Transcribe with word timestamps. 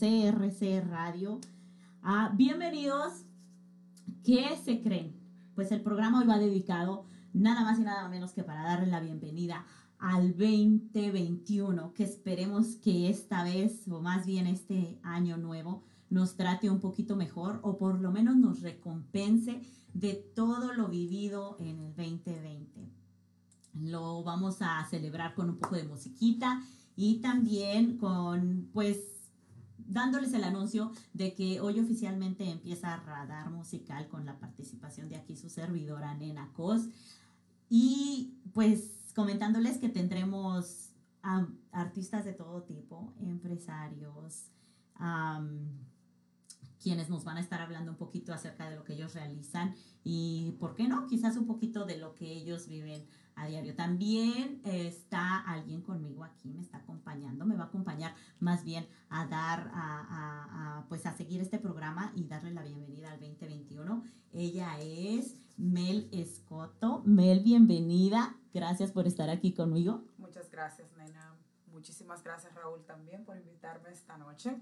CRC 0.00 0.80
Radio. 0.88 1.40
Ah, 2.02 2.32
bienvenidos. 2.34 3.26
¿Qué 4.24 4.56
se 4.64 4.80
creen? 4.80 5.14
Pues 5.54 5.70
el 5.72 5.82
programa 5.82 6.20
hoy 6.20 6.26
va 6.26 6.38
dedicado 6.38 7.04
nada 7.34 7.64
más 7.64 7.78
y 7.78 7.82
nada 7.82 8.08
menos 8.08 8.32
que 8.32 8.42
para 8.42 8.62
darle 8.62 8.86
la 8.86 9.00
bienvenida 9.00 9.66
al 9.98 10.30
2021, 10.30 11.92
que 11.92 12.04
esperemos 12.04 12.76
que 12.76 13.10
esta 13.10 13.44
vez, 13.44 13.86
o 13.88 14.00
más 14.00 14.24
bien 14.24 14.46
este 14.46 14.98
año 15.02 15.36
nuevo, 15.36 15.82
nos 16.08 16.34
trate 16.34 16.70
un 16.70 16.80
poquito 16.80 17.14
mejor 17.14 17.60
o 17.62 17.76
por 17.76 18.00
lo 18.00 18.10
menos 18.10 18.36
nos 18.36 18.62
recompense 18.62 19.60
de 19.92 20.14
todo 20.14 20.72
lo 20.72 20.88
vivido 20.88 21.58
en 21.60 21.78
el 21.78 21.94
2020. 21.94 22.90
Lo 23.74 24.24
vamos 24.24 24.62
a 24.62 24.82
celebrar 24.88 25.34
con 25.34 25.50
un 25.50 25.58
poco 25.58 25.76
de 25.76 25.84
musiquita 25.84 26.62
y 26.96 27.20
también 27.20 27.98
con, 27.98 28.70
pues, 28.72 29.19
dándoles 29.90 30.32
el 30.32 30.44
anuncio 30.44 30.92
de 31.12 31.34
que 31.34 31.60
hoy 31.60 31.80
oficialmente 31.80 32.48
empieza 32.48 32.96
Radar 32.96 33.50
Musical 33.50 34.08
con 34.08 34.24
la 34.24 34.38
participación 34.38 35.08
de 35.08 35.16
aquí 35.16 35.36
su 35.36 35.50
servidora 35.50 36.14
Nena 36.14 36.52
Cos. 36.54 36.82
Y 37.68 38.38
pues 38.54 39.12
comentándoles 39.14 39.78
que 39.78 39.88
tendremos 39.88 40.90
artistas 41.72 42.24
de 42.24 42.32
todo 42.32 42.62
tipo, 42.62 43.12
empresarios, 43.20 44.46
quienes 46.82 47.10
nos 47.10 47.24
van 47.24 47.36
a 47.36 47.40
estar 47.40 47.60
hablando 47.60 47.90
un 47.90 47.98
poquito 47.98 48.32
acerca 48.32 48.70
de 48.70 48.76
lo 48.76 48.84
que 48.84 48.94
ellos 48.94 49.12
realizan 49.14 49.74
y, 50.02 50.56
¿por 50.58 50.74
qué 50.74 50.88
no? 50.88 51.06
Quizás 51.06 51.36
un 51.36 51.46
poquito 51.46 51.84
de 51.84 51.98
lo 51.98 52.14
que 52.14 52.32
ellos 52.32 52.68
viven 52.68 53.06
a 53.40 53.46
diario. 53.46 53.74
También 53.74 54.60
está 54.64 55.38
alguien 55.38 55.80
conmigo 55.80 56.24
aquí, 56.24 56.50
me 56.50 56.60
está 56.60 56.78
acompañando, 56.78 57.46
me 57.46 57.56
va 57.56 57.64
a 57.64 57.66
acompañar 57.66 58.14
más 58.38 58.64
bien 58.64 58.86
a 59.08 59.26
dar, 59.26 59.70
a, 59.72 60.84
pues 60.88 61.06
a 61.06 61.16
seguir 61.16 61.40
este 61.40 61.58
programa 61.58 62.12
y 62.14 62.24
darle 62.24 62.52
la 62.52 62.62
bienvenida 62.62 63.10
al 63.10 63.20
2021. 63.20 64.04
Ella 64.32 64.78
es 64.80 65.36
Mel 65.56 66.08
Escoto. 66.12 67.02
Mel, 67.06 67.40
bienvenida. 67.40 68.36
Gracias 68.52 68.92
por 68.92 69.06
estar 69.06 69.30
aquí 69.30 69.54
conmigo. 69.54 70.04
Muchas 70.18 70.50
gracias, 70.50 70.92
nena. 70.96 71.34
Muchísimas 71.72 72.22
gracias, 72.22 72.54
Raúl, 72.54 72.84
también 72.84 73.24
por 73.24 73.38
invitarme 73.38 73.90
esta 73.90 74.18
noche. 74.18 74.60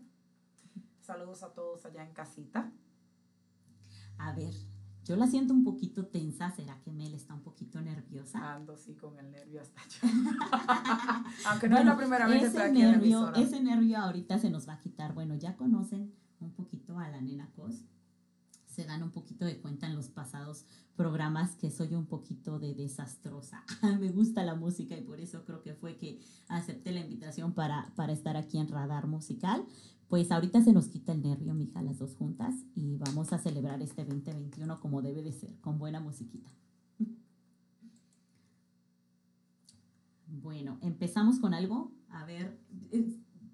Saludos 1.00 1.42
a 1.42 1.52
todos 1.52 1.84
allá 1.84 2.04
en 2.04 2.12
casita. 2.12 2.70
A 4.18 4.32
ver, 4.32 4.54
yo 5.08 5.16
la 5.16 5.26
siento 5.26 5.54
un 5.54 5.64
poquito 5.64 6.04
tensa. 6.06 6.50
¿Será 6.50 6.78
que 6.82 6.92
Mel 6.92 7.14
está 7.14 7.32
un 7.32 7.40
poquito 7.40 7.80
nerviosa? 7.80 8.54
Ando 8.54 8.76
sí 8.76 8.94
con 8.94 9.18
el 9.18 9.30
nervio 9.30 9.62
hasta 9.62 9.80
yo. 9.88 10.06
Aunque 11.48 11.66
no 11.70 11.78
es 11.78 11.86
la 11.86 11.96
primera 11.96 12.26
vez 12.26 12.40
que 12.40 12.46
estoy 12.48 12.62
aquí 12.62 12.78
nervio, 12.78 13.34
en 13.34 13.42
Ese 13.42 13.58
nervio 13.62 13.96
ahorita 13.96 14.38
se 14.38 14.50
nos 14.50 14.68
va 14.68 14.74
a 14.74 14.80
quitar. 14.80 15.14
Bueno, 15.14 15.34
ya 15.34 15.56
conocen 15.56 16.12
un 16.40 16.52
poquito 16.52 16.98
a 16.98 17.08
la 17.08 17.22
nena 17.22 17.50
Cos. 17.56 17.86
Se 18.66 18.84
dan 18.84 19.02
un 19.02 19.10
poquito 19.10 19.46
de 19.46 19.58
cuenta 19.58 19.86
en 19.86 19.96
los 19.96 20.10
pasados 20.10 20.66
programas 20.94 21.56
que 21.56 21.70
soy 21.70 21.94
un 21.94 22.04
poquito 22.04 22.58
de 22.58 22.74
desastrosa. 22.74 23.64
Me 23.98 24.10
gusta 24.10 24.44
la 24.44 24.56
música 24.56 24.94
y 24.94 25.00
por 25.00 25.20
eso 25.20 25.42
creo 25.46 25.62
que 25.62 25.72
fue 25.72 25.96
que 25.96 26.20
acepté 26.48 26.92
la 26.92 27.00
invitación 27.00 27.54
para, 27.54 27.94
para 27.96 28.12
estar 28.12 28.36
aquí 28.36 28.58
en 28.58 28.68
Radar 28.68 29.06
Musical. 29.06 29.64
Pues 30.08 30.32
ahorita 30.32 30.62
se 30.62 30.72
nos 30.72 30.88
quita 30.88 31.12
el 31.12 31.22
nervio, 31.22 31.52
mija, 31.52 31.82
las 31.82 31.98
dos 31.98 32.16
juntas 32.16 32.54
y 32.74 32.96
vamos 32.96 33.34
a 33.34 33.38
celebrar 33.38 33.82
este 33.82 34.06
2021 34.06 34.80
como 34.80 35.02
debe 35.02 35.22
de 35.22 35.32
ser, 35.32 35.54
con 35.60 35.78
buena 35.78 36.00
musiquita. 36.00 36.50
Bueno, 40.26 40.78
empezamos 40.80 41.38
con 41.38 41.52
algo. 41.52 41.92
A 42.08 42.24
ver, 42.24 42.58
eh, 42.90 43.06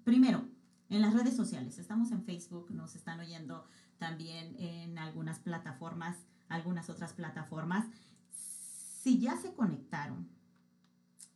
primero, 0.05 0.45
en 0.87 1.01
las 1.01 1.13
redes 1.13 1.35
sociales. 1.35 1.77
Estamos 1.77 2.11
en 2.11 2.23
Facebook, 2.23 2.71
nos 2.71 2.95
están 2.95 3.19
oyendo 3.19 3.65
también 3.97 4.55
en 4.57 4.97
algunas 4.97 5.39
plataformas, 5.39 6.15
algunas 6.47 6.89
otras 6.89 7.11
plataformas. 7.11 7.85
Si 8.31 9.19
ya 9.19 9.35
se 9.35 9.53
conectaron, 9.53 10.29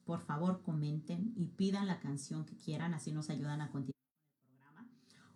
por 0.06 0.22
favor 0.22 0.62
comenten 0.62 1.34
y 1.36 1.48
pidan 1.48 1.88
la 1.88 2.00
canción 2.00 2.46
que 2.46 2.56
quieran, 2.56 2.94
así 2.94 3.12
nos 3.12 3.30
ayudan 3.30 3.60
a 3.60 3.70
continuar. 3.70 3.99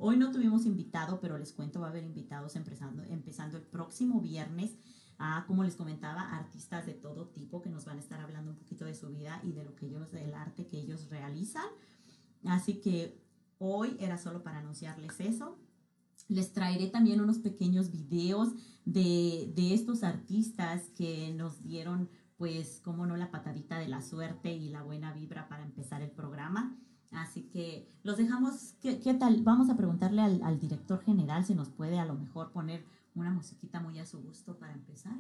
Hoy 0.06 0.18
no 0.18 0.34
tuvimos 0.34 0.66
invitado, 0.66 1.22
pero 1.22 1.38
les 1.38 1.54
cuento, 1.54 1.80
va 1.80 1.88
a 1.88 1.90
haber 1.90 2.04
invitados 2.04 2.58
empezando, 2.58 3.04
el 3.06 3.64
próximo 3.64 4.20
viernes 4.20 4.76
a, 5.18 5.46
como 5.48 5.64
les 5.64 5.78
comentaba, 5.78 6.36
artistas 6.36 6.86
de 6.86 6.94
todo 6.94 7.30
tipo 7.30 7.62
que 7.62 7.70
nos 7.70 7.86
van 7.86 7.96
a 7.96 8.00
estar 8.02 8.20
hablando 8.20 8.52
un 8.52 8.58
poquito 8.58 8.84
de 8.84 8.96
su 8.96 9.08
vida 9.08 9.40
y 9.46 9.54
de 9.54 9.64
lo 9.64 9.78
que 9.78 9.86
ellos, 9.86 10.12
del 10.12 10.34
arte 10.34 10.68
que 10.68 10.78
ellos 10.78 11.08
realizan. 11.10 11.64
Así 12.44 12.82
que 12.82 13.24
hoy 13.60 13.96
era 13.98 14.18
solo 14.18 14.44
para 14.44 14.58
anunciarles 14.58 15.22
eso. 15.22 15.58
Les 16.28 16.52
traeré 16.52 16.88
también 16.88 17.22
unos 17.22 17.38
pequeños 17.38 17.90
videos 17.90 18.50
de, 18.84 19.54
de 19.56 19.74
estos 19.74 20.04
artistas 20.04 20.90
que 20.98 21.34
nos 21.34 21.64
dieron, 21.64 22.10
pues, 22.36 22.82
como 22.84 23.06
no, 23.06 23.16
la 23.16 23.32
patadita 23.32 23.80
de 23.80 23.88
la 23.88 24.02
suerte 24.02 24.52
y 24.52 24.68
la 24.68 24.84
buena 24.84 25.14
vibra 25.14 25.48
para 25.48 25.64
empezar 25.64 26.02
el 26.02 26.12
programa. 26.12 26.78
Así 27.16 27.44
que 27.44 27.88
los 28.04 28.18
dejamos, 28.18 28.76
¿qué, 28.82 29.16
tal? 29.20 29.42
Vamos 29.44 29.70
a 29.70 29.78
preguntarle 29.78 30.22
al, 30.22 30.60
director 30.60 31.02
general 31.04 31.46
si 31.46 31.54
nos 31.54 31.70
puede 31.70 32.00
a 32.00 32.06
lo 32.06 32.16
mejor 32.16 32.52
poner 32.52 32.86
una 33.16 33.32
musiquita 33.32 33.80
muy 33.80 34.00
a 34.00 34.06
su 34.06 34.22
gusto 34.22 34.58
para 34.58 34.74
empezar. 34.74 35.14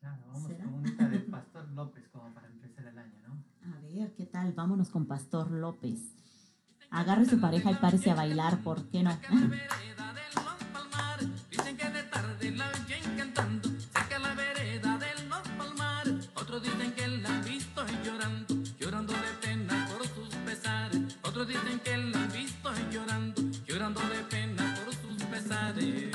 Claro, 0.00 0.22
vamos 0.26 0.52
con 0.52 0.74
una 0.74 1.08
de 1.08 1.18
Pastor 1.30 1.68
López 1.70 2.08
como 2.08 2.32
para 2.34 2.46
empezar 2.46 2.86
el 2.86 2.98
año, 2.98 3.14
¿no? 3.26 3.74
A 3.74 3.80
ver, 3.80 4.14
¿qué 4.14 4.26
tal? 4.26 4.52
Vámonos 4.52 4.90
con 4.90 5.06
Pastor 5.06 5.50
López. 5.50 6.00
Agarre 6.90 7.24
su 7.24 7.40
pareja 7.40 7.72
y 7.72 7.74
párese 7.74 8.10
a 8.10 8.14
bailar, 8.14 8.62
¿por 8.62 8.88
qué 8.88 9.02
no? 9.02 9.10
Dicen 21.46 21.78
que 21.80 21.96
la 21.96 22.22
han 22.22 22.32
visto 22.32 22.70
llorando, 22.90 23.42
llorando 23.66 24.00
de 24.00 24.22
pena 24.30 24.78
por 24.84 24.94
sus 24.94 25.22
pesares. 25.24 26.14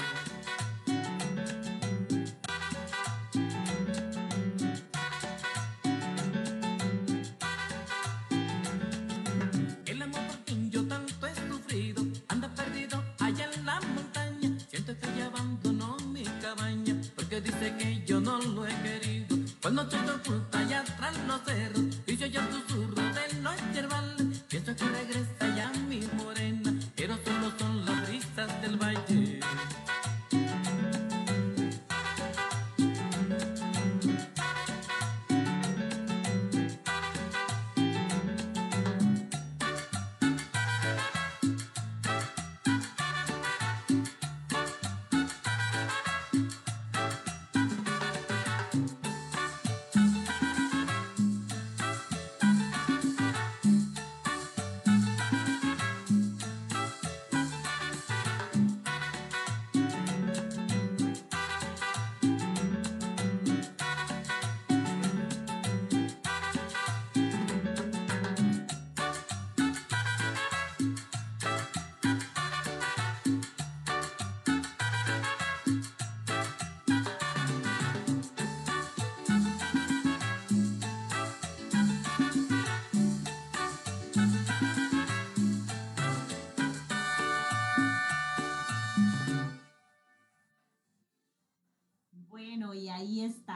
El 9.86 10.02
amor 10.02 10.22
por 10.28 10.38
quien 10.46 10.72
yo 10.72 10.88
tanto 10.88 11.28
he 11.28 11.36
sufrido 11.36 12.04
anda 12.28 12.48
perdido 12.56 13.04
allá 13.20 13.50
en 13.54 13.66
la 13.66 13.82
montaña. 13.82 14.58
Siento 14.70 14.98
que 14.98 15.08
ella 15.14 15.28
abandonó 15.28 15.98
mi 16.08 16.24
cabaña 16.42 16.96
porque 17.16 17.42
dice 17.42 17.76
que 17.78 18.04
yo 18.06 18.20
no 18.20 18.40
lo 18.42 18.66
he 18.66 18.76
querido. 18.82 19.38
Cuando 19.62 19.88
te 19.88 19.98
oculta 19.98 20.60
allá 20.60 20.80
atrás 20.82 21.16
los 21.28 21.42
cerros 21.44 21.86
y 22.08 22.18
yo 22.18 22.26
ya 22.26 22.42
susurro 22.52 22.79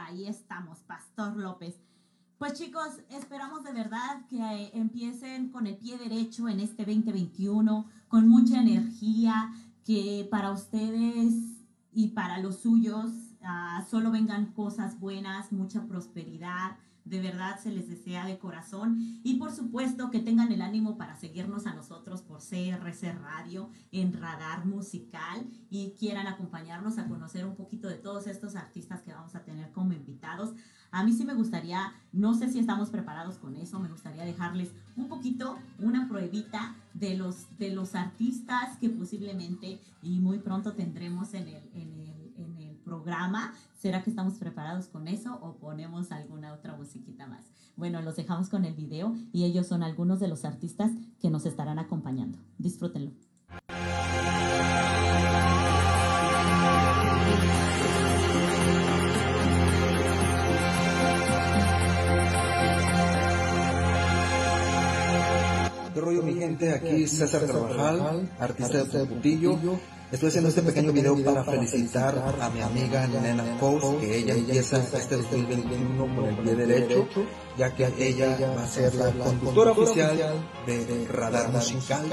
ahí 0.04 0.26
estamos, 0.26 0.78
Pastor 0.80 1.36
López. 1.36 1.76
Pues 2.38 2.54
chicos, 2.54 3.00
esperamos 3.10 3.64
de 3.64 3.72
verdad 3.72 4.26
que 4.28 4.36
eh, 4.36 4.70
empiecen 4.74 5.50
con 5.50 5.66
el 5.66 5.76
pie 5.76 5.96
derecho 5.96 6.48
en 6.48 6.60
este 6.60 6.84
2021, 6.84 7.86
con 8.08 8.28
mucha 8.28 8.60
energía, 8.60 9.52
que 9.84 10.26
para 10.30 10.50
ustedes 10.50 11.34
y 11.92 12.08
para 12.08 12.38
los 12.38 12.60
suyos 12.60 13.10
uh, 13.40 13.88
solo 13.88 14.10
vengan 14.10 14.46
cosas 14.52 14.98
buenas, 14.98 15.52
mucha 15.52 15.86
prosperidad 15.86 16.76
de 17.04 17.20
verdad 17.20 17.60
se 17.60 17.70
les 17.70 17.88
desea 17.88 18.26
de 18.26 18.38
corazón 18.38 18.98
y 19.22 19.34
por 19.34 19.52
supuesto 19.52 20.10
que 20.10 20.20
tengan 20.20 20.52
el 20.52 20.62
ánimo 20.62 20.96
para 20.96 21.16
seguirnos 21.16 21.66
a 21.66 21.74
nosotros 21.74 22.22
por 22.22 22.38
CRC 22.38 23.12
Radio 23.12 23.70
en 23.92 24.12
Radar 24.12 24.64
Musical 24.64 25.46
y 25.70 25.94
quieran 25.98 26.26
acompañarnos 26.26 26.98
a 26.98 27.06
conocer 27.06 27.44
un 27.44 27.56
poquito 27.56 27.88
de 27.88 27.96
todos 27.96 28.26
estos 28.26 28.56
artistas 28.56 29.02
que 29.02 29.12
vamos 29.12 29.34
a 29.34 29.44
tener 29.44 29.70
como 29.72 29.92
invitados. 29.92 30.54
A 30.90 31.04
mí 31.04 31.12
sí 31.12 31.24
me 31.24 31.34
gustaría, 31.34 31.92
no 32.12 32.34
sé 32.34 32.50
si 32.50 32.58
estamos 32.58 32.90
preparados 32.90 33.36
con 33.36 33.56
eso, 33.56 33.80
me 33.80 33.88
gustaría 33.88 34.24
dejarles 34.24 34.70
un 34.96 35.08
poquito 35.08 35.58
una 35.78 36.08
pruebita 36.08 36.76
de 36.94 37.16
los, 37.16 37.56
de 37.58 37.70
los 37.70 37.94
artistas 37.94 38.78
que 38.78 38.88
posiblemente 38.88 39.80
y 40.02 40.20
muy 40.20 40.38
pronto 40.38 40.72
tendremos 40.72 41.34
en 41.34 41.48
el, 41.48 41.62
en 41.74 41.92
el, 42.00 42.03
programa. 42.94 43.52
¿Será 43.76 44.02
que 44.02 44.10
estamos 44.10 44.34
preparados 44.34 44.86
con 44.86 45.08
eso 45.08 45.38
o 45.42 45.56
ponemos 45.56 46.12
alguna 46.12 46.52
otra 46.52 46.76
musiquita 46.76 47.26
más? 47.26 47.42
Bueno, 47.76 48.00
los 48.02 48.16
dejamos 48.16 48.48
con 48.48 48.64
el 48.64 48.74
video 48.74 49.14
y 49.32 49.44
ellos 49.44 49.66
son 49.66 49.82
algunos 49.82 50.20
de 50.20 50.28
los 50.28 50.44
artistas 50.44 50.92
que 51.20 51.28
nos 51.28 51.44
estarán 51.44 51.78
acompañando. 51.78 52.38
Disfrútenlo. 52.58 53.10
¿Qué 65.92 66.00
rollo 66.00 66.22
mi 66.22 66.34
gente? 66.34 66.72
Aquí 66.72 67.06
César 67.06 67.46
Carvajal, 67.46 68.28
artista 68.38 68.84
de 68.84 69.06
Putillo. 69.06 69.58
Estoy 70.14 70.28
haciendo 70.28 70.48
este 70.48 70.62
pequeño 70.62 70.92
video 70.92 71.16
para 71.24 71.42
felicitar 71.42 72.36
a 72.40 72.48
mi 72.50 72.60
amiga 72.60 73.04
Nena 73.08 73.58
Post, 73.58 73.98
que 73.98 74.18
ella 74.18 74.34
empieza 74.34 74.78
este 74.78 75.16
2021 75.16 76.14
con 76.14 76.24
el 76.26 76.36
pie 76.36 76.54
derecho, 76.54 77.08
ya 77.58 77.74
que 77.74 77.88
ella 77.98 78.38
va 78.56 78.62
a 78.62 78.68
ser 78.68 78.94
la 78.94 79.10
conductora 79.10 79.72
oficial 79.72 80.16
de 80.66 81.08
Radar 81.08 81.50
Musical. 81.50 82.04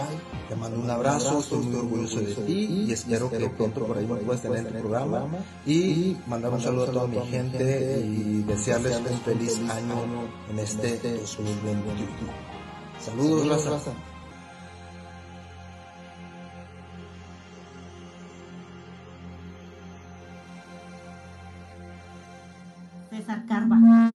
Te 0.50 0.56
mando 0.56 0.80
un 0.80 0.90
abrazo, 0.90 1.42
estoy 1.42 1.60
muy 1.60 1.76
orgulloso 1.76 2.22
de 2.22 2.34
ti 2.34 2.86
y 2.88 2.92
espero 2.92 3.30
que 3.30 3.48
pronto 3.50 3.86
por 3.86 3.96
ahí 3.96 4.08
me 4.08 4.16
puedas 4.16 4.42
tener 4.42 4.66
en 4.66 4.76
el 4.76 4.82
programa. 4.82 5.28
Y 5.68 6.18
mandar 6.26 6.54
un 6.54 6.62
saludo 6.62 6.86
a 6.86 6.92
toda 6.92 7.06
mi 7.06 7.20
gente 7.28 8.00
y 8.04 8.42
desearles 8.48 8.98
un 8.98 9.20
feliz 9.20 9.60
año 9.70 10.28
en 10.50 10.58
este 10.58 10.98
2021. 10.98 12.08
Saludos, 13.00 13.64
raza. 13.64 13.92
César 23.32 23.46
Carva. 23.46 24.12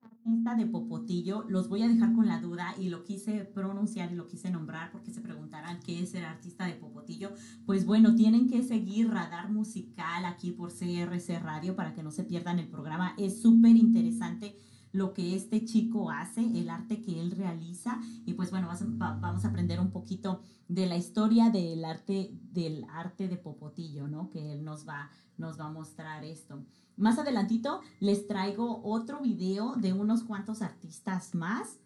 Artista 0.00 0.54
de 0.54 0.64
Popotillo, 0.64 1.44
los 1.50 1.68
voy 1.68 1.82
a 1.82 1.88
dejar 1.88 2.14
con 2.14 2.26
la 2.26 2.40
duda 2.40 2.74
y 2.78 2.88
lo 2.88 3.04
quise 3.04 3.44
pronunciar 3.44 4.10
y 4.10 4.14
lo 4.14 4.26
quise 4.26 4.50
nombrar 4.50 4.90
porque 4.90 5.12
se 5.12 5.20
preguntarán 5.20 5.80
qué 5.80 6.02
es 6.02 6.14
el 6.14 6.24
artista 6.24 6.64
de 6.64 6.76
Popotillo. 6.76 7.34
Pues 7.66 7.84
bueno, 7.84 8.14
tienen 8.14 8.48
que 8.48 8.62
seguir 8.62 9.10
Radar 9.10 9.50
Musical 9.50 10.24
aquí 10.24 10.52
por 10.52 10.72
CRC 10.72 11.40
Radio 11.40 11.76
para 11.76 11.92
que 11.92 12.02
no 12.02 12.10
se 12.10 12.24
pierdan 12.24 12.58
el 12.58 12.68
programa. 12.68 13.14
Es 13.18 13.42
súper 13.42 13.76
interesante 13.76 14.56
lo 14.92 15.14
que 15.14 15.36
este 15.36 15.64
chico 15.64 16.10
hace, 16.10 16.40
el 16.40 16.68
arte 16.70 17.00
que 17.00 17.20
él 17.20 17.30
realiza. 17.30 18.00
Y 18.26 18.34
pues 18.34 18.50
bueno, 18.50 18.68
vamos 18.98 19.44
a 19.44 19.48
aprender 19.48 19.80
un 19.80 19.90
poquito 19.90 20.42
de 20.68 20.86
la 20.86 20.96
historia 20.96 21.50
del 21.50 21.84
arte, 21.84 22.30
del 22.52 22.86
arte 22.90 23.28
de 23.28 23.36
Popotillo, 23.36 24.08
¿no? 24.08 24.30
Que 24.30 24.52
él 24.52 24.64
nos 24.64 24.88
va, 24.88 25.10
nos 25.36 25.58
va 25.58 25.66
a 25.66 25.72
mostrar 25.72 26.24
esto. 26.24 26.64
Más 26.96 27.18
adelantito 27.18 27.80
les 28.00 28.26
traigo 28.26 28.82
otro 28.84 29.20
video 29.20 29.74
de 29.76 29.92
unos 29.92 30.22
cuantos 30.22 30.62
artistas 30.62 31.34
más 31.34 31.78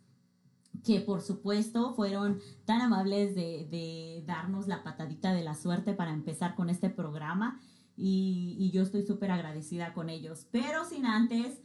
que 0.82 1.00
por 1.00 1.22
supuesto 1.22 1.94
fueron 1.94 2.40
tan 2.64 2.80
amables 2.80 3.34
de, 3.34 3.68
de 3.70 4.24
darnos 4.26 4.66
la 4.66 4.82
patadita 4.82 5.32
de 5.32 5.44
la 5.44 5.54
suerte 5.54 5.94
para 5.94 6.12
empezar 6.12 6.56
con 6.56 6.68
este 6.68 6.90
programa 6.90 7.60
y, 7.96 8.56
y 8.58 8.70
yo 8.70 8.82
estoy 8.82 9.06
súper 9.06 9.30
agradecida 9.30 9.94
con 9.94 10.10
ellos. 10.10 10.46
Pero 10.50 10.84
sin 10.84 11.06
antes, 11.06 11.60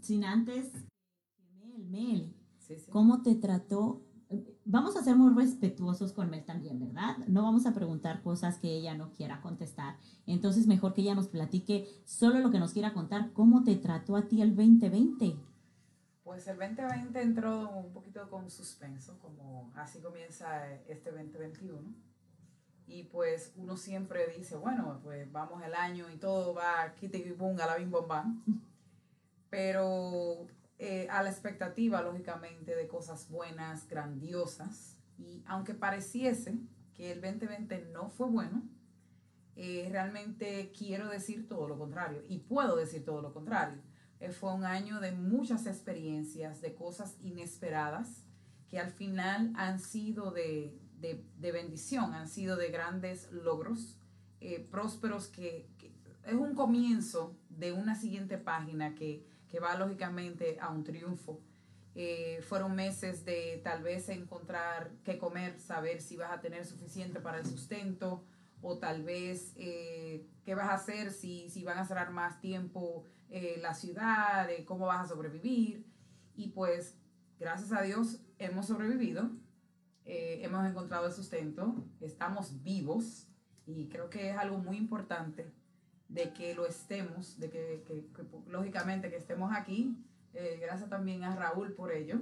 sin 0.00 0.24
antes, 0.24 0.72
Mel, 1.60 1.84
Mel, 1.88 2.34
Sí, 2.58 2.78
sí. 2.78 2.90
¿cómo 2.90 3.22
te 3.22 3.34
trató? 3.34 4.02
Vamos 4.64 4.96
a 4.96 5.02
ser 5.02 5.16
muy 5.16 5.34
respetuosos 5.34 6.12
con 6.12 6.30
Mel 6.30 6.44
también, 6.44 6.80
¿verdad? 6.80 7.18
No 7.26 7.42
vamos 7.42 7.66
a 7.66 7.74
preguntar 7.74 8.22
cosas 8.22 8.58
que 8.58 8.68
ella 8.68 8.94
no 8.94 9.12
quiera 9.12 9.42
contestar. 9.42 9.96
Entonces, 10.26 10.66
mejor 10.66 10.94
que 10.94 11.02
ella 11.02 11.14
nos 11.14 11.28
platique 11.28 11.86
solo 12.04 12.38
lo 12.38 12.50
que 12.50 12.58
nos 12.58 12.72
quiera 12.72 12.94
contar. 12.94 13.32
¿Cómo 13.32 13.62
te 13.62 13.76
trató 13.76 14.16
a 14.16 14.28
ti 14.28 14.40
el 14.40 14.56
2020? 14.56 15.36
Pues 16.22 16.46
el 16.46 16.56
2020 16.56 17.20
entró 17.20 17.68
un 17.70 17.92
poquito 17.92 18.30
con 18.30 18.48
suspenso, 18.48 19.18
como 19.18 19.70
así 19.74 20.00
comienza 20.00 20.72
este 20.88 21.10
2021. 21.10 21.92
Y 22.86 23.04
pues 23.04 23.52
uno 23.56 23.76
siempre 23.76 24.28
dice, 24.36 24.56
bueno, 24.56 25.00
pues 25.02 25.30
vamos 25.30 25.62
el 25.62 25.74
año 25.74 26.10
y 26.10 26.16
todo 26.16 26.54
va 26.54 26.94
quite 26.94 27.18
y 27.18 27.32
bunga, 27.32 27.66
la 27.66 27.76
bim 27.76 27.90
bom 27.90 28.06
bam. 28.08 28.42
Pero 29.52 30.46
eh, 30.78 31.06
a 31.10 31.22
la 31.22 31.28
expectativa, 31.28 32.00
lógicamente, 32.00 32.74
de 32.74 32.88
cosas 32.88 33.28
buenas, 33.28 33.86
grandiosas. 33.86 34.98
Y 35.18 35.44
aunque 35.46 35.74
pareciese 35.74 36.58
que 36.94 37.12
el 37.12 37.20
2020 37.20 37.90
no 37.92 38.08
fue 38.08 38.28
bueno, 38.28 38.62
eh, 39.54 39.86
realmente 39.92 40.72
quiero 40.72 41.10
decir 41.10 41.46
todo 41.48 41.68
lo 41.68 41.76
contrario. 41.76 42.22
Y 42.30 42.38
puedo 42.38 42.76
decir 42.76 43.04
todo 43.04 43.20
lo 43.20 43.34
contrario. 43.34 43.82
Eh, 44.20 44.30
fue 44.30 44.54
un 44.54 44.64
año 44.64 45.00
de 45.00 45.12
muchas 45.12 45.66
experiencias, 45.66 46.62
de 46.62 46.74
cosas 46.74 47.18
inesperadas, 47.20 48.24
que 48.70 48.78
al 48.78 48.90
final 48.90 49.52
han 49.54 49.80
sido 49.80 50.30
de, 50.30 50.80
de, 50.98 51.26
de 51.36 51.52
bendición, 51.52 52.14
han 52.14 52.26
sido 52.26 52.56
de 52.56 52.70
grandes 52.70 53.30
logros, 53.32 53.98
eh, 54.40 54.66
prósperos, 54.70 55.28
que, 55.28 55.68
que, 55.76 55.92
es 56.24 56.32
un 56.32 56.54
comienzo 56.54 57.36
de 57.50 57.72
una 57.72 57.96
siguiente 57.96 58.38
página 58.38 58.94
que, 58.94 59.30
que 59.52 59.60
va 59.60 59.76
lógicamente 59.76 60.58
a 60.58 60.70
un 60.70 60.82
triunfo. 60.82 61.42
Eh, 61.94 62.40
fueron 62.48 62.74
meses 62.74 63.26
de 63.26 63.60
tal 63.62 63.82
vez 63.82 64.08
encontrar 64.08 64.92
qué 65.04 65.18
comer, 65.18 65.60
saber 65.60 66.00
si 66.00 66.16
vas 66.16 66.32
a 66.32 66.40
tener 66.40 66.64
suficiente 66.64 67.20
para 67.20 67.38
el 67.38 67.44
sustento 67.44 68.24
o 68.62 68.78
tal 68.78 69.02
vez 69.02 69.52
eh, 69.56 70.26
qué 70.42 70.54
vas 70.54 70.70
a 70.70 70.74
hacer 70.74 71.12
si, 71.12 71.50
si 71.50 71.64
van 71.64 71.78
a 71.78 71.84
cerrar 71.84 72.10
más 72.10 72.40
tiempo 72.40 73.06
eh, 73.28 73.58
la 73.60 73.74
ciudad, 73.74 74.50
eh, 74.50 74.64
cómo 74.64 74.86
vas 74.86 75.04
a 75.04 75.14
sobrevivir. 75.14 75.86
Y 76.34 76.48
pues, 76.48 76.98
gracias 77.38 77.72
a 77.72 77.82
Dios, 77.82 78.22
hemos 78.38 78.66
sobrevivido, 78.66 79.30
eh, 80.06 80.40
hemos 80.42 80.66
encontrado 80.66 81.06
el 81.06 81.12
sustento, 81.12 81.84
estamos 82.00 82.62
vivos 82.62 83.28
y 83.66 83.90
creo 83.90 84.08
que 84.08 84.30
es 84.30 84.36
algo 84.38 84.58
muy 84.58 84.78
importante 84.78 85.52
de 86.12 86.32
que 86.32 86.54
lo 86.54 86.66
estemos, 86.66 87.38
de 87.38 87.48
que, 87.48 87.84
que, 87.86 88.04
lógicamente 88.46 89.10
que 89.10 89.16
estemos 89.16 89.52
aquí. 89.54 89.96
Eh, 90.34 90.58
gracias 90.60 90.90
también 90.90 91.24
a 91.24 91.34
Raúl 91.34 91.72
por 91.72 91.90
ello. 91.92 92.20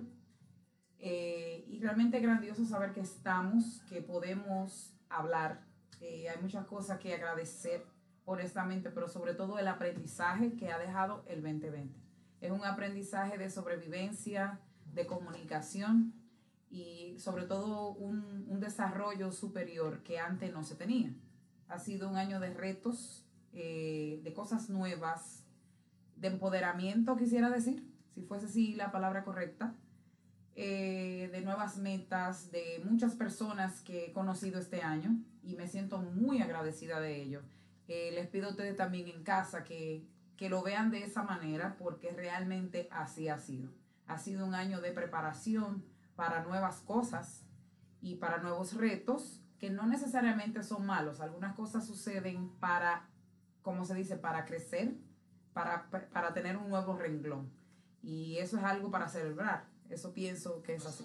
Eh, 0.98 1.64
y 1.68 1.80
realmente 1.80 2.20
grandioso 2.20 2.64
saber 2.64 2.92
que 2.92 3.00
estamos, 3.00 3.82
que 3.88 4.00
podemos 4.00 4.94
hablar. 5.08 5.66
Eh, 6.00 6.28
hay 6.28 6.40
muchas 6.40 6.66
cosas 6.66 6.98
que 6.98 7.14
agradecer, 7.14 7.84
honestamente, 8.24 8.90
pero 8.90 9.08
sobre 9.08 9.34
todo 9.34 9.58
el 9.58 9.66
aprendizaje 9.66 10.54
que 10.54 10.70
ha 10.70 10.78
dejado 10.78 11.24
el 11.26 11.42
2020. 11.42 11.98
Es 12.40 12.50
un 12.52 12.64
aprendizaje 12.64 13.38
de 13.38 13.50
sobrevivencia, 13.50 14.60
de 14.92 15.06
comunicación 15.06 16.14
y 16.70 17.18
sobre 17.18 17.44
todo 17.44 17.90
un, 17.90 18.46
un 18.48 18.60
desarrollo 18.60 19.32
superior 19.32 20.02
que 20.04 20.20
antes 20.20 20.52
no 20.52 20.62
se 20.62 20.76
tenía. 20.76 21.12
Ha 21.68 21.78
sido 21.78 22.08
un 22.08 22.16
año 22.16 22.40
de 22.40 22.54
retos, 22.54 23.19
eh, 23.52 24.20
de 24.22 24.32
cosas 24.32 24.70
nuevas, 24.70 25.44
de 26.16 26.28
empoderamiento, 26.28 27.16
quisiera 27.16 27.50
decir, 27.50 27.86
si 28.14 28.22
fuese 28.22 28.46
así 28.46 28.74
la 28.74 28.92
palabra 28.92 29.24
correcta, 29.24 29.74
eh, 30.56 31.30
de 31.32 31.40
nuevas 31.42 31.78
metas, 31.78 32.50
de 32.50 32.82
muchas 32.84 33.14
personas 33.14 33.80
que 33.80 34.06
he 34.06 34.12
conocido 34.12 34.58
este 34.58 34.82
año 34.82 35.16
y 35.42 35.54
me 35.54 35.68
siento 35.68 35.98
muy 35.98 36.42
agradecida 36.42 37.00
de 37.00 37.22
ello. 37.22 37.42
Eh, 37.88 38.10
les 38.12 38.28
pido 38.28 38.48
a 38.48 38.50
ustedes 38.50 38.76
también 38.76 39.08
en 39.08 39.22
casa 39.22 39.64
que, 39.64 40.04
que 40.36 40.48
lo 40.48 40.62
vean 40.62 40.90
de 40.90 41.04
esa 41.04 41.22
manera 41.22 41.76
porque 41.78 42.10
realmente 42.12 42.88
así 42.90 43.28
ha 43.28 43.38
sido. 43.38 43.70
Ha 44.06 44.18
sido 44.18 44.46
un 44.46 44.54
año 44.54 44.80
de 44.80 44.92
preparación 44.92 45.84
para 46.14 46.42
nuevas 46.44 46.80
cosas 46.80 47.46
y 48.02 48.16
para 48.16 48.38
nuevos 48.38 48.74
retos 48.74 49.40
que 49.58 49.70
no 49.70 49.86
necesariamente 49.86 50.62
son 50.62 50.86
malos. 50.86 51.20
Algunas 51.20 51.54
cosas 51.54 51.86
suceden 51.86 52.48
para, 52.60 53.08
como 53.70 53.84
se 53.84 53.94
dice, 53.94 54.16
para 54.16 54.44
crecer, 54.44 54.96
para, 55.52 55.88
para 56.12 56.34
tener 56.34 56.56
un 56.56 56.68
nuevo 56.68 56.96
renglón. 56.96 57.50
Y 58.02 58.36
eso 58.38 58.58
es 58.58 58.64
algo 58.64 58.90
para 58.90 59.08
celebrar. 59.08 59.68
Eso 59.88 60.12
pienso 60.12 60.60
que 60.62 60.74
es 60.74 60.86
así. 60.86 61.04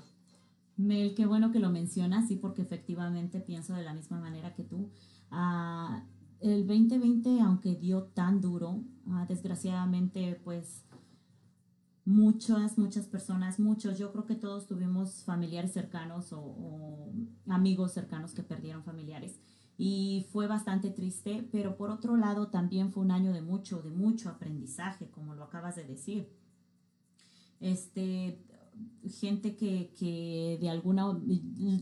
Mel, 0.77 1.13
qué 1.15 1.27
bueno 1.27 1.51
que 1.51 1.60
lo 1.60 1.69
mencionas, 1.69 2.27
sí, 2.27 2.38
porque 2.38 2.63
efectivamente 2.63 3.39
pienso 3.39 3.75
de 3.75 3.84
la 3.84 3.93
misma 3.93 4.19
manera 4.19 4.55
que 4.55 4.63
tú. 4.63 4.89
Ah, 5.29 6.03
el 6.39 6.65
2020, 6.65 7.39
aunque 7.41 7.75
dio 7.75 8.03
tan 8.03 8.41
duro, 8.41 8.84
ah, 9.10 9.25
desgraciadamente, 9.27 10.41
pues 10.43 10.86
muchas, 12.03 12.79
muchas 12.79 13.05
personas, 13.05 13.60
muchos, 13.60 14.00
yo 14.00 14.12
creo 14.12 14.25
que 14.25 14.36
todos 14.36 14.67
tuvimos 14.67 15.24
familiares 15.24 15.72
cercanos 15.72 16.34
o, 16.34 16.39
o, 16.39 17.13
amigos 17.48 17.93
cercanos 17.93 18.34
que 18.34 18.43
perdieron 18.43 18.84
familiares. 18.84 19.39
Y 19.77 20.25
fue 20.32 20.48
bastante 20.48 20.89
triste, 20.89 21.48
pero 21.51 21.75
por 21.75 21.89
otro 21.89 22.15
lado 22.15 22.48
también 22.48 22.91
fue 22.91 23.03
un 23.03 23.12
año 23.12 23.34
de 23.34 23.41
mucho, 23.41 23.82
de 23.82 23.91
mucho 23.91 24.29
aprendizaje, 24.29 25.10
como 25.10 25.36
lo 25.36 25.44
acabas 25.44 25.75
de 25.75 25.84
decir. 25.84 26.29
Este, 27.60 28.39
gente 29.10 29.55
que, 29.55 29.94
que 29.98 30.58
de 30.62 30.70
alguna, 30.70 31.17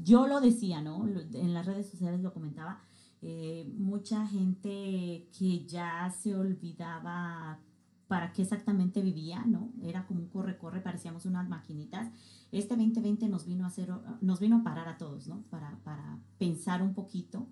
yo 0.04 0.28
lo 0.28 0.42
decía, 0.42 0.82
¿no? 0.82 1.08
En 1.08 1.54
las 1.54 1.66
redes 1.66 1.90
sociales 1.90 2.22
lo 2.22 2.34
comentaba, 2.34 2.80
eh, 3.22 3.72
mucha 3.78 4.28
gente 4.28 5.30
que 5.38 5.66
ya 5.66 6.10
se 6.10 6.36
olvidaba 6.36 7.60
para 8.08 8.34
qué 8.34 8.42
exactamente 8.42 9.02
vivía, 9.02 9.46
¿no? 9.46 9.72
Era 9.82 10.06
como 10.06 10.20
un 10.22 10.28
corre-corre, 10.28 10.82
parecíamos 10.82 11.26
unas 11.26 11.48
maquinitas. 11.48 12.12
Este 12.52 12.76
2020 12.76 13.30
nos 13.30 13.46
vino 13.46 13.64
a 13.64 13.68
hacer, 13.68 13.92
nos 14.22 14.40
vino 14.40 14.58
a 14.58 14.64
parar 14.64 14.88
a 14.90 14.98
todos, 14.98 15.28
¿no? 15.28 15.42
Para, 15.50 15.80
para 15.84 16.20
pensar 16.38 16.84
un 16.84 16.94
poquito, 16.94 17.48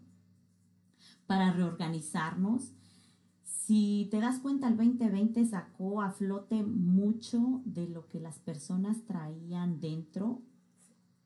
para 1.32 1.54
reorganizarnos 1.54 2.74
si 3.72 4.10
te 4.12 4.20
das 4.20 4.40
cuenta, 4.40 4.68
el 4.68 4.76
2020 4.76 5.46
sacó 5.46 6.02
a 6.02 6.12
flote 6.12 6.62
mucho 6.62 7.62
de 7.64 7.88
lo 7.88 8.06
que 8.10 8.20
las 8.20 8.38
personas 8.38 9.06
traían 9.06 9.80
dentro 9.80 10.42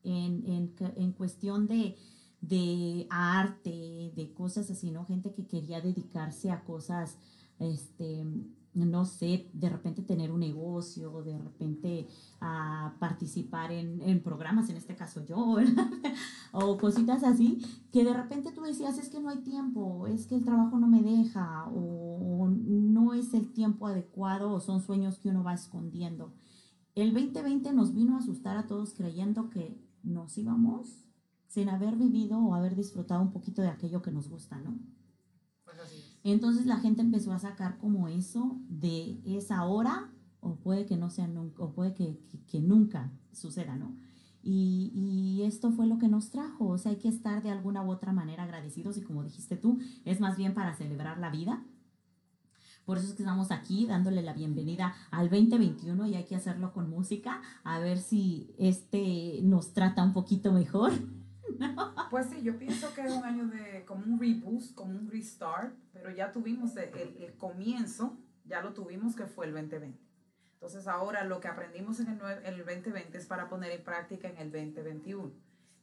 en, 0.03 0.45
en, 0.45 0.75
en 0.95 1.11
cuestión 1.13 1.65
de, 1.65 1.95
de, 2.41 3.07
arte, 3.09 4.13
de 4.15 4.31
cosas 4.35 4.69
así, 4.69 4.91
¿no? 4.91 5.05
Gente 5.05 5.33
que 5.33 5.47
quería 5.47 5.81
dedicarse 5.81 6.51
a 6.51 6.63
cosas, 6.63 7.17
este, 7.57 8.27
no 8.75 9.05
sé, 9.05 9.49
de 9.53 9.69
repente 9.69 10.01
tener 10.01 10.31
un 10.31 10.41
negocio, 10.41 11.23
de 11.23 11.37
repente 11.37 12.07
a 12.41 12.95
participar 12.99 13.71
en, 13.71 14.01
en, 14.01 14.21
programas, 14.21 14.69
en 14.69 14.75
este 14.75 14.95
caso 14.95 15.25
yo, 15.25 15.55
o 16.51 16.77
cositas 16.77 17.23
así, 17.23 17.65
que 17.91 18.03
de 18.03 18.13
repente 18.13 18.51
tú 18.51 18.61
decías, 18.61 18.97
es 18.97 19.09
que 19.09 19.21
no 19.21 19.29
hay 19.29 19.39
tiempo, 19.39 20.07
es 20.07 20.27
que 20.27 20.35
el 20.35 20.43
trabajo 20.43 20.77
no 20.77 20.87
me 20.87 21.01
deja, 21.01 21.67
o, 21.69 22.43
o 22.43 22.47
no 22.49 23.13
es 23.13 23.33
el 23.33 23.53
tiempo 23.53 23.87
adecuado, 23.87 24.51
o 24.51 24.59
son 24.59 24.81
sueños 24.81 25.17
que 25.19 25.29
uno 25.29 25.43
va 25.43 25.53
escondiendo. 25.53 26.33
El 26.95 27.13
2020 27.13 27.73
nos 27.73 27.93
vino 27.93 28.15
a 28.15 28.19
asustar 28.19 28.57
a 28.57 28.67
todos 28.67 28.93
creyendo 28.93 29.49
que 29.49 29.81
nos 30.03 30.37
íbamos 30.37 31.05
sin 31.47 31.69
haber 31.69 31.95
vivido 31.95 32.39
o 32.39 32.53
haber 32.53 32.75
disfrutado 32.75 33.21
un 33.21 33.31
poquito 33.31 33.61
de 33.61 33.69
aquello 33.69 34.01
que 34.01 34.11
nos 34.11 34.29
gusta, 34.29 34.59
¿no? 34.59 34.77
Entonces 36.25 36.65
la 36.65 36.77
gente 36.77 37.01
empezó 37.01 37.31
a 37.33 37.39
sacar 37.39 37.77
como 37.77 38.07
eso 38.07 38.59
de 38.67 39.21
esa 39.25 39.63
hora 39.63 40.09
o 40.39 40.55
puede 40.55 40.87
que 40.87 40.97
no 40.97 41.11
sea 41.11 41.27
nunca, 41.27 41.61
o 41.63 41.71
puede 41.71 41.93
que, 41.93 42.19
que, 42.31 42.43
que 42.45 42.59
nunca 42.61 43.11
suceda, 43.31 43.75
¿no? 43.75 43.95
Y, 44.41 44.91
y, 44.93 45.43
esto 45.43 45.71
fue 45.71 45.87
lo 45.87 45.99
que 45.99 46.07
nos 46.07 46.31
trajo, 46.31 46.67
o 46.67 46.77
sea, 46.77 46.91
hay 46.91 46.97
que 46.97 47.09
estar 47.09 47.41
de 47.41 47.49
alguna 47.51 47.83
u 47.83 47.91
otra 47.91 48.11
manera 48.11 48.43
agradecidos 48.43 48.97
y 48.97 49.01
como 49.01 49.23
dijiste 49.23 49.55
tú, 49.55 49.79
es 50.03 50.19
más 50.19 50.35
bien 50.35 50.53
para 50.55 50.75
celebrar 50.75 51.19
la 51.19 51.29
vida. 51.29 51.63
Por 52.85 52.97
eso 52.97 53.07
es 53.07 53.13
que 53.13 53.23
estamos 53.23 53.51
aquí 53.51 53.85
dándole 53.85 54.21
la 54.21 54.33
bienvenida 54.33 54.93
al 55.11 55.29
2021 55.29 56.07
y 56.07 56.15
hay 56.15 56.25
que 56.25 56.35
hacerlo 56.35 56.73
con 56.73 56.89
música, 56.89 57.41
a 57.63 57.79
ver 57.79 57.99
si 57.99 58.53
este 58.57 59.41
nos 59.43 59.73
trata 59.73 60.03
un 60.03 60.13
poquito 60.13 60.51
mejor. 60.51 60.91
Pues 62.09 62.27
sí, 62.27 62.41
yo 62.43 62.57
pienso 62.57 62.93
que 62.93 63.01
es 63.01 63.11
un 63.11 63.23
año 63.23 63.47
de 63.47 63.83
como 63.85 64.05
un 64.05 64.19
reboost, 64.19 64.75
como 64.75 64.97
un 64.97 65.09
restart, 65.09 65.73
pero 65.91 66.11
ya 66.11 66.31
tuvimos 66.31 66.75
el, 66.77 67.17
el 67.19 67.33
comienzo, 67.37 68.17
ya 68.45 68.61
lo 68.61 68.73
tuvimos 68.73 69.15
que 69.15 69.25
fue 69.25 69.47
el 69.47 69.53
2020. 69.53 69.99
Entonces 70.53 70.87
ahora 70.87 71.23
lo 71.23 71.39
que 71.39 71.47
aprendimos 71.47 71.99
en 71.99 72.07
el, 72.07 72.19
el 72.43 72.57
2020 72.57 73.17
es 73.17 73.25
para 73.25 73.49
poner 73.49 73.71
en 73.71 73.83
práctica 73.83 74.29
en 74.29 74.37
el 74.37 74.51
2021. 74.51 75.31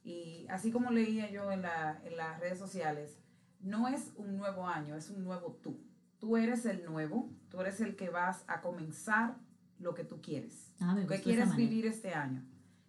Y 0.03 0.45
así 0.49 0.71
como 0.71 0.91
leía 0.91 1.29
yo 1.31 1.51
en, 1.51 1.61
la, 1.61 2.01
en 2.03 2.17
las 2.17 2.39
redes 2.39 2.59
sociales, 2.59 3.17
no 3.61 3.87
es 3.87 4.11
un 4.17 4.37
nuevo 4.37 4.67
año, 4.67 4.95
es 4.95 5.09
un 5.09 5.23
nuevo 5.23 5.59
tú. 5.61 5.79
Tú 6.19 6.37
eres 6.37 6.65
el 6.65 6.83
nuevo, 6.85 7.29
tú 7.49 7.61
eres 7.61 7.79
el 7.81 7.95
que 7.95 8.09
vas 8.09 8.43
a 8.47 8.61
comenzar 8.61 9.37
lo 9.79 9.93
que 9.93 10.03
tú 10.03 10.21
quieres. 10.21 10.73
Ah, 10.79 10.97
¿Qué 11.07 11.21
quieres 11.21 11.55
vivir 11.55 11.85
este 11.85 12.13
año? 12.13 12.43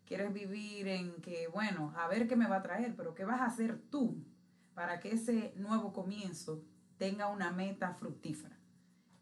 Quieres 0.07 0.33
vivir 0.33 0.89
en 0.89 1.21
que, 1.21 1.49
bueno, 1.49 1.93
a 1.97 2.09
ver 2.09 2.29
qué 2.29 2.37
me 2.37 2.47
va 2.47 2.57
a 2.57 2.63
traer, 2.63 2.95
pero 2.97 3.15
qué 3.15 3.25
vas 3.25 3.41
a 3.41 3.47
hacer 3.47 3.79
tú 3.91 4.25
para 4.75 5.01
que 5.01 5.13
ese 5.13 5.55
nuevo 5.57 5.93
comienzo 5.93 6.65
tenga 6.99 7.29
una 7.29 7.51
meta 7.51 7.95
fructífera. 7.95 8.57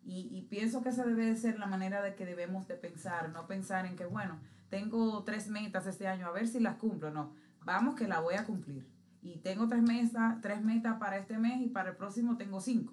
Y, 0.04 0.28
y, 0.32 0.42
pienso 0.42 0.82
que 0.82 0.88
esa 0.88 1.04
debe 1.04 1.26
de 1.26 1.36
ser 1.36 1.60
la 1.60 1.66
manera 1.66 2.02
de 2.02 2.16
que 2.16 2.26
debemos 2.26 2.66
de 2.66 2.74
pensar, 2.74 3.30
no 3.30 3.46
pensar 3.46 3.86
en 3.86 3.94
que, 3.94 4.04
bueno, 4.04 4.40
tengo 4.68 5.22
tres 5.22 5.48
metas 5.48 5.86
este 5.86 6.08
año, 6.08 6.26
a 6.26 6.32
ver 6.32 6.48
si 6.48 6.58
las 6.58 6.76
cumplo, 6.76 7.12
no, 7.12 7.34
vamos 7.64 7.94
que 7.94 8.08
la 8.08 8.18
voy 8.18 8.34
a 8.34 8.44
cumplir. 8.44 8.84
Y 9.20 9.38
tengo 9.38 9.68
tres 9.68 9.82
metas, 9.82 10.40
tres 10.40 10.60
metas 10.62 10.98
para 10.98 11.18
este 11.18 11.38
mes 11.38 11.60
y 11.60 11.68
para 11.68 11.90
el 11.90 11.96
próximo 11.96 12.36
tengo 12.36 12.60
cinco. 12.60 12.92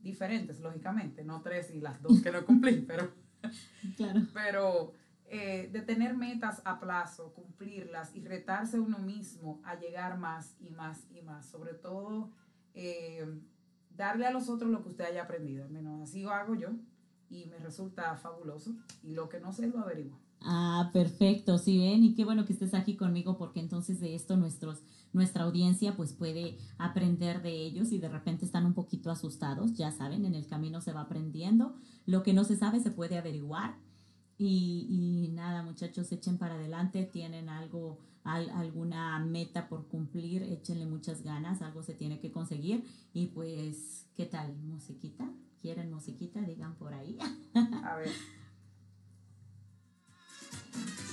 Diferentes, 0.00 0.58
lógicamente, 0.58 1.22
no 1.24 1.40
tres 1.42 1.70
y 1.70 1.80
las 1.80 2.02
dos 2.02 2.20
que 2.20 2.32
no 2.32 2.44
cumplí, 2.44 2.84
pero... 2.88 3.12
claro. 3.96 4.20
Pero 4.34 4.92
eh, 5.30 5.68
de 5.72 5.82
tener 5.82 6.16
metas 6.16 6.62
a 6.64 6.80
plazo, 6.80 7.34
cumplirlas 7.34 8.14
y 8.14 8.24
retarse 8.24 8.80
uno 8.80 8.98
mismo 8.98 9.60
a 9.64 9.78
llegar 9.78 10.18
más 10.18 10.56
y 10.58 10.70
más 10.70 11.06
y 11.10 11.20
más. 11.20 11.46
Sobre 11.46 11.74
todo, 11.74 12.30
eh, 12.74 13.26
darle 13.90 14.26
a 14.26 14.30
los 14.30 14.48
otros 14.48 14.70
lo 14.70 14.82
que 14.82 14.88
usted 14.88 15.04
haya 15.04 15.24
aprendido. 15.24 15.64
Al 15.64 15.70
menos 15.70 16.00
así 16.02 16.22
lo 16.22 16.30
hago 16.30 16.54
yo 16.54 16.70
y 17.28 17.46
me 17.46 17.58
resulta 17.58 18.16
fabuloso. 18.16 18.74
Y 19.02 19.12
lo 19.12 19.28
que 19.28 19.38
no 19.38 19.52
sé 19.52 19.66
lo 19.66 19.80
averiguo. 19.80 20.18
Ah, 20.42 20.90
perfecto, 20.92 21.58
sí 21.58 21.78
ven, 21.78 22.04
y 22.04 22.14
qué 22.14 22.24
bueno 22.24 22.46
que 22.46 22.52
estés 22.52 22.72
aquí 22.72 22.96
conmigo 22.96 23.36
porque 23.36 23.58
entonces 23.58 23.98
de 23.98 24.14
esto 24.14 24.36
nuestros, 24.36 24.82
nuestra 25.12 25.42
audiencia 25.42 25.96
pues 25.96 26.12
puede 26.12 26.58
aprender 26.78 27.42
de 27.42 27.50
ellos 27.50 27.90
y 27.90 27.98
de 27.98 28.08
repente 28.08 28.44
están 28.44 28.64
un 28.64 28.72
poquito 28.72 29.10
asustados, 29.10 29.74
ya 29.74 29.90
saben, 29.90 30.24
en 30.24 30.36
el 30.36 30.46
camino 30.46 30.80
se 30.80 30.92
va 30.92 31.02
aprendiendo, 31.02 31.74
lo 32.06 32.22
que 32.22 32.34
no 32.34 32.44
se 32.44 32.56
sabe 32.56 32.78
se 32.78 32.92
puede 32.92 33.18
averiguar 33.18 33.78
y, 34.38 35.26
y, 35.26 35.32
nada, 35.32 35.64
muchachos, 35.64 36.12
echen 36.12 36.38
para 36.38 36.54
adelante, 36.54 37.04
tienen 37.04 37.48
algo, 37.48 37.98
al, 38.22 38.48
alguna 38.50 39.18
meta 39.18 39.68
por 39.68 39.88
cumplir, 39.88 40.44
échenle 40.44 40.86
muchas 40.86 41.22
ganas, 41.22 41.60
algo 41.60 41.82
se 41.82 41.94
tiene 41.94 42.20
que 42.20 42.30
conseguir. 42.30 42.84
Y 43.12 43.26
pues, 43.26 44.06
¿qué 44.14 44.26
tal? 44.26 44.56
¿Musiquita? 44.58 45.28
¿Quieren 45.60 45.92
musiquita? 45.92 46.40
Digan 46.40 46.76
por 46.76 46.94
ahí. 46.94 47.18
A 47.84 47.96
ver. 47.96 48.08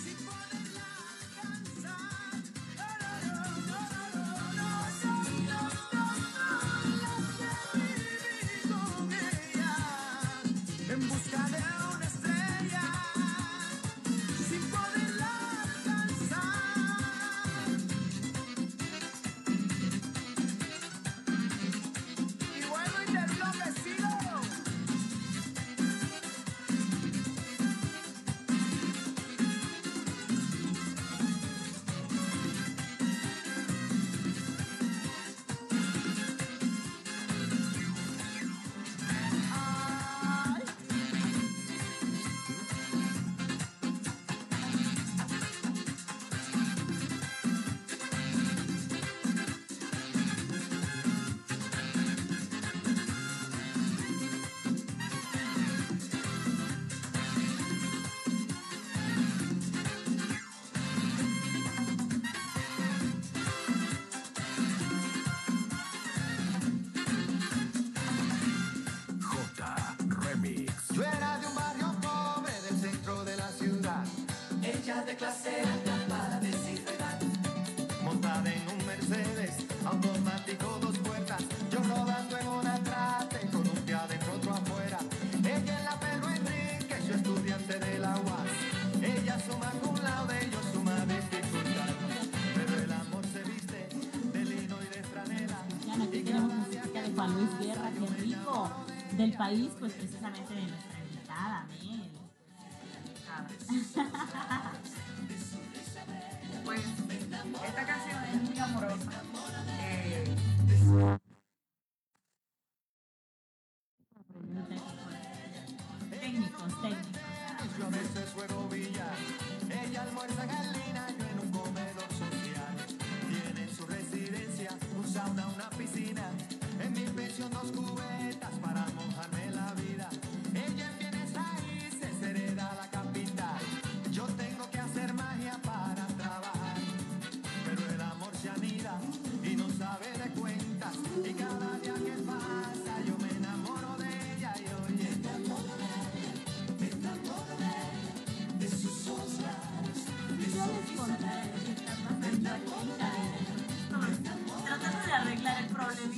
país, 99.56 99.72
pues 99.80 99.94
precisamente 99.94 100.55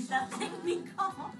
problemita 0.08 0.28
técnico. 0.40 1.32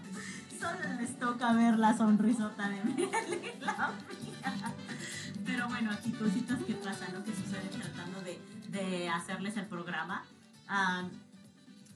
Solo 0.60 1.00
les 1.00 1.20
toca 1.20 1.54
ver 1.54 1.78
la 1.78 1.96
sonrisota 1.96 2.70
de 2.70 2.84
Mel 2.84 3.00
y 3.00 3.66
la 3.66 3.72
mía. 3.74 4.74
Pero 5.46 5.68
bueno, 5.68 5.92
aquí 5.92 6.12
cositas 6.12 6.60
que 6.64 6.74
pasan, 6.74 7.14
¿no? 7.14 7.24
Que 7.24 7.36
suceden 7.36 7.70
tratando 7.70 8.22
de, 8.22 8.40
de 8.70 9.10
hacerles 9.10 9.56
el 9.58 9.68
programa. 9.68 10.24
Ah, 10.68 11.04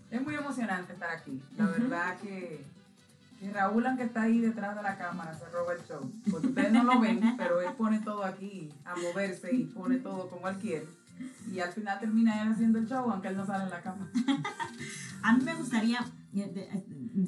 es 0.10 0.21
muy 0.21 0.36
emocionante 0.36 0.93
estar 0.93 1.10
aquí. 1.10 1.41
La 1.57 1.65
verdad 1.65 2.17
que, 2.19 2.63
que 3.39 3.51
Raúl, 3.51 3.86
aunque 3.88 4.03
está 4.03 4.23
ahí 4.23 4.39
detrás 4.39 4.75
de 4.75 4.84
la 4.84 4.97
cámara, 4.97 5.34
se 5.34 5.49
roba 5.49 5.73
el 5.73 5.84
show. 5.86 6.12
Porque 6.29 6.47
ustedes 6.47 6.71
no 6.71 6.84
lo 6.84 6.99
ven, 6.99 7.36
pero 7.38 7.62
él 7.62 7.73
pone 7.77 7.99
todo 7.99 8.23
aquí 8.23 8.71
a 8.86 8.95
moverse 8.95 9.53
y 9.53 9.63
pone 9.65 9.97
todo 9.97 10.29
como 10.29 10.47
él 10.47 10.57
quiere. 10.57 10.88
Y 11.51 11.60
al 11.60 11.71
final 11.71 11.99
termina 11.99 12.41
él 12.43 12.51
haciendo 12.51 12.79
el 12.79 12.88
show, 12.88 13.10
aunque 13.10 13.29
él 13.29 13.38
no 13.38 13.45
sale 13.45 13.63
en 13.63 13.69
la 13.71 13.81
cámara. 13.81 14.10
A 15.23 15.34
mí 15.34 15.43
me 15.43 15.53
gustaría, 15.53 16.03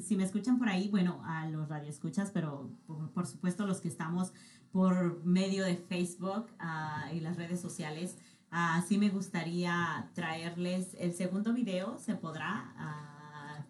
si 0.02 0.16
me 0.16 0.24
escuchan 0.24 0.58
por 0.58 0.68
ahí, 0.68 0.88
bueno, 0.88 1.22
a 1.24 1.46
los 1.48 1.68
radioescuchas, 1.68 2.30
pero 2.30 2.70
por, 2.86 3.26
supuesto 3.26 3.66
los 3.66 3.80
que 3.80 3.88
estamos 3.88 4.32
por 4.72 5.24
medio 5.24 5.64
de 5.64 5.76
Facebook 5.76 6.46
ah, 6.58 7.10
y 7.12 7.20
las 7.20 7.36
redes 7.36 7.60
sociales, 7.60 8.16
ah, 8.50 8.82
sí 8.86 8.98
me 8.98 9.10
gustaría 9.10 10.10
traerles 10.14 10.96
el 10.98 11.12
segundo 11.12 11.52
video, 11.52 11.98
se 11.98 12.14
podrá, 12.14 12.72
ah, 12.76 13.66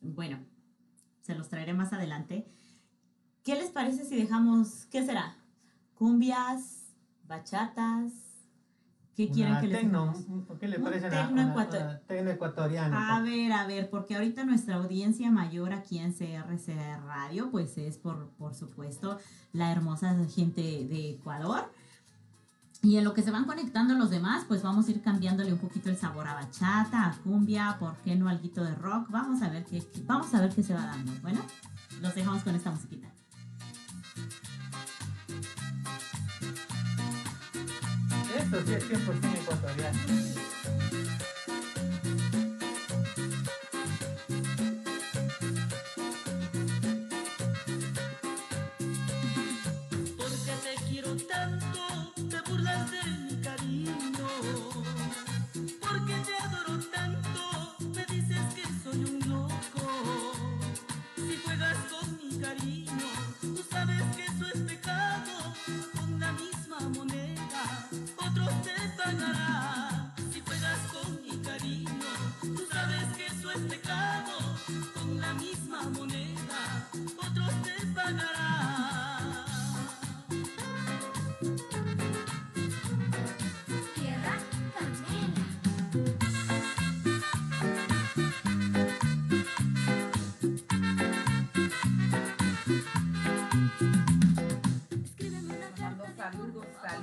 bueno, 0.00 0.38
se 1.22 1.34
los 1.34 1.48
traeré 1.48 1.74
más 1.74 1.92
adelante. 1.92 2.46
¿Qué 3.42 3.54
les 3.54 3.70
parece 3.70 4.04
si 4.04 4.16
dejamos, 4.16 4.86
qué 4.86 5.04
será? 5.04 5.36
Cumbias, 5.94 6.92
bachatas, 7.24 8.25
¿qué 9.16 9.30
quieren 9.30 9.52
Una 9.52 9.60
que 9.62 9.66
les 9.68 9.80
tecno, 9.80 10.14
¿Qué 10.60 10.68
le 10.68 10.78
parece 10.78 11.08
tecno 11.08 11.30
una, 11.32 11.54
ecuator- 11.54 11.82
una 11.82 11.98
tecno 12.00 12.30
ecuatoriano? 12.30 12.96
A 12.96 13.20
ver, 13.22 13.52
a 13.52 13.66
ver, 13.66 13.88
porque 13.90 14.14
ahorita 14.14 14.44
nuestra 14.44 14.76
audiencia 14.76 15.30
mayor 15.30 15.72
aquí 15.72 15.98
en 15.98 16.12
CRC 16.12 16.76
Radio, 17.06 17.50
pues 17.50 17.76
es 17.78 17.96
por, 17.98 18.28
por 18.38 18.54
supuesto 18.54 19.18
la 19.52 19.72
hermosa 19.72 20.14
gente 20.28 20.60
de 20.60 21.10
Ecuador. 21.12 21.72
Y 22.82 22.98
en 22.98 23.04
lo 23.04 23.14
que 23.14 23.22
se 23.22 23.30
van 23.30 23.46
conectando 23.46 23.94
los 23.94 24.10
demás, 24.10 24.44
pues 24.46 24.62
vamos 24.62 24.86
a 24.86 24.90
ir 24.90 25.00
cambiándole 25.02 25.52
un 25.52 25.58
poquito 25.58 25.88
el 25.88 25.96
sabor 25.96 26.28
a 26.28 26.34
bachata, 26.34 27.06
a 27.06 27.16
cumbia, 27.24 27.78
¿por 27.80 27.96
qué 28.04 28.14
no 28.14 28.28
alguito 28.28 28.62
de 28.62 28.74
rock? 28.74 29.10
Vamos 29.10 29.40
a 29.42 29.48
ver 29.48 29.64
qué, 29.64 29.82
vamos 30.04 30.32
a 30.34 30.40
ver 30.42 30.54
qué 30.54 30.62
se 30.62 30.74
va 30.74 30.82
dando. 30.86 31.10
Bueno, 31.22 31.40
los 32.02 32.14
dejamos 32.14 32.42
con 32.44 32.54
esta 32.54 32.70
musiquita. 32.70 33.08
Esto 38.36 38.58
sí 38.66 38.74
es 38.74 38.84
100% 38.84 39.42
ecuatoriano. 39.42 40.25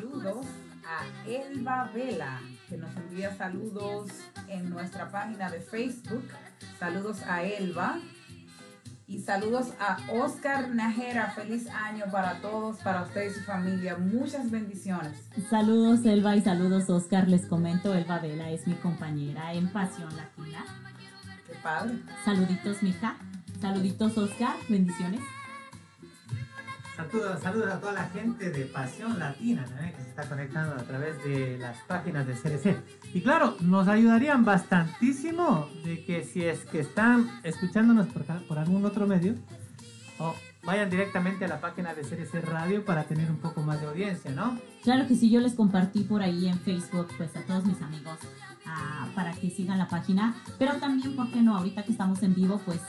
Saludos, 0.03 0.45
a 0.85 1.29
Elba 1.29 1.89
Vela, 1.93 2.41
que 2.67 2.77
nos 2.77 2.93
envía 2.97 3.33
saludos 3.35 4.09
en 4.49 4.69
nuestra 4.69 5.09
página 5.09 5.49
de 5.49 5.61
Facebook. 5.61 6.25
Saludos 6.77 7.21
a 7.27 7.43
Elba. 7.43 7.99
Y 9.07 9.19
saludos 9.19 9.73
a 9.79 9.97
Oscar 10.11 10.69
Najera. 10.69 11.31
Feliz 11.31 11.67
año 11.69 12.05
para 12.11 12.41
todos, 12.41 12.77
para 12.77 13.03
usted 13.03 13.29
y 13.29 13.33
su 13.33 13.41
familia. 13.41 13.97
Muchas 13.97 14.49
bendiciones. 14.49 15.29
Saludos 15.49 16.05
Elba 16.05 16.35
y 16.35 16.41
saludos 16.41 16.89
Oscar, 16.89 17.27
les 17.27 17.45
comento, 17.45 17.93
Elba 17.93 18.19
Vela 18.19 18.49
es 18.49 18.65
mi 18.65 18.73
compañera 18.75 19.53
en 19.53 19.71
Pasión 19.71 20.09
Latina. 20.15 20.65
Qué 21.47 21.53
padre. 21.61 21.99
Saluditos, 22.25 22.81
mija. 22.81 23.17
Saluditos, 23.61 24.17
Oscar. 24.17 24.55
Bendiciones. 24.67 25.21
Saludos, 26.95 27.41
saludos 27.41 27.71
a 27.71 27.79
toda 27.79 27.93
la 27.93 28.05
gente 28.09 28.51
de 28.51 28.65
Pasión 28.65 29.17
Latina 29.17 29.65
¿no? 29.65 29.97
que 29.97 30.03
se 30.03 30.09
está 30.09 30.29
conectando 30.29 30.75
a 30.75 30.83
través 30.83 31.23
de 31.23 31.57
las 31.57 31.75
páginas 31.87 32.27
de 32.27 32.33
CRC. 32.33 32.77
Y 33.15 33.21
claro, 33.21 33.57
nos 33.61 33.87
ayudarían 33.87 34.45
bastantísimo 34.45 35.69
de 35.83 36.05
que 36.05 36.23
si 36.23 36.43
es 36.43 36.65
que 36.65 36.81
están 36.81 37.41
escuchándonos 37.43 38.07
por, 38.07 38.23
por 38.45 38.59
algún 38.59 38.85
otro 38.85 39.07
medio, 39.07 39.33
o 40.19 40.35
vayan 40.63 40.91
directamente 40.91 41.45
a 41.45 41.47
la 41.47 41.59
página 41.59 41.95
de 41.95 42.03
CRC 42.03 42.41
Radio 42.41 42.85
para 42.85 43.05
tener 43.05 43.31
un 43.31 43.37
poco 43.37 43.63
más 43.63 43.81
de 43.81 43.87
audiencia, 43.87 44.29
¿no? 44.29 44.59
Claro 44.83 45.07
que 45.07 45.15
sí, 45.15 45.31
yo 45.31 45.41
les 45.41 45.55
compartí 45.55 46.03
por 46.03 46.21
ahí 46.21 46.47
en 46.47 46.59
Facebook, 46.59 47.07
pues 47.17 47.35
a 47.35 47.41
todos 47.41 47.65
mis 47.65 47.81
amigos, 47.81 48.19
ah, 48.67 49.07
para 49.15 49.33
que 49.33 49.49
sigan 49.49 49.79
la 49.79 49.87
página. 49.87 50.35
Pero 50.59 50.73
también, 50.75 51.15
¿por 51.15 51.31
qué 51.31 51.41
no? 51.41 51.57
Ahorita 51.57 51.83
que 51.83 51.91
estamos 51.91 52.21
en 52.21 52.35
vivo, 52.35 52.61
pues 52.63 52.79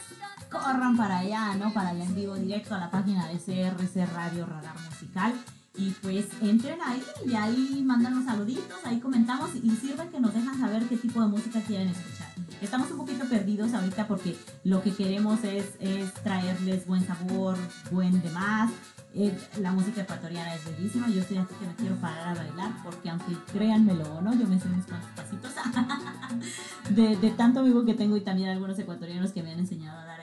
corran 0.55 0.97
para 0.97 1.19
allá, 1.19 1.55
¿no? 1.57 1.73
Para 1.73 1.91
el 1.91 2.01
en 2.01 2.15
vivo 2.15 2.35
directo 2.37 2.75
a 2.75 2.79
la 2.79 2.91
página 2.91 3.29
de 3.29 3.39
CRC 3.39 4.07
Radio 4.07 4.47
Radar 4.47 4.77
Musical. 4.91 5.35
Y 5.77 5.91
pues 6.03 6.27
entren 6.41 6.79
ahí 6.87 7.03
y 7.27 7.35
ahí 7.35 7.83
mandan 7.85 8.15
los 8.15 8.25
saluditos, 8.25 8.79
ahí 8.85 9.01
comentamos 9.01 9.51
y 9.57 9.71
sirve 9.71 10.09
que 10.09 10.21
nos 10.21 10.33
dejan 10.33 10.57
saber 10.57 10.85
qué 10.85 10.97
tipo 10.97 11.21
de 11.21 11.27
música 11.27 11.61
quieren 11.63 11.89
escuchar. 11.89 12.29
Estamos 12.63 12.89
un 12.93 12.99
poquito 12.99 13.25
perdidos 13.25 13.75
ahorita 13.75 14.07
porque 14.07 14.37
lo 14.63 14.81
que 14.83 14.95
queremos 14.95 15.43
es, 15.43 15.75
es 15.81 16.15
traerles 16.23 16.87
buen 16.87 17.05
sabor, 17.05 17.57
buen 17.91 18.23
demás, 18.23 18.71
Eh, 19.17 19.33
la 19.61 19.71
música 19.71 20.03
ecuatoriana 20.03 20.55
es 20.57 20.65
bellísima. 20.65 21.09
Yo 21.09 21.21
estoy 21.21 21.39
aquí 21.39 21.55
que 21.61 21.67
me 21.67 21.75
quiero 21.77 21.95
parar 22.01 22.29
a 22.31 22.35
bailar 22.35 22.73
porque 22.83 23.09
aunque 23.11 23.33
créanmelo 23.53 24.03
o 24.17 24.21
no, 24.21 24.35
yo 24.35 24.45
me 24.49 24.59
sé 24.59 24.67
unos 24.67 24.87
pasitos 25.15 25.53
de, 26.91 27.17
de 27.17 27.31
tanto 27.31 27.63
vivo 27.63 27.85
que 27.85 27.95
tengo 27.95 28.17
y 28.17 28.23
también 28.23 28.49
algunos 28.51 28.77
ecuatorianos 28.77 29.31
que 29.31 29.45
me 29.45 29.53
han 29.53 29.61
enseñado 29.61 30.01
a 30.01 30.05
dar 30.05 30.21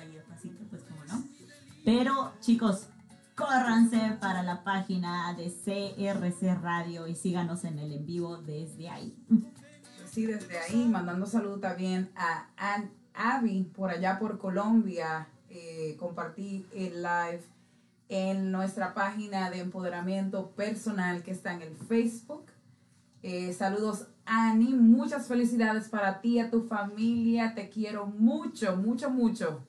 Pero 1.83 2.33
chicos, 2.39 2.87
córranse 3.35 4.17
para 4.19 4.43
la 4.43 4.63
página 4.63 5.33
de 5.33 5.49
CRC 5.49 6.61
Radio 6.61 7.07
y 7.07 7.15
síganos 7.15 7.63
en 7.63 7.79
el 7.79 7.93
en 7.93 8.05
vivo 8.05 8.37
desde 8.37 8.89
ahí. 8.89 9.17
Sí, 10.11 10.25
desde 10.25 10.59
ahí, 10.59 10.87
mandando 10.87 11.25
salud 11.25 11.59
también 11.59 12.11
a 12.15 12.49
Ann 12.57 12.91
Abby, 13.13 13.63
por 13.75 13.89
allá 13.89 14.19
por 14.19 14.37
Colombia. 14.37 15.27
Eh, 15.49 15.95
compartí 15.99 16.65
el 16.73 17.01
live 17.01 17.41
en 18.09 18.51
nuestra 18.51 18.93
página 18.93 19.49
de 19.49 19.59
empoderamiento 19.59 20.51
personal 20.51 21.23
que 21.23 21.31
está 21.31 21.53
en 21.53 21.61
el 21.61 21.75
Facebook. 21.75 22.45
Eh, 23.23 23.53
saludos, 23.53 24.07
Ani. 24.25 24.73
Muchas 24.73 25.27
felicidades 25.27 25.89
para 25.89 26.21
ti, 26.21 26.39
a 26.39 26.51
tu 26.51 26.63
familia. 26.63 27.55
Te 27.55 27.69
quiero 27.69 28.05
mucho, 28.05 28.75
mucho, 28.77 29.09
mucho. 29.09 29.65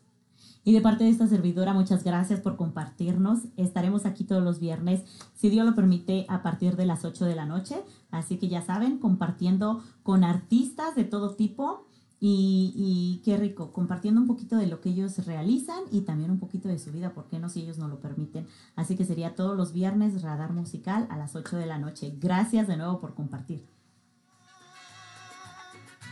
Y 0.65 0.73
de 0.73 0.81
parte 0.81 1.05
de 1.05 1.11
esta 1.11 1.27
servidora, 1.27 1.73
muchas 1.73 2.05
gracias 2.05 2.41
por 2.41 2.57
compartirnos. 2.57 3.41
Estaremos 3.57 4.07
aquí 4.07 4.25
todos 4.25 4.45
los 4.45 4.61
viernes, 4.61 5.03
si 5.35 5.51
Dios 5.51 5.67
lo 5.67 5.75
permite, 5.75 6.25
a 6.29 6.43
partir 6.43 6.77
de 6.77 6.87
las 6.87 7.05
8 7.05 7.25
de 7.25 7.35
la 7.35 7.47
noche. 7.47 7.83
Así 8.13 8.39
que 8.39 8.49
ya 8.49 8.63
saben, 8.63 8.99
compartiendo 8.99 9.83
con 10.05 10.23
artistas 10.23 10.95
de 10.95 11.05
todo 11.05 11.35
tipo. 11.35 11.87
Y, 12.25 13.21
qué 13.25 13.37
rico, 13.37 13.73
compartiendo 13.73 14.21
un 14.21 14.29
poquito 14.29 14.57
de 14.57 14.69
lo 14.69 14.81
que 14.81 14.91
ellos 14.91 15.27
realizan 15.27 15.81
y 15.91 16.03
también 16.03 16.31
un 16.31 16.39
poquito 16.39 16.69
de 16.69 16.79
su 16.79 16.93
vida, 16.93 17.15
¿por 17.15 17.27
qué 17.27 17.41
no 17.41 17.49
si 17.49 17.63
ellos 17.63 17.79
no 17.79 17.89
lo 17.89 17.99
permiten? 17.99 18.47
Así 18.77 18.95
que 18.95 19.05
sería 19.05 19.35
todos 19.35 19.57
los 19.57 19.73
viernes 19.73 20.23
Radar 20.23 20.53
Musical 20.53 21.09
a 21.11 21.17
las 21.17 21.35
8 21.35 21.57
de 21.57 21.67
la 21.67 21.79
noche. 21.79 22.17
Gracias 22.21 22.69
de 22.69 22.77
nuevo 22.77 23.01
por 23.01 23.15
compartir. 23.15 23.67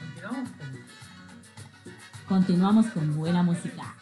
Continuamos 0.00 0.50
con 0.50 0.66
Continuamos 2.26 2.86
con 2.86 3.16
buena 3.16 3.44
música. 3.44 3.99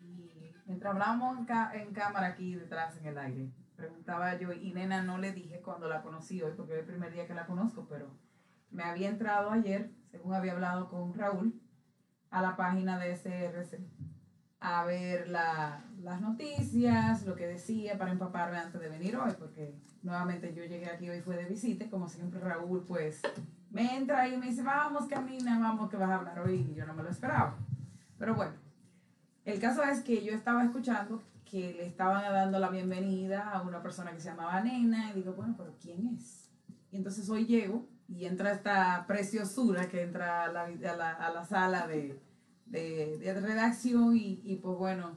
Y 0.00 0.52
mientras 0.66 0.92
hablamos 0.92 1.38
en, 1.38 1.80
en 1.80 1.92
cámara 1.92 2.28
aquí 2.28 2.54
detrás 2.54 2.96
en 2.98 3.06
el 3.06 3.18
aire, 3.18 3.50
preguntaba 3.76 4.36
yo, 4.36 4.52
y 4.52 4.72
nena 4.72 5.02
no 5.02 5.18
le 5.18 5.32
dije 5.32 5.60
cuando 5.60 5.88
la 5.88 6.02
conocí 6.02 6.42
hoy, 6.42 6.52
porque 6.56 6.74
es 6.74 6.80
el 6.80 6.86
primer 6.86 7.12
día 7.12 7.26
que 7.26 7.34
la 7.34 7.46
conozco, 7.46 7.86
pero 7.88 8.10
me 8.70 8.82
había 8.82 9.08
entrado 9.08 9.50
ayer, 9.50 9.90
según 10.10 10.34
había 10.34 10.52
hablado 10.52 10.88
con 10.88 11.14
Raúl, 11.14 11.60
a 12.30 12.42
la 12.42 12.56
página 12.56 12.98
de 12.98 13.10
SRC 13.12 13.78
a 14.62 14.84
ver 14.84 15.28
la- 15.28 15.82
las 16.02 16.20
noticias, 16.20 17.24
lo 17.24 17.34
que 17.34 17.46
decía 17.46 17.96
para 17.96 18.10
empaparme 18.12 18.58
antes 18.58 18.78
de 18.80 18.90
venir 18.90 19.16
hoy, 19.16 19.32
porque 19.38 19.74
nuevamente 20.02 20.52
yo 20.54 20.62
llegué 20.64 20.90
aquí 20.90 21.08
hoy 21.08 21.22
fue 21.22 21.36
de 21.36 21.46
visita, 21.46 21.88
como 21.88 22.08
siempre 22.08 22.40
Raúl 22.40 22.84
pues 22.86 23.22
me 23.70 23.96
entra 23.96 24.28
y 24.28 24.36
me 24.36 24.46
dice, 24.48 24.62
vamos 24.62 25.06
camina, 25.08 25.58
vamos 25.58 25.88
que 25.88 25.96
vas 25.96 26.10
a 26.10 26.16
hablar 26.16 26.40
hoy, 26.40 26.56
y 26.70 26.74
yo 26.74 26.84
no 26.86 26.92
me 26.92 27.02
lo 27.02 27.08
esperaba. 27.08 27.56
Pero 28.18 28.34
bueno, 28.34 28.52
el 29.44 29.60
caso 29.60 29.82
es 29.82 30.00
que 30.00 30.24
yo 30.24 30.32
estaba 30.32 30.64
escuchando 30.64 31.22
que 31.44 31.72
le 31.72 31.86
estaban 31.86 32.22
dando 32.22 32.58
la 32.60 32.68
bienvenida 32.68 33.50
a 33.50 33.62
una 33.62 33.82
persona 33.82 34.12
que 34.12 34.20
se 34.20 34.28
llamaba 34.28 34.60
Nena 34.60 35.10
y 35.10 35.14
digo, 35.14 35.32
bueno, 35.32 35.54
pero 35.56 35.74
¿quién 35.80 36.06
es? 36.14 36.48
Y 36.92 36.96
entonces 36.96 37.28
hoy 37.28 37.46
llego 37.46 37.88
y 38.08 38.24
entra 38.24 38.52
esta 38.52 39.04
preciosura 39.06 39.88
que 39.88 40.02
entra 40.02 40.44
a 40.44 40.52
la, 40.52 40.64
a 40.64 40.96
la, 40.96 41.10
a 41.10 41.32
la 41.32 41.44
sala 41.44 41.86
de, 41.86 42.20
de, 42.66 43.18
de 43.18 43.40
redacción 43.40 44.16
y, 44.16 44.40
y 44.44 44.56
pues 44.56 44.76
bueno, 44.76 45.16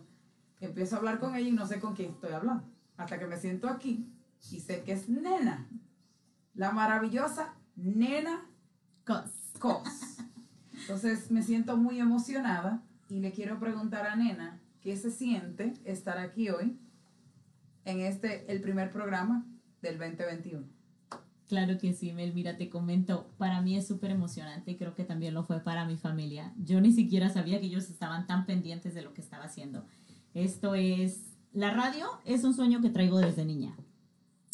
empiezo 0.59 0.95
a 0.95 0.99
hablar 0.99 1.19
con 1.19 1.35
ella 1.35 1.49
y 1.49 1.51
no 1.51 1.67
sé 1.67 1.79
con 1.79 1.95
quién 1.95 2.11
estoy 2.11 2.33
hablando. 2.33 2.63
Hasta 2.97 3.19
que 3.19 3.27
me 3.27 3.37
siento 3.37 3.67
aquí 3.67 4.11
y 4.51 4.59
sé 4.59 4.83
que 4.83 4.93
es 4.93 5.09
Nena, 5.09 5.67
la 6.53 6.71
maravillosa 6.71 7.55
Nena 7.75 8.45
Cos. 9.05 9.31
Cos. 9.59 9.83
Entonces 10.73 11.29
me 11.31 11.41
siento 11.43 11.77
muy 11.77 11.99
emocionada 11.99 12.81
y 13.09 13.19
le 13.19 13.31
quiero 13.31 13.59
preguntar 13.59 14.05
a 14.05 14.15
Nena 14.15 14.59
qué 14.81 14.95
se 14.97 15.11
siente 15.11 15.73
estar 15.85 16.17
aquí 16.17 16.49
hoy 16.49 16.77
en 17.85 18.01
este, 18.01 18.51
el 18.51 18.61
primer 18.61 18.91
programa 18.91 19.45
del 19.81 19.97
2021. 19.97 20.65
Claro 21.47 21.77
que 21.77 21.93
sí, 21.93 22.13
Mel, 22.13 22.33
mira, 22.33 22.57
te 22.57 22.69
comento, 22.69 23.29
para 23.37 23.61
mí 23.61 23.77
es 23.77 23.87
súper 23.87 24.11
emocionante 24.11 24.71
y 24.71 24.77
creo 24.77 24.95
que 24.95 25.03
también 25.03 25.33
lo 25.33 25.43
fue 25.43 25.59
para 25.59 25.85
mi 25.85 25.97
familia. 25.97 26.53
Yo 26.57 26.81
ni 26.81 26.91
siquiera 26.91 27.29
sabía 27.29 27.59
que 27.59 27.67
ellos 27.67 27.89
estaban 27.89 28.25
tan 28.25 28.45
pendientes 28.45 28.93
de 28.93 29.01
lo 29.01 29.13
que 29.13 29.21
estaba 29.21 29.43
haciendo. 29.43 29.85
Esto 30.33 30.73
es, 30.73 31.37
la 31.51 31.71
radio 31.71 32.07
es 32.25 32.43
un 32.43 32.53
sueño 32.53 32.81
que 32.81 32.89
traigo 32.89 33.19
desde 33.19 33.45
niña. 33.45 33.75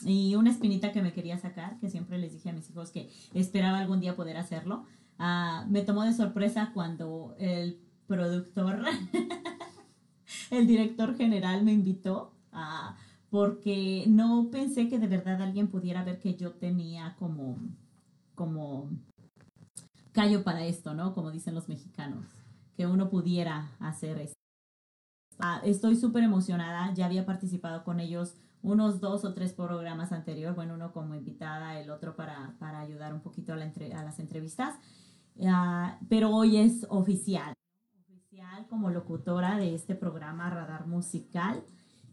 Y 0.04 0.36
una 0.36 0.50
espinita 0.50 0.92
que 0.92 1.02
me 1.02 1.14
quería 1.14 1.38
sacar, 1.38 1.78
que 1.80 1.90
siempre 1.90 2.18
les 2.18 2.34
dije 2.34 2.50
a 2.50 2.54
mis 2.54 2.70
hijos 2.70 2.92
que 2.92 3.10
esperaba 3.34 3.80
algún 3.80 4.00
día 4.00 4.16
poder 4.16 4.38
hacerlo. 4.38 4.86
Ah, 5.18 5.66
me 5.70 5.82
tomó 5.82 6.04
de 6.04 6.14
sorpresa 6.14 6.72
cuando 6.74 7.36
el 7.38 7.80
productor, 8.10 8.82
el 10.52 10.68
director 10.68 11.16
general 11.16 11.64
me 11.64 11.74
invitó 11.74 12.34
a 12.52 12.98
porque 13.30 14.06
no 14.08 14.50
pensé 14.52 14.90
que 14.90 14.98
de 14.98 15.08
verdad 15.08 15.42
alguien 15.42 15.68
pudiera 15.68 16.04
ver 16.04 16.20
que 16.20 16.36
yo 16.36 16.54
tenía 16.54 17.16
como, 17.20 17.60
como, 18.36 18.90
callo 20.12 20.44
para 20.44 20.66
esto, 20.66 20.94
¿no? 20.94 21.14
Como 21.16 21.32
dicen 21.32 21.56
los 21.56 21.68
mexicanos, 21.70 22.26
que 22.76 22.86
uno 22.88 23.10
pudiera 23.10 23.72
hacer 23.80 24.20
esto. 24.20 24.36
Ah, 25.40 25.62
estoy 25.64 25.96
súper 25.96 26.24
emocionada, 26.24 26.94
ya 26.94 27.06
había 27.06 27.26
participado 27.26 27.84
con 27.84 28.00
ellos 28.00 28.36
unos 28.62 29.00
dos 29.00 29.24
o 29.24 29.34
tres 29.34 29.54
programas 29.54 30.12
anterior, 30.12 30.54
bueno, 30.54 30.74
uno 30.74 30.92
como 30.92 31.16
invitada, 31.16 31.80
el 31.80 31.90
otro 31.92 32.16
para, 32.16 32.56
para 32.60 32.82
ayudar 32.82 33.14
un 33.14 33.22
poquito 33.22 33.54
a, 33.54 33.56
la 33.56 33.66
entre- 33.66 33.94
a 33.94 34.04
las 34.04 34.20
entrevistas, 34.20 34.76
Ah, 35.46 36.00
pero 36.10 36.32
hoy 36.32 36.58
es 36.58 36.86
oficial, 36.90 37.54
como 38.68 38.90
locutora 38.90 39.58
de 39.58 39.76
este 39.76 39.96
programa 39.96 40.50
Radar 40.50 40.88
Musical 40.88 41.64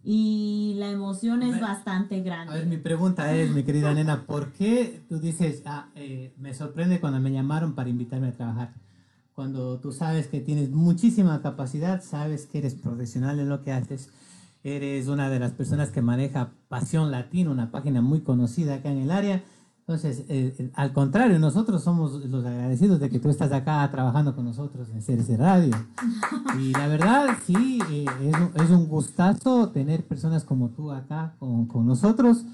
y 0.04 0.74
la 0.76 0.88
emoción 0.90 1.42
es 1.42 1.52
ver, 1.52 1.62
bastante 1.62 2.14
A 2.14 2.18
ver, 2.18 2.24
grande. 2.24 2.66
mi 2.66 2.76
pregunta 2.76 3.34
es, 3.34 3.50
mi 3.50 3.64
querida 3.64 3.92
nena, 3.92 4.22
¿por 4.24 4.52
qué 4.52 5.02
tú 5.08 5.18
dices, 5.18 5.62
ah, 5.66 5.88
eh, 5.96 6.32
me 6.38 6.54
sorprende 6.54 7.00
cuando 7.00 7.18
me 7.18 7.32
llamaron 7.32 7.74
para 7.74 7.88
invitarme 7.88 8.28
a 8.28 8.32
trabajar? 8.32 8.74
Cuando 9.34 9.80
tú 9.80 9.92
sabes 9.92 10.28
que 10.28 10.40
tienes 10.40 10.70
muchísima 10.70 11.42
capacidad, 11.42 12.02
sabes 12.02 12.46
que 12.46 12.58
eres 12.58 12.74
profesional 12.74 13.40
en 13.40 13.48
lo 13.48 13.62
que 13.62 13.72
haces, 13.72 14.10
eres 14.62 15.08
una 15.08 15.28
de 15.28 15.38
las 15.40 15.52
personas 15.52 15.90
que 15.90 16.02
maneja 16.02 16.52
Pasión 16.68 17.10
Latino, 17.10 17.50
una 17.50 17.70
página 17.70 18.00
muy 18.00 18.20
conocida 18.20 18.76
acá 18.76 18.90
en 18.90 18.98
el 18.98 19.10
área. 19.10 19.42
Entonces, 19.88 20.24
eh, 20.28 20.52
eh, 20.58 20.70
al 20.74 20.92
contrario, 20.92 21.38
nosotros 21.38 21.84
somos 21.84 22.24
los 22.24 22.44
agradecidos 22.44 22.98
de 22.98 23.08
que 23.08 23.20
tú 23.20 23.28
estás 23.30 23.52
acá 23.52 23.88
trabajando 23.92 24.34
con 24.34 24.44
nosotros 24.44 24.88
en 24.90 25.00
CRC 25.00 25.36
Radio. 25.36 25.76
Y 26.58 26.72
la 26.72 26.88
verdad, 26.88 27.28
sí, 27.46 27.78
eh, 27.92 28.04
es, 28.22 28.34
un- 28.34 28.50
es 28.64 28.70
un 28.70 28.88
gustazo 28.88 29.68
tener 29.70 30.02
personas 30.04 30.42
como 30.42 30.70
tú 30.70 30.90
acá 30.90 31.36
con, 31.38 31.66
con 31.66 31.86
nosotros. 31.86 32.44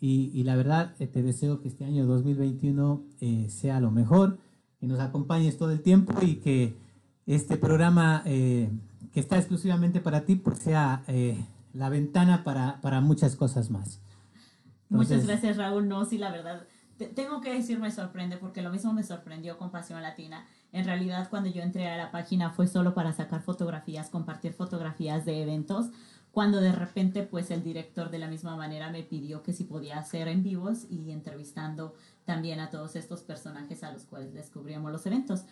Y, 0.00 0.30
y 0.32 0.44
la 0.44 0.54
verdad, 0.54 0.92
eh, 1.00 1.08
te 1.08 1.24
deseo 1.24 1.60
que 1.60 1.66
este 1.68 1.84
año 1.84 2.06
2021 2.06 3.02
eh, 3.20 3.48
sea 3.50 3.80
lo 3.80 3.90
mejor, 3.90 4.38
que 4.78 4.86
nos 4.86 5.00
acompañes 5.00 5.58
todo 5.58 5.72
el 5.72 5.80
tiempo 5.82 6.12
y 6.22 6.36
que 6.36 6.76
este 7.26 7.56
programa 7.56 8.22
eh, 8.26 8.70
que 9.12 9.18
está 9.18 9.38
exclusivamente 9.38 10.00
para 10.00 10.20
ti, 10.24 10.36
pues 10.36 10.58
sea 10.58 11.02
la 11.74 11.88
ventana 11.88 12.44
para, 12.44 12.80
para 12.80 13.00
muchas 13.00 13.34
cosas 13.34 13.70
más. 13.70 14.00
Muchas 14.88 15.10
Entonces- 15.22 15.26
gracias, 15.26 15.56
Raúl. 15.56 15.88
No, 15.88 16.04
sí, 16.04 16.16
la 16.18 16.30
verdad, 16.30 16.62
tengo 16.96 17.40
que 17.40 17.52
decir 17.52 17.78
me 17.78 17.90
sorprende 17.90 18.36
porque 18.36 18.62
lo 18.62 18.70
mismo 18.70 18.92
me 18.92 19.02
sorprendió 19.02 19.58
con 19.58 19.70
Pasión 19.70 20.02
Latina. 20.02 20.46
En 20.72 20.84
realidad, 20.84 21.28
cuando 21.30 21.48
yo 21.50 21.62
entré 21.62 21.88
a 21.88 21.96
la 21.96 22.10
página 22.10 22.50
fue 22.50 22.66
solo 22.66 22.94
para 22.94 23.12
sacar 23.12 23.42
fotografías, 23.42 24.10
compartir 24.10 24.52
fotografías 24.52 25.24
de 25.24 25.42
eventos, 25.42 25.90
cuando 26.36 26.60
de 26.60 26.72
repente, 26.72 27.22
pues 27.22 27.50
el 27.50 27.62
director 27.62 28.10
de 28.10 28.18
la 28.18 28.28
misma 28.28 28.56
manera 28.56 28.90
me 28.90 29.02
pidió 29.02 29.42
que 29.42 29.54
si 29.54 29.64
podía 29.64 29.98
hacer 29.98 30.28
en 30.28 30.42
vivos 30.42 30.86
y 30.90 31.10
entrevistando 31.10 31.94
también 32.26 32.60
a 32.60 32.68
todos 32.68 32.94
estos 32.94 33.22
personajes 33.22 33.82
a 33.82 33.90
los 33.90 34.04
cuales 34.04 34.34
descubríamos 34.34 34.92
los 34.92 35.06
eventos. 35.06 35.44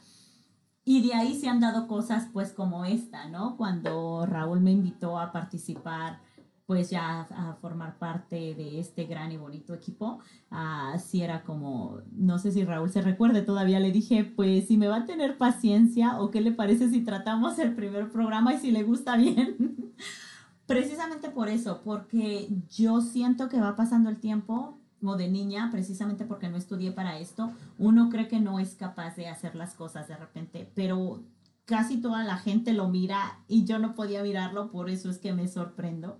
Y 0.85 1.09
de 1.09 1.15
ahí 1.15 1.41
se 1.41 1.49
han 1.49 1.61
dado 1.61 1.89
cosas 1.89 2.29
pues 2.35 2.53
como 2.53 2.85
esta, 2.85 3.29
¿no? 3.29 3.57
Cuando 3.57 4.27
Raúl 4.27 4.61
me 4.61 4.73
invitó 4.73 5.19
a 5.19 5.33
participar 5.33 6.21
pues 6.67 6.91
ya 6.91 7.23
a, 7.31 7.55
formar 7.61 7.99
parte 7.99 8.55
de 8.55 8.81
este 8.81 9.05
gran 9.05 9.33
y 9.33 9.37
bonito 9.37 9.75
equipo, 9.75 10.21
así 10.51 11.23
era 11.23 11.43
como, 11.43 12.01
no 12.13 12.39
sé 12.39 12.53
si 12.53 12.65
Raúl 12.65 12.91
se 12.91 13.03
recuerde, 13.03 13.43
todavía 13.43 13.81
le 13.81 13.93
dije, 13.93 14.25
pues 14.25 14.67
si 14.67 14.77
me 14.77 14.89
va 14.89 14.97
a 14.99 15.07
tener 15.07 15.37
paciencia 15.37 16.21
o 16.21 16.31
qué 16.31 16.41
le 16.41 16.53
parece 16.53 16.89
si 16.91 17.03
tratamos 17.03 17.59
el 17.59 17.75
primer 17.75 18.11
programa 18.11 18.55
y 18.55 18.59
si 18.59 18.71
le 18.71 18.83
gusta 18.83 19.17
bien. 19.17 19.95
Precisamente 20.67 21.29
por 21.29 21.51
eso, 21.51 21.83
porque 21.85 22.49
yo 22.71 23.03
siento 23.03 23.51
que 23.51 23.61
va 23.61 23.77
pasando 23.77 24.09
el 24.09 24.19
tiempo, 24.19 24.79
o 25.07 25.17
de 25.17 25.29
niña, 25.29 25.69
precisamente 25.71 26.25
porque 26.25 26.49
no 26.49 26.57
estudié 26.57 26.93
para 26.93 27.19
esto, 27.19 27.53
uno 27.79 28.09
cree 28.09 28.29
que 28.29 28.41
no 28.41 28.59
es 28.59 28.75
capaz 28.75 29.17
de 29.17 29.29
hacer 29.29 29.55
las 29.55 29.75
cosas 29.75 30.09
de 30.09 30.17
repente, 30.17 30.71
pero 30.75 31.23
casi 31.65 32.01
toda 32.01 32.25
la 32.25 32.39
gente 32.39 32.73
lo 32.73 32.89
mira 32.89 33.41
y 33.49 33.65
yo 33.65 33.79
no 33.79 33.95
podía 33.95 34.23
mirarlo, 34.23 34.71
por 34.71 34.91
eso 34.91 35.11
es 35.11 35.19
que 35.19 35.33
me 35.33 35.49
sorprendo, 35.49 36.19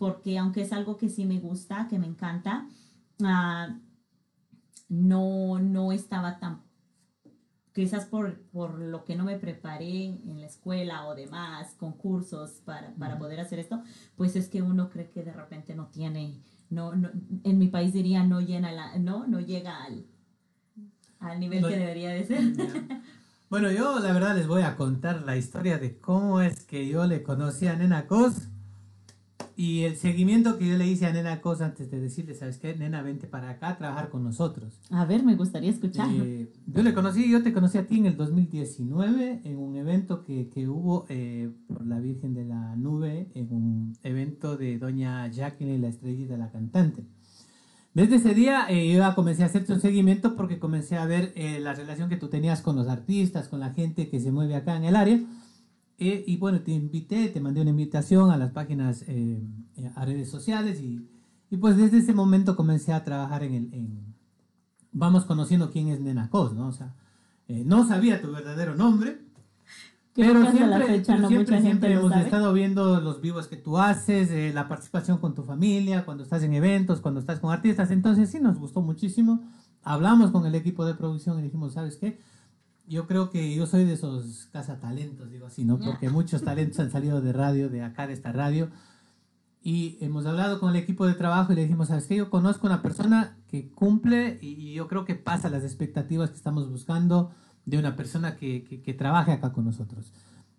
porque 0.00 0.38
aunque 0.38 0.62
es 0.62 0.72
algo 0.72 0.96
que 0.96 1.10
sí 1.10 1.26
me 1.26 1.38
gusta, 1.38 1.86
que 1.86 1.98
me 1.98 2.06
encanta, 2.06 2.66
ah, 3.22 3.76
no, 4.88 5.58
no 5.58 5.92
estaba 5.92 6.38
tan 6.38 6.62
quizás 7.74 8.06
por, 8.06 8.40
por 8.50 8.78
lo 8.78 9.04
que 9.04 9.14
no 9.14 9.24
me 9.24 9.38
preparé 9.38 10.06
en 10.06 10.40
la 10.40 10.46
escuela 10.46 11.06
o 11.06 11.14
demás, 11.14 11.74
concursos 11.78 12.62
para, 12.64 12.94
para 12.94 13.18
poder 13.18 13.40
hacer 13.40 13.58
esto, 13.58 13.82
pues 14.16 14.36
es 14.36 14.48
que 14.48 14.62
uno 14.62 14.88
cree 14.88 15.10
que 15.10 15.22
de 15.22 15.34
repente 15.34 15.74
no 15.74 15.88
tiene, 15.88 16.40
no, 16.70 16.96
no 16.96 17.10
en 17.44 17.58
mi 17.58 17.68
país 17.68 17.92
diría 17.92 18.24
no 18.24 18.40
llena 18.40 18.72
la, 18.72 18.98
no, 18.98 19.26
no 19.26 19.38
llega 19.38 19.84
al, 19.84 20.06
al 21.18 21.38
nivel 21.38 21.60
No- 21.60 21.68
que 21.68 21.76
debería 21.76 22.08
de 22.08 22.24
ser. 22.24 22.42
Bueno, 23.50 23.70
yo 23.70 23.98
la 23.98 24.12
verdad 24.12 24.36
les 24.36 24.46
voy 24.46 24.62
a 24.62 24.76
contar 24.76 25.22
la 25.22 25.36
historia 25.36 25.76
de 25.78 25.98
cómo 25.98 26.40
es 26.40 26.64
que 26.64 26.86
yo 26.88 27.04
le 27.06 27.22
conocí 27.22 27.66
a 27.66 27.74
Nena 27.74 28.06
Cos 28.06 28.49
y 29.60 29.82
el 29.82 29.96
seguimiento 29.96 30.56
que 30.56 30.66
yo 30.66 30.78
le 30.78 30.86
hice 30.86 31.04
a 31.04 31.12
Nena 31.12 31.42
Cos 31.42 31.60
antes 31.60 31.90
de 31.90 32.00
decirle, 32.00 32.34
¿sabes 32.34 32.56
qué? 32.56 32.74
Nena, 32.74 33.02
vente 33.02 33.26
para 33.26 33.50
acá 33.50 33.68
a 33.68 33.76
trabajar 33.76 34.08
con 34.08 34.24
nosotros. 34.24 34.80
A 34.88 35.04
ver, 35.04 35.22
me 35.22 35.36
gustaría 35.36 35.68
escuchar. 35.68 36.08
Eh, 36.10 36.50
yo 36.66 36.82
le 36.82 36.94
conocí, 36.94 37.30
yo 37.30 37.42
te 37.42 37.52
conocí 37.52 37.76
a 37.76 37.86
ti 37.86 37.98
en 37.98 38.06
el 38.06 38.16
2019 38.16 39.42
en 39.44 39.58
un 39.58 39.76
evento 39.76 40.24
que, 40.24 40.48
que 40.48 40.66
hubo 40.66 41.04
eh, 41.10 41.50
por 41.66 41.86
la 41.86 42.00
Virgen 42.00 42.32
de 42.32 42.46
la 42.46 42.74
Nube, 42.76 43.30
en 43.34 43.52
un 43.52 43.98
evento 44.02 44.56
de 44.56 44.78
Doña 44.78 45.30
Jacqueline, 45.30 45.82
la 45.82 45.88
estrellita, 45.88 46.38
la 46.38 46.50
cantante. 46.50 47.04
Desde 47.92 48.16
ese 48.16 48.34
día 48.34 48.66
eh, 48.70 48.94
yo 48.94 49.14
comencé 49.14 49.42
a 49.42 49.46
hacerte 49.46 49.72
un 49.72 49.80
seguimiento 49.80 50.36
porque 50.36 50.58
comencé 50.58 50.96
a 50.96 51.04
ver 51.06 51.32
eh, 51.34 51.58
la 51.60 51.74
relación 51.74 52.08
que 52.08 52.16
tú 52.16 52.28
tenías 52.28 52.62
con 52.62 52.76
los 52.76 52.88
artistas, 52.88 53.48
con 53.48 53.58
la 53.60 53.74
gente 53.74 54.08
que 54.08 54.20
se 54.20 54.30
mueve 54.30 54.54
acá 54.54 54.76
en 54.76 54.84
el 54.84 54.96
área. 54.96 55.20
Eh, 56.00 56.24
y 56.26 56.36
bueno, 56.38 56.60
te 56.62 56.72
invité, 56.72 57.28
te 57.28 57.40
mandé 57.40 57.60
una 57.60 57.70
invitación 57.70 58.30
a 58.30 58.36
las 58.36 58.50
páginas, 58.50 59.04
eh, 59.06 59.40
a 59.94 60.04
redes 60.04 60.28
sociales 60.28 60.80
y, 60.80 61.06
y 61.50 61.56
pues 61.58 61.76
desde 61.76 61.98
ese 61.98 62.14
momento 62.14 62.56
comencé 62.56 62.92
a 62.92 63.04
trabajar 63.04 63.44
en 63.44 63.54
el... 63.54 63.74
En, 63.74 64.10
vamos 64.92 65.24
conociendo 65.24 65.70
quién 65.70 65.88
es 65.88 66.00
Nena 66.00 66.30
Cos, 66.30 66.54
¿no? 66.54 66.68
O 66.68 66.72
sea, 66.72 66.94
eh, 67.48 67.62
no 67.64 67.86
sabía 67.86 68.20
tu 68.20 68.30
verdadero 68.32 68.74
nombre, 68.74 69.20
pero 70.14 70.42
siempre, 70.50 70.66
la 70.66 70.80
fecha 70.80 71.16
no 71.16 71.28
siempre, 71.28 71.38
mucha 71.38 71.52
gente 71.54 71.62
siempre 71.62 71.94
lo 71.94 72.00
hemos 72.00 72.16
estado 72.16 72.52
viendo 72.52 73.00
los 73.00 73.20
vivos 73.20 73.46
que 73.46 73.56
tú 73.56 73.78
haces, 73.78 74.30
eh, 74.30 74.52
la 74.52 74.68
participación 74.68 75.18
con 75.18 75.34
tu 75.34 75.42
familia, 75.44 76.04
cuando 76.04 76.24
estás 76.24 76.42
en 76.42 76.52
eventos, 76.52 77.00
cuando 77.00 77.20
estás 77.20 77.38
con 77.38 77.52
artistas. 77.52 77.90
Entonces 77.90 78.30
sí 78.30 78.40
nos 78.40 78.58
gustó 78.58 78.82
muchísimo. 78.82 79.42
Hablamos 79.82 80.30
con 80.30 80.44
el 80.46 80.54
equipo 80.54 80.84
de 80.84 80.94
producción 80.94 81.38
y 81.38 81.42
dijimos, 81.42 81.74
¿sabes 81.74 81.96
qué? 81.96 82.20
Yo 82.90 83.06
creo 83.06 83.30
que 83.30 83.54
yo 83.54 83.66
soy 83.66 83.84
de 83.84 83.92
esos 83.94 84.48
cazatalentos, 84.52 85.30
digo 85.30 85.46
así, 85.46 85.64
¿no? 85.64 85.78
Porque 85.78 86.10
muchos 86.18 86.42
talentos 86.42 86.78
han 86.80 86.90
salido 86.90 87.20
de 87.20 87.32
radio, 87.32 87.70
de 87.70 87.82
acá, 87.82 88.06
de 88.06 88.12
esta 88.12 88.32
radio. 88.32 88.68
Y 89.62 89.98
hemos 90.00 90.26
hablado 90.26 90.58
con 90.58 90.70
el 90.70 90.76
equipo 90.76 91.06
de 91.06 91.14
trabajo 91.14 91.52
y 91.52 91.56
le 91.56 91.62
dijimos, 91.62 91.88
¿sabes 91.88 92.06
qué? 92.06 92.16
Yo 92.16 92.30
conozco 92.30 92.66
una 92.66 92.82
persona 92.82 93.36
que 93.46 93.70
cumple 93.70 94.38
y 94.42 94.72
yo 94.74 94.88
creo 94.88 95.04
que 95.04 95.14
pasa 95.14 95.48
las 95.50 95.62
expectativas 95.64 96.30
que 96.30 96.36
estamos 96.36 96.68
buscando 96.70 97.30
de 97.66 97.78
una 97.78 97.94
persona 97.94 98.36
que, 98.36 98.64
que, 98.64 98.82
que 98.82 98.94
trabaje 98.94 99.32
acá 99.32 99.52
con 99.52 99.66
nosotros. 99.66 100.12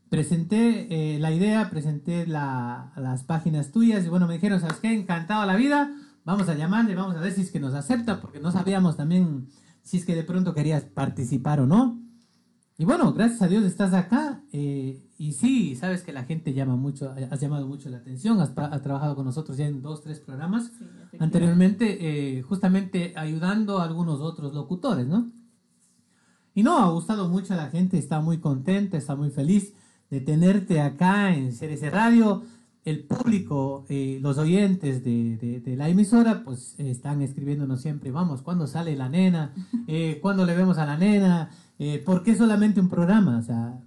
Presenté 0.10 1.16
eh, 1.16 1.20
la 1.20 1.32
idea, 1.32 1.70
presenté 1.70 2.28
la- 2.28 2.92
las 2.96 3.24
páginas 3.24 3.72
tuyas 3.72 4.06
y 4.06 4.10
bueno, 4.10 4.28
me 4.28 4.36
dijeron, 4.36 4.60
¿sabes 4.60 4.78
qué? 4.78 4.94
Encantado 4.94 5.46
la 5.46 5.56
vida, 5.56 5.90
vamos 6.26 6.48
a 6.50 6.56
llamarle, 6.56 6.96
vamos 6.96 7.16
a 7.16 7.22
ver 7.22 7.32
si 7.34 7.42
es 7.42 7.52
que 7.52 7.60
nos 7.60 7.74
acepta, 7.74 8.22
porque 8.22 8.40
no 8.40 8.52
sabíamos 8.52 8.98
también 8.98 9.48
si 9.82 9.98
es 9.98 10.06
que 10.06 10.14
de 10.16 10.24
pronto 10.24 10.54
querías 10.54 10.84
participar 10.84 11.60
o 11.60 11.66
no. 11.66 12.01
Y 12.82 12.86
bueno, 12.86 13.14
gracias 13.14 13.44
a 13.44 13.48
Dios 13.48 13.64
estás 13.64 13.94
acá. 13.94 14.42
eh, 14.52 15.00
y 15.20 15.34
sí, 15.34 15.76
sabes 15.76 16.02
que 16.02 16.12
la 16.12 16.24
gente 16.24 16.52
llama 16.52 16.76
mucho, 16.76 17.14
has 17.30 17.40
llamado 17.40 17.68
mucho 17.68 17.90
la 17.90 17.98
atención, 17.98 18.42
has, 18.42 18.56
trabajado 18.56 19.16
con 19.16 19.24
nosotros 19.24 19.56
ya 19.56 19.68
en 19.68 19.84
dos, 19.84 20.02
tres 20.02 20.20
programas 20.20 20.72
Sí, 21.12 21.18
anteriormente, 21.20 22.40
eh, 22.40 22.42
justamente 22.42 23.14
ayudando 23.16 23.78
a 23.78 23.84
algunos 23.84 24.20
otros 24.20 24.56
locutores, 24.56 25.06
¿no? 25.06 25.30
Y 26.56 26.64
no, 26.64 26.80
ha 26.80 26.90
gustado 26.90 27.30
mucho 27.30 27.54
a 27.54 27.58
la 27.58 27.70
gente, 27.70 28.00
está 28.00 28.20
muy 28.20 28.40
contenta, 28.40 28.98
está 28.98 29.16
muy 29.16 29.30
feliz 29.30 29.74
de 30.10 30.20
tenerte 30.20 30.82
acá 30.82 31.36
en 31.36 31.52
CRC 31.52 31.92
Radio. 31.92 32.42
El 32.84 33.04
público, 33.04 33.86
eh, 33.90 34.18
los 34.24 34.40
oyentes 34.40 35.04
de, 35.04 35.38
de- 35.38 35.60
de 35.60 35.76
la 35.76 35.88
emisora, 35.88 36.44
pues 36.44 36.74
están 36.80 37.22
escribiéndonos 37.22 37.80
siempre, 37.80 38.10
vamos, 38.10 38.42
¿cuándo 38.42 38.66
sale 38.66 38.96
la 38.96 39.08
nena? 39.08 39.54
Eh, 39.88 40.18
¿Cuándo 40.22 40.46
le 40.46 40.56
vemos 40.56 40.78
a 40.80 40.86
la 40.88 40.98
nena? 40.98 41.52
Eh, 41.84 41.98
¿Por 42.06 42.22
qué 42.22 42.36
solamente 42.36 42.80
un 42.80 42.90
programa? 42.90 43.40
O 43.40 43.42
sea, 43.42 43.80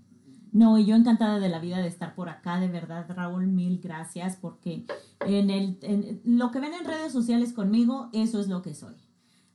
No, 0.50 0.78
y 0.78 0.85
yo 0.85 0.96
encantada 0.96 1.38
de 1.38 1.48
la 1.48 1.61
vida 1.61 1.78
de 1.78 1.87
estar 1.87 2.16
por 2.16 2.28
acá, 2.28 2.59
de 2.59 2.66
verdad, 2.66 3.07
Raúl, 3.09 3.46
mil 3.46 3.78
gracias, 3.80 4.37
porque 4.37 4.85
en 5.20 5.48
el, 5.48 5.78
en- 5.83 6.20
lo 6.24 6.50
que 6.50 6.59
ven 6.59 6.74
en 6.74 6.85
redes 6.85 7.12
sociales 7.12 7.52
conmigo, 7.52 8.09
eso 8.12 8.40
es 8.40 8.48
lo 8.48 8.62
que 8.62 8.74
soy. 8.74 8.94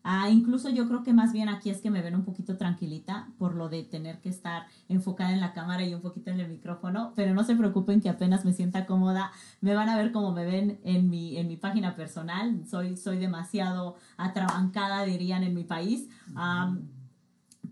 Ah, 0.04 0.30
incluso 0.30 0.70
yo 0.70 0.88
creo 0.88 1.04
que 1.04 1.12
más 1.14 1.34
bien 1.34 1.50
aquí 1.50 1.70
es 1.70 1.82
que 1.82 1.92
me 1.92 2.02
ven 2.02 2.16
un 2.16 2.24
poquito 2.24 2.56
tranquilita 2.56 3.28
por 3.38 3.56
lo 3.56 3.68
de 3.68 3.84
tener 3.84 4.22
que 4.22 4.30
estar 4.30 4.68
enfocada 4.88 5.34
en 5.34 5.42
la 5.42 5.52
cámara 5.52 5.84
y 5.86 5.94
un 5.94 6.02
poquito 6.02 6.32
en 6.32 6.40
el 6.40 6.48
micrófono, 6.50 7.12
pero 7.18 7.34
no 7.34 7.44
se 7.44 7.58
preocupen 7.58 8.00
que 8.00 8.08
apenas 8.10 8.46
me 8.46 8.54
sienta 8.54 8.86
cómoda, 8.86 9.32
me 9.60 9.76
van 9.76 9.90
a 9.90 9.98
ver 9.98 10.14
como 10.14 10.32
me 10.32 10.46
ven 10.46 10.80
en 10.86 11.10
mi, 11.10 11.36
en 11.38 11.48
mi 11.50 11.58
página 11.58 11.98
personal, 11.98 12.66
soy, 12.66 12.96
soy 12.96 13.18
demasiado 13.18 13.98
atrabancada, 14.18 15.04
dirían 15.04 15.44
en 15.44 15.54
mi 15.54 15.66
país. 15.66 16.08
Am, 16.36 16.88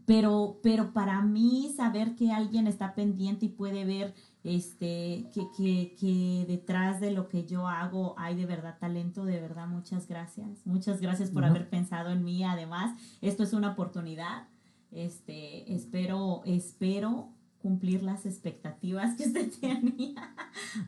pero, 0.07 0.61
pero 0.63 0.93
para 0.93 1.21
mí 1.21 1.73
saber 1.75 2.15
que 2.15 2.31
alguien 2.31 2.65
está 2.65 2.95
pendiente 2.95 3.47
y 3.47 3.49
puede 3.49 3.83
ver 3.83 4.13
este, 4.45 5.29
que, 5.33 5.49
que, 5.57 5.95
que 5.99 6.45
detrás 6.47 7.01
de 7.01 7.11
lo 7.11 7.27
que 7.27 7.45
yo 7.45 7.67
hago 7.67 8.15
hay 8.17 8.37
de 8.37 8.45
verdad 8.45 8.77
talento, 8.79 9.25
de 9.25 9.41
verdad 9.41 9.67
muchas 9.67 10.07
gracias. 10.07 10.65
Muchas 10.65 11.01
gracias 11.01 11.29
por 11.29 11.43
haber 11.43 11.69
pensado 11.69 12.09
en 12.11 12.23
mí. 12.23 12.45
Además, 12.45 12.97
esto 13.19 13.43
es 13.43 13.51
una 13.51 13.71
oportunidad. 13.71 14.47
Este, 14.93 15.75
espero, 15.75 16.41
espero 16.45 17.27
cumplir 17.67 18.01
las 18.01 18.25
expectativas 18.25 19.15
que 19.17 19.23
usted 19.25 19.51
tenía 19.61 20.33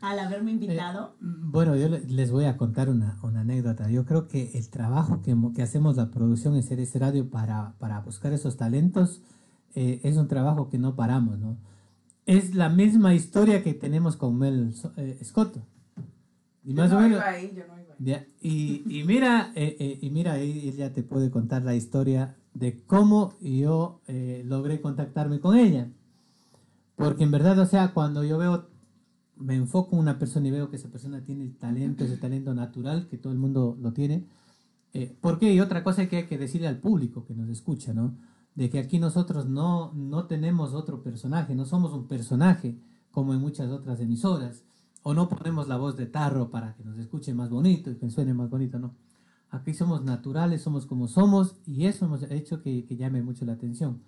al 0.00 0.18
haberme 0.18 0.52
invitado. 0.52 1.14
Bueno, 1.20 1.76
yo 1.76 1.88
le- 1.90 2.00
les 2.06 2.30
voy 2.30 2.46
a 2.46 2.56
contar 2.56 2.88
una, 2.88 3.18
una 3.22 3.40
anécdota. 3.40 3.90
Yo 3.90 4.04
creo 4.06 4.28
que 4.28 4.52
el 4.54 4.68
trabajo 4.70 5.20
que, 5.20 5.36
que 5.54 5.62
hacemos 5.62 5.96
la 5.96 6.10
producción 6.10 6.56
en 6.56 6.62
Ceres 6.62 6.94
Radio 6.98 7.28
para, 7.28 7.74
para 7.78 8.00
buscar 8.00 8.32
esos 8.32 8.56
talentos 8.56 9.20
eh, 9.74 10.00
es 10.02 10.16
un 10.16 10.26
trabajo 10.26 10.68
que 10.70 10.78
no 10.78 10.96
paramos, 10.96 11.38
¿no? 11.38 11.58
Es 12.26 12.54
la 12.54 12.68
misma 12.70 13.14
historia 13.14 13.62
que 13.62 13.74
tenemos 13.74 14.16
con 14.16 14.38
Mel 14.38 14.72
eh, 14.96 15.18
Scotto. 15.22 15.60
Y 16.64 16.70
Yo 16.74 16.82
más 16.82 16.92
o 16.92 16.94
no 16.94 17.00
menos... 17.02 17.18
iba 17.18 17.28
ahí, 17.28 17.52
yo 17.54 17.62
no 17.66 17.74
iba 17.80 17.92
ahí. 17.94 17.98
Ya, 17.98 18.24
y, 18.40 18.82
y 18.88 19.04
mira, 19.04 19.52
eh, 19.54 19.76
eh, 19.78 19.98
y 20.00 20.08
mira, 20.10 20.38
ella 20.38 20.92
te 20.94 21.02
puede 21.02 21.30
contar 21.30 21.62
la 21.64 21.74
historia 21.74 22.36
de 22.54 22.82
cómo 22.86 23.34
yo 23.40 24.00
eh, 24.08 24.42
logré 24.46 24.80
contactarme 24.80 25.38
con 25.40 25.56
ella. 25.56 25.88
Porque 27.00 27.24
en 27.24 27.30
verdad, 27.30 27.58
o 27.58 27.64
sea, 27.64 27.94
cuando 27.94 28.24
yo 28.24 28.36
veo, 28.36 28.68
me 29.36 29.54
enfoco 29.54 29.96
en 29.96 30.02
una 30.02 30.18
persona 30.18 30.48
y 30.48 30.50
veo 30.50 30.68
que 30.68 30.76
esa 30.76 30.90
persona 30.90 31.24
tiene 31.24 31.44
el 31.44 31.56
talento, 31.56 32.04
ese 32.04 32.18
talento 32.18 32.52
natural, 32.52 33.08
que 33.08 33.16
todo 33.16 33.32
el 33.32 33.38
mundo 33.38 33.78
lo 33.80 33.94
tiene. 33.94 34.26
Eh, 34.92 35.16
¿Por 35.18 35.38
qué? 35.38 35.54
Y 35.54 35.60
otra 35.60 35.82
cosa 35.82 36.06
que 36.10 36.18
hay 36.18 36.26
que 36.26 36.36
decirle 36.36 36.68
al 36.68 36.76
público 36.76 37.24
que 37.24 37.34
nos 37.34 37.48
escucha, 37.48 37.94
¿no? 37.94 38.18
De 38.54 38.68
que 38.68 38.78
aquí 38.78 38.98
nosotros 38.98 39.46
no, 39.46 39.94
no 39.94 40.26
tenemos 40.26 40.74
otro 40.74 41.02
personaje, 41.02 41.54
no 41.54 41.64
somos 41.64 41.94
un 41.94 42.06
personaje 42.06 42.78
como 43.10 43.32
en 43.32 43.40
muchas 43.40 43.70
otras 43.70 43.98
emisoras. 44.00 44.62
O 45.02 45.14
no 45.14 45.30
ponemos 45.30 45.68
la 45.68 45.78
voz 45.78 45.96
de 45.96 46.04
tarro 46.04 46.50
para 46.50 46.74
que 46.74 46.84
nos 46.84 46.98
escuche 46.98 47.32
más 47.32 47.48
bonito 47.48 47.90
y 47.90 47.94
que 47.96 48.10
suene 48.10 48.34
más 48.34 48.50
bonito, 48.50 48.78
no. 48.78 48.94
Aquí 49.48 49.72
somos 49.72 50.04
naturales, 50.04 50.60
somos 50.60 50.84
como 50.84 51.08
somos 51.08 51.56
y 51.66 51.86
eso 51.86 52.04
hemos 52.04 52.24
hecho 52.24 52.60
que, 52.60 52.84
que 52.84 52.96
llame 52.98 53.22
mucho 53.22 53.46
la 53.46 53.54
atención. 53.54 54.02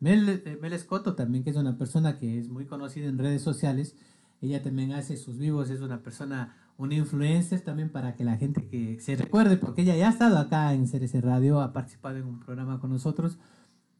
Mel, 0.00 0.42
eh, 0.44 0.58
Mel 0.60 0.72
Escoto 0.72 1.14
también, 1.14 1.44
que 1.44 1.50
es 1.50 1.56
una 1.56 1.78
persona 1.78 2.18
que 2.18 2.38
es 2.38 2.48
muy 2.48 2.66
conocida 2.66 3.06
en 3.06 3.18
redes 3.18 3.42
sociales, 3.42 3.96
ella 4.40 4.62
también 4.62 4.92
hace 4.92 5.16
sus 5.16 5.38
vivos, 5.38 5.70
es 5.70 5.80
una 5.80 6.02
persona, 6.02 6.54
una 6.76 6.94
influencer 6.94 7.60
también 7.62 7.90
para 7.90 8.14
que 8.14 8.24
la 8.24 8.36
gente 8.36 8.68
que 8.68 9.00
se 9.00 9.16
recuerde, 9.16 9.56
porque 9.56 9.82
ella 9.82 9.96
ya 9.96 10.08
ha 10.08 10.10
estado 10.10 10.38
acá 10.38 10.74
en 10.74 10.86
CRC 10.86 11.20
Radio, 11.20 11.60
ha 11.60 11.72
participado 11.72 12.16
en 12.18 12.26
un 12.26 12.40
programa 12.40 12.78
con 12.78 12.90
nosotros, 12.90 13.38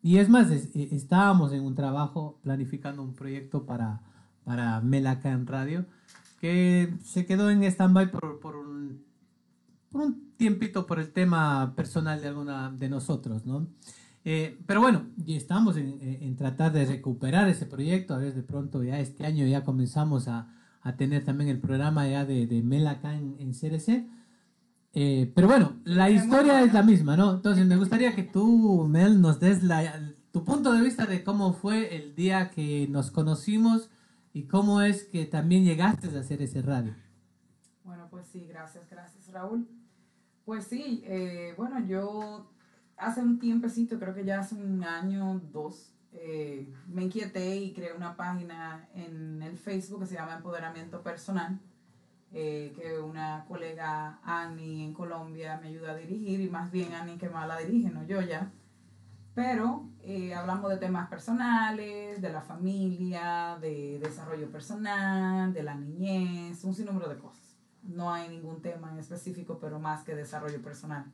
y 0.03 0.19
es 0.19 0.29
más, 0.29 0.51
eh, 0.51 0.89
estábamos 0.93 1.53
en 1.53 1.63
un 1.63 1.75
trabajo 1.75 2.39
planificando 2.43 3.03
un 3.03 3.15
proyecto 3.15 3.65
para, 3.65 4.03
para 4.45 4.81
Mel 4.81 5.07
acá 5.07 5.33
en 5.33 5.47
radio, 5.47 5.87
que 6.41 6.95
se 7.03 7.25
quedó 7.25 7.51
en 7.51 7.65
stand-by 7.65 8.11
por, 8.11 8.39
por 8.41 8.57
un, 8.57 9.03
por 9.91 10.03
un 10.03 10.33
tiempito 10.37 10.87
por 10.87 11.01
el 11.01 11.13
tema 11.13 11.75
personal 11.75 12.21
de 12.21 12.29
alguna 12.29 12.71
de 12.71 12.89
nosotros, 12.91 13.47
¿no? 13.47 13.67
Eh, 14.29 14.59
pero 14.67 14.81
bueno, 14.81 15.07
y 15.25 15.37
estamos 15.37 15.77
en, 15.77 15.99
en- 16.03 16.35
tratar 16.35 16.73
de 16.73 16.85
recuperar 16.85 17.49
ese 17.49 17.65
proyecto. 17.65 18.13
A 18.13 18.19
ver, 18.19 18.35
de 18.35 18.43
pronto 18.43 18.83
ya 18.83 18.99
este 18.99 19.25
año 19.25 19.47
ya 19.47 19.63
comenzamos 19.63 20.27
a, 20.27 20.49
a 20.83 20.97
tener 20.97 21.25
también 21.25 21.49
el 21.49 21.61
programa 21.61 22.09
ya 22.09 22.25
de, 22.25 22.47
de 22.49 22.61
Mel 22.61 22.89
acá 22.89 23.15
en, 23.15 23.37
en 23.39 23.53
CRC. 23.53 24.05
Eh, 24.95 25.31
pero 25.33 25.47
bueno, 25.47 25.77
la 25.85 26.11
historia 26.11 26.61
es 26.65 26.73
la 26.75 26.83
misma, 26.83 27.17
¿no? 27.17 27.35
Entonces 27.35 27.65
me 27.67 27.77
gustaría 27.77 28.17
que 28.17 28.25
tú, 28.25 28.89
Mel, 28.89 29.21
nos 29.21 29.39
des 29.39 29.63
la, 29.63 30.13
tu 30.33 30.43
punto 30.45 30.73
de 30.73 30.81
vista 30.83 31.07
de 31.07 31.23
cómo 31.23 31.53
fue 31.53 31.95
el 31.95 32.17
día 32.17 32.51
que 32.51 32.89
nos 32.91 33.13
conocimos 33.13 33.91
y 34.33 34.49
cómo 34.49 34.83
es 34.83 35.05
que 35.05 35.25
también 35.27 35.65
llegaste 35.65 36.09
a 36.09 36.19
hacer 36.21 36.43
ese 36.43 36.63
radio. 36.63 36.95
Bueno, 37.85 38.09
pues 38.11 38.27
sí, 38.27 38.45
gracias, 38.49 38.91
gracias 38.91 39.31
Raúl. 39.33 39.69
Pues 40.45 40.65
sí, 40.65 41.03
eh, 41.05 41.55
bueno, 41.57 41.79
yo 41.87 42.51
hace 42.97 43.21
un 43.21 43.39
tiempecito, 43.39 43.99
creo 43.99 44.15
que 44.15 44.25
ya 44.25 44.41
hace 44.41 44.55
un 44.55 44.83
año, 44.85 45.41
dos, 45.53 45.93
eh, 46.13 46.73
me 46.87 47.05
inquieté 47.05 47.57
y 47.57 47.73
creé 47.73 47.93
una 47.93 48.17
página 48.17 48.89
en 48.95 49.43
el 49.43 49.59
Facebook 49.59 50.01
que 50.01 50.07
se 50.07 50.15
llama 50.15 50.37
Empoderamiento 50.37 51.03
Personal, 51.03 51.61
eh, 52.33 52.73
que 52.75 52.99
una 52.99 53.45
colega 53.47 54.19
Annie 54.23 54.85
en 54.85 54.95
Colombia 54.95 55.59
me 55.61 55.69
ayuda 55.69 55.93
a 55.93 55.97
dirigir 55.97 56.41
y 56.41 56.49
más 56.49 56.71
bien 56.71 56.95
Annie 56.95 57.19
que 57.19 57.29
más 57.29 57.47
la 57.47 57.59
dirige, 57.59 57.91
no 57.91 58.05
yo 58.05 58.21
ya. 58.23 58.51
Pero 59.35 59.87
eh, 60.01 60.35
hablamos 60.35 60.71
de 60.71 60.79
temas 60.79 61.11
personales, 61.11 62.23
de 62.23 62.33
la 62.33 62.41
familia, 62.41 63.59
de 63.61 63.99
desarrollo 63.99 64.51
personal, 64.51 65.53
de 65.53 65.63
la 65.63 65.75
niñez, 65.75 66.65
un 66.65 66.75
sinnúmero 66.75 67.09
de 67.11 67.19
cosas. 67.19 67.59
No 67.83 68.11
hay 68.11 68.31
ningún 68.31 68.63
tema 68.63 68.91
en 68.91 68.99
específico, 68.99 69.59
pero 69.61 69.79
más 69.79 70.05
que 70.05 70.15
desarrollo 70.15 70.63
personal. 70.63 71.13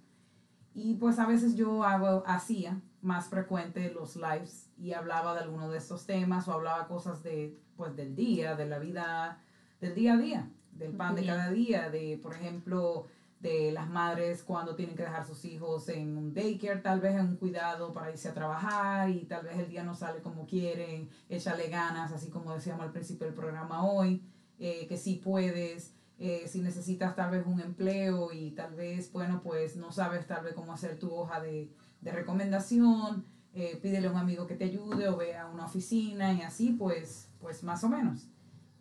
Y 0.75 0.95
pues 0.95 1.19
a 1.19 1.27
veces 1.27 1.57
yo 1.57 1.85
hago, 1.85 2.23
hacía 2.27 2.81
más 3.03 3.29
frecuente 3.29 3.93
los 3.93 4.17
lives 4.17 4.71
y 4.79 4.93
hablaba 4.93 5.35
de 5.35 5.41
alguno 5.41 5.71
de 5.71 5.79
estos 5.79 6.07
temas 6.07 6.49
o 6.49 6.53
hablaba 6.53 6.89
cosas 6.89 7.23
de, 7.23 7.59
pues, 7.77 7.95
del 7.97 8.15
día, 8.15 8.55
de 8.57 8.67
la 8.67 8.79
vida, 8.79 9.43
del 9.81 9.95
día 9.95 10.15
a 10.15 10.17
día, 10.17 10.51
del 10.73 10.93
pan 10.93 11.15
de 11.15 11.27
cada 11.27 11.51
día, 11.51 11.91
de, 11.91 12.19
por 12.23 12.35
ejemplo, 12.35 13.07
de 13.43 13.73
las 13.73 13.91
madres 13.91 14.45
cuando 14.45 14.77
tienen 14.77 14.95
que 14.95 15.03
dejar 15.03 15.27
sus 15.27 15.45
hijos 15.45 15.89
en 15.89 16.17
un 16.17 16.33
daycare, 16.33 16.81
tal 16.81 17.01
vez 17.01 17.17
en 17.17 17.27
un 17.27 17.37
cuidado 17.37 17.93
para 17.93 18.11
irse 18.11 18.29
a 18.29 18.35
trabajar 18.35 19.11
y 19.11 19.25
tal 19.25 19.45
vez 19.45 19.59
el 19.59 19.69
día 19.69 19.83
no 19.83 19.95
sale 19.95 20.23
como 20.23 20.47
quieren, 20.47 21.11
échale 21.29 21.69
ganas, 21.69 22.13
así 22.13 22.31
como 22.31 22.55
decíamos 22.55 22.85
al 22.85 22.93
principio 22.93 23.27
del 23.27 23.35
programa 23.35 23.85
hoy, 23.85 24.23
eh, 24.61 24.87
que 24.87 24.97
sí 24.97 25.21
puedes, 25.23 25.93
eh, 26.25 26.47
si 26.47 26.61
necesitas 26.63 27.17
tal 27.17 27.33
vez 27.33 27.45
un 27.47 27.61
empleo 27.61 28.33
y 28.33 28.53
tal 28.53 28.75
vez, 28.75 29.11
bueno, 29.13 29.41
pues 29.43 29.77
no 29.77 29.91
sabes 29.91 30.27
tal 30.27 30.45
vez 30.45 30.55
cómo 30.55 30.73
hacer 30.73 30.99
tu 30.99 31.13
hoja 31.13 31.41
de, 31.41 31.73
de 32.01 32.13
recomendación, 32.13 33.27
eh, 33.55 33.79
pídele 33.83 34.07
a 34.07 34.13
un 34.13 34.17
amigo 34.19 34.47
que 34.47 34.55
te 34.55 34.65
ayude 34.65 35.09
o 35.09 35.17
ve 35.17 35.37
a 35.37 35.47
una 35.49 35.65
oficina 35.67 36.33
y 36.33 36.43
así, 36.43 36.73
pues, 36.79 37.31
pues 37.41 37.65
más 37.65 37.83
o 37.85 37.89
menos. 37.89 38.29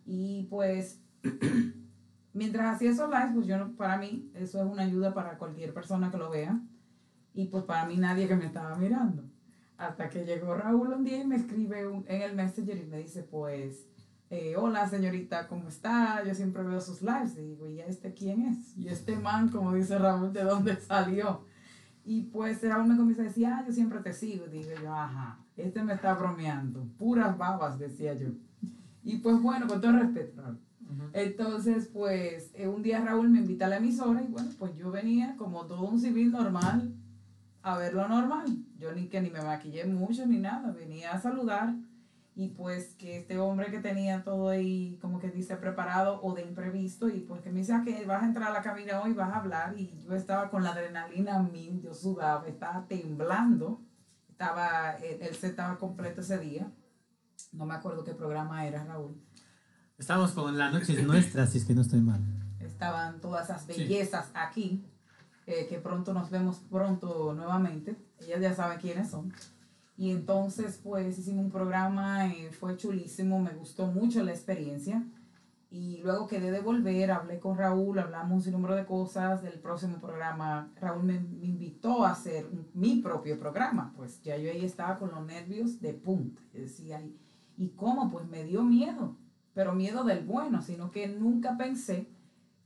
Y 0.06 0.44
pues 0.50 1.02
mientras 2.32 2.76
hacía 2.76 2.90
esos 2.90 3.10
lives, 3.10 3.32
pues 3.34 3.46
yo, 3.46 3.76
para 3.76 3.98
mí, 3.98 4.30
eso 4.34 4.60
es 4.62 4.66
una 4.70 4.82
ayuda 4.84 5.12
para 5.12 5.36
cualquier 5.38 5.74
persona 5.74 6.10
que 6.10 6.18
lo 6.18 6.30
vea. 6.30 6.60
Y 7.34 7.46
pues 7.46 7.64
para 7.64 7.86
mí 7.86 7.96
nadie 7.96 8.28
que 8.28 8.36
me 8.36 8.46
estaba 8.46 8.76
mirando. 8.76 9.24
Hasta 9.78 10.08
que 10.10 10.24
llegó 10.24 10.54
Raúl 10.54 10.92
un 10.92 11.02
día 11.04 11.18
y 11.18 11.26
me 11.26 11.36
escribe 11.36 11.86
un- 11.88 12.04
en 12.06 12.22
el 12.22 12.34
Messenger 12.36 12.76
y 12.78 12.86
me 12.86 12.98
dice, 12.98 13.22
pues, 13.24 13.88
eh, 14.32 14.56
hola 14.56 14.88
señorita, 14.88 15.46
¿cómo 15.46 15.68
está? 15.68 16.24
Yo 16.24 16.34
siempre 16.34 16.62
veo 16.62 16.80
sus 16.80 17.02
lives. 17.02 17.36
Y 17.36 17.42
digo, 17.42 17.68
¿y 17.68 17.80
este 17.80 18.14
quién 18.14 18.46
es? 18.46 18.74
Y 18.78 18.88
este 18.88 19.14
man, 19.18 19.50
como 19.50 19.74
dice 19.74 19.98
Raúl, 19.98 20.32
¿de 20.32 20.42
dónde 20.42 20.74
salió? 20.80 21.44
Y 22.02 22.22
pues 22.22 22.62
Raúl 22.62 22.88
me 22.88 22.96
comienza 22.96 23.20
a 23.20 23.26
decir, 23.26 23.44
ah, 23.44 23.62
yo 23.66 23.74
siempre 23.74 23.98
te 24.00 24.14
sigo. 24.14 24.46
Digo 24.46 24.70
yo, 24.82 24.90
ajá, 24.90 25.38
este 25.54 25.82
me 25.82 25.92
está 25.92 26.14
bromeando. 26.14 26.82
Puras 26.96 27.36
babas, 27.36 27.78
decía 27.78 28.14
yo. 28.14 28.28
Y 29.04 29.18
pues 29.18 29.38
bueno, 29.42 29.66
con 29.66 29.82
todo 29.82 29.92
respeto, 29.92 30.40
Raúl. 30.40 30.58
Entonces, 31.12 31.90
pues, 31.92 32.52
eh, 32.54 32.68
un 32.68 32.82
día 32.82 33.04
Raúl 33.04 33.28
me 33.28 33.40
invita 33.40 33.66
a 33.66 33.68
la 33.68 33.76
emisora 33.76 34.22
y 34.22 34.28
bueno, 34.28 34.48
pues 34.58 34.74
yo 34.76 34.90
venía 34.90 35.36
como 35.36 35.66
todo 35.66 35.82
un 35.82 36.00
civil 36.00 36.32
normal 36.32 36.94
a 37.62 37.76
ver 37.76 37.92
lo 37.92 38.08
normal. 38.08 38.46
Yo 38.78 38.94
ni 38.94 39.08
que 39.08 39.20
ni 39.20 39.28
me 39.28 39.42
maquillé 39.42 39.84
mucho 39.84 40.26
ni 40.26 40.38
nada, 40.38 40.72
venía 40.72 41.12
a 41.12 41.20
saludar 41.20 41.74
y 42.34 42.48
pues 42.48 42.94
que 42.94 43.18
este 43.18 43.38
hombre 43.38 43.70
que 43.70 43.78
tenía 43.80 44.24
todo 44.24 44.48
ahí 44.48 44.98
como 45.02 45.18
que 45.18 45.30
dice 45.30 45.56
preparado 45.56 46.20
o 46.22 46.34
de 46.34 46.42
imprevisto 46.42 47.08
y 47.08 47.20
pues 47.20 47.42
que 47.42 47.50
me 47.50 47.60
dice 47.60 47.74
"Ah, 47.74 47.82
que 47.84 48.06
vas 48.06 48.22
a 48.22 48.26
entrar 48.26 48.48
a 48.50 48.52
la 48.54 48.62
cabina 48.62 49.02
hoy, 49.02 49.12
vas 49.12 49.30
a 49.32 49.36
hablar 49.36 49.74
y 49.78 50.02
yo 50.02 50.14
estaba 50.14 50.48
con 50.50 50.62
la 50.62 50.70
adrenalina 50.70 51.36
a 51.36 51.42
mil, 51.42 51.82
yo 51.82 51.92
sudaba, 51.92 52.48
estaba 52.48 52.86
temblando, 52.86 53.82
estaba, 54.30 54.92
el, 54.92 55.20
el 55.20 55.34
set 55.34 55.50
estaba 55.50 55.76
completo 55.78 56.22
ese 56.22 56.38
día, 56.38 56.72
no 57.52 57.66
me 57.66 57.74
acuerdo 57.74 58.02
qué 58.02 58.14
programa 58.14 58.66
era 58.66 58.82
Raúl. 58.84 59.20
Estamos 59.98 60.32
con 60.32 60.56
la 60.56 60.70
noche 60.70 60.94
es 60.98 61.06
nuestra, 61.06 61.46
si 61.46 61.58
es 61.58 61.64
que 61.66 61.74
no 61.74 61.82
estoy 61.82 62.00
mal. 62.00 62.20
estaban 62.60 63.20
todas 63.20 63.44
esas 63.50 63.62
Sí. 63.62 63.72
bellezas 63.82 64.30
aquí, 64.34 64.84
eh, 65.46 65.66
que 65.68 65.78
pronto 65.78 66.14
nos 66.14 66.30
vemos 66.30 66.60
pronto 66.70 67.34
nuevamente. 67.34 67.94
Ellas 68.20 68.40
ya 68.40 68.54
saben 68.54 68.78
quiénes 68.80 69.10
son. 69.10 69.32
Y 70.02 70.10
entonces, 70.10 70.80
pues 70.82 71.16
hicimos 71.16 71.44
un 71.44 71.52
programa, 71.52 72.26
eh, 72.26 72.50
fue 72.50 72.76
chulísimo, 72.76 73.38
me 73.38 73.52
gustó 73.52 73.86
mucho 73.86 74.20
la 74.24 74.32
experiencia. 74.32 75.06
Y 75.70 75.98
luego 76.02 76.26
quedé 76.26 76.50
de 76.50 76.58
volver, 76.60 77.12
hablé 77.12 77.38
con 77.38 77.56
Raúl, 77.56 78.00
hablamos 78.00 78.32
un 78.32 78.42
sinnúmero 78.42 78.74
de 78.74 78.84
cosas 78.84 79.42
del 79.44 79.60
próximo 79.60 79.98
programa. 80.00 80.72
Raúl 80.80 81.04
me, 81.04 81.20
me 81.20 81.46
invitó 81.46 82.04
a 82.04 82.10
hacer 82.10 82.46
un- 82.46 82.66
mi 82.74 82.96
propio 83.00 83.38
programa, 83.38 83.92
pues 83.96 84.20
ya 84.22 84.36
yo 84.36 84.50
ahí 84.50 84.64
estaba 84.64 84.98
con 84.98 85.12
los 85.12 85.24
nervios 85.24 85.80
de 85.80 85.94
punta. 85.94 86.42
Yo 86.52 86.62
decía, 86.62 87.00
¿y, 87.00 87.16
¿y 87.56 87.68
cómo? 87.68 88.10
Pues 88.10 88.26
me 88.26 88.42
dio 88.42 88.64
miedo, 88.64 89.16
pero 89.54 89.72
miedo 89.72 90.02
del 90.02 90.24
bueno, 90.26 90.62
sino 90.62 90.90
que 90.90 91.06
nunca 91.06 91.56
pensé 91.56 92.08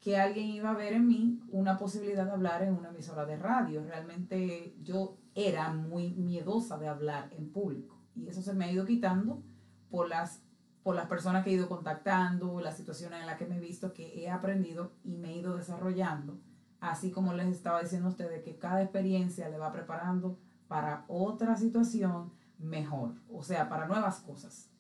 que 0.01 0.17
alguien 0.17 0.47
iba 0.49 0.71
a 0.71 0.75
ver 0.75 0.95
en 0.95 1.07
mí 1.07 1.39
una 1.51 1.77
posibilidad 1.77 2.25
de 2.25 2.31
hablar 2.31 2.63
en 2.63 2.73
una 2.73 2.89
emisora 2.89 3.27
de 3.27 3.37
radio. 3.37 3.85
Realmente 3.85 4.75
yo 4.83 5.19
era 5.37 5.71
muy 5.73 6.15
miedosa 6.15 6.79
de 6.79 6.89
hablar 6.89 7.29
en 7.33 7.53
público. 7.53 8.01
Y 8.17 8.27
eso 8.27 8.43
se 8.43 8.55
me 8.55 8.65
ha 8.65 8.73
ido 8.73 8.87
quitando 8.87 9.43
por 9.91 10.09
las, 10.09 10.43
por 10.83 10.97
las 10.97 11.07
personas 11.07 11.45
que 11.45 11.51
he 11.51 11.53
ido 11.53 11.69
contactando, 11.69 12.59
las 12.61 12.79
situaciones 12.79 13.21
en 13.21 13.27
las 13.27 13.37
que 13.37 13.47
me 13.47 13.59
he 13.59 13.61
visto, 13.61 13.93
que 13.93 14.23
he 14.25 14.31
aprendido 14.31 14.93
y 15.05 15.19
me 15.19 15.29
he 15.29 15.37
ido 15.37 15.55
desarrollando. 15.55 16.41
Así 16.81 17.11
como 17.11 17.35
les 17.35 17.49
estaba 17.49 17.83
diciendo 17.83 18.09
a 18.09 18.13
ustedes, 18.13 18.43
que 18.43 18.59
cada 18.59 18.83
experiencia 18.83 19.49
le 19.51 19.59
va 19.59 19.73
preparando 19.73 20.39
para 20.69 21.05
otra 21.07 21.57
situación 21.57 22.33
mejor, 22.59 23.15
o 23.31 23.43
sea, 23.43 23.69
para 23.69 23.87
nuevas 23.87 24.21
cosas. 24.21 24.71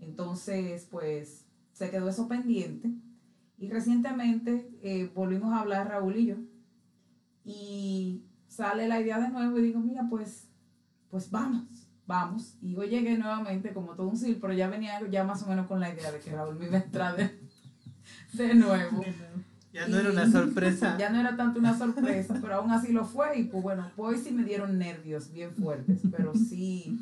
Entonces, 0.00 0.88
pues 0.90 1.46
se 1.72 1.90
quedó 1.90 2.08
eso 2.08 2.26
pendiente. 2.26 2.90
Y 3.58 3.68
recientemente 3.68 4.70
eh, 4.82 5.10
volvimos 5.14 5.52
a 5.52 5.60
hablar 5.60 5.88
Raúl 5.88 6.16
y 6.16 6.26
yo. 6.26 6.36
Y 7.44 8.24
sale 8.50 8.88
la 8.88 9.00
idea 9.00 9.18
de 9.18 9.28
nuevo 9.28 9.58
y 9.58 9.62
digo, 9.62 9.78
mira, 9.80 10.06
pues, 10.10 10.48
pues 11.08 11.30
vamos, 11.30 11.86
vamos. 12.06 12.56
Y 12.60 12.72
yo 12.72 12.82
llegué 12.82 13.16
nuevamente 13.16 13.72
como 13.72 13.94
todo 13.94 14.08
un 14.08 14.16
sil, 14.18 14.38
pero 14.40 14.52
ya 14.52 14.68
venía 14.68 15.00
ya 15.08 15.24
más 15.24 15.42
o 15.44 15.46
menos 15.46 15.66
con 15.66 15.80
la 15.80 15.94
idea 15.94 16.10
de 16.10 16.18
que 16.18 16.32
Raúl 16.32 16.56
me 16.56 16.66
iba 16.66 16.78
a 16.78 16.82
entrar 16.82 17.16
de, 17.16 17.38
de 18.32 18.54
nuevo. 18.54 19.02
Ya 19.72 19.86
no 19.86 19.98
era 19.98 20.10
una 20.10 20.30
sorpresa. 20.30 20.96
Ya 20.98 21.10
no 21.10 21.20
era 21.20 21.36
tanto 21.36 21.60
una 21.60 21.78
sorpresa, 21.78 22.36
pero 22.42 22.56
aún 22.56 22.72
así 22.72 22.92
lo 22.92 23.04
fue. 23.04 23.38
Y 23.38 23.44
pues 23.44 23.62
bueno, 23.62 23.92
pues 23.96 24.24
sí 24.24 24.32
me 24.32 24.42
dieron 24.42 24.78
nervios 24.78 25.32
bien 25.32 25.54
fuertes, 25.54 26.00
pero 26.10 26.34
sí 26.34 26.98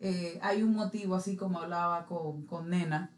eh, 0.00 0.38
hay 0.40 0.62
un 0.62 0.74
motivo, 0.74 1.14
así 1.14 1.36
como 1.36 1.60
hablaba 1.60 2.06
con, 2.06 2.46
con 2.46 2.70
Nena, 2.70 3.10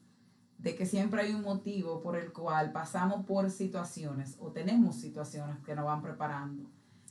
de 0.58 0.74
que 0.74 0.84
siempre 0.84 1.22
hay 1.22 1.32
un 1.32 1.42
motivo 1.42 2.00
por 2.00 2.16
el 2.16 2.32
cual 2.32 2.72
pasamos 2.72 3.24
por 3.24 3.48
situaciones 3.50 4.36
o 4.40 4.50
tenemos 4.50 4.96
situaciones 4.96 5.58
que 5.64 5.76
nos 5.76 5.84
van 5.84 6.02
preparando. 6.02 6.68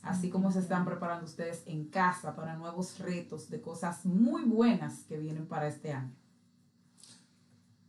Así 0.08 0.30
como 0.30 0.50
se 0.50 0.60
están 0.60 0.86
preparando 0.86 1.26
ustedes 1.26 1.62
en 1.66 1.84
casa 1.84 2.34
para 2.34 2.56
nuevos 2.56 2.98
retos 2.98 3.50
de 3.50 3.60
cosas 3.60 4.06
muy 4.06 4.42
buenas 4.44 5.04
que 5.04 5.18
vienen 5.18 5.46
para 5.46 5.68
este 5.68 5.92
año. 5.92 6.14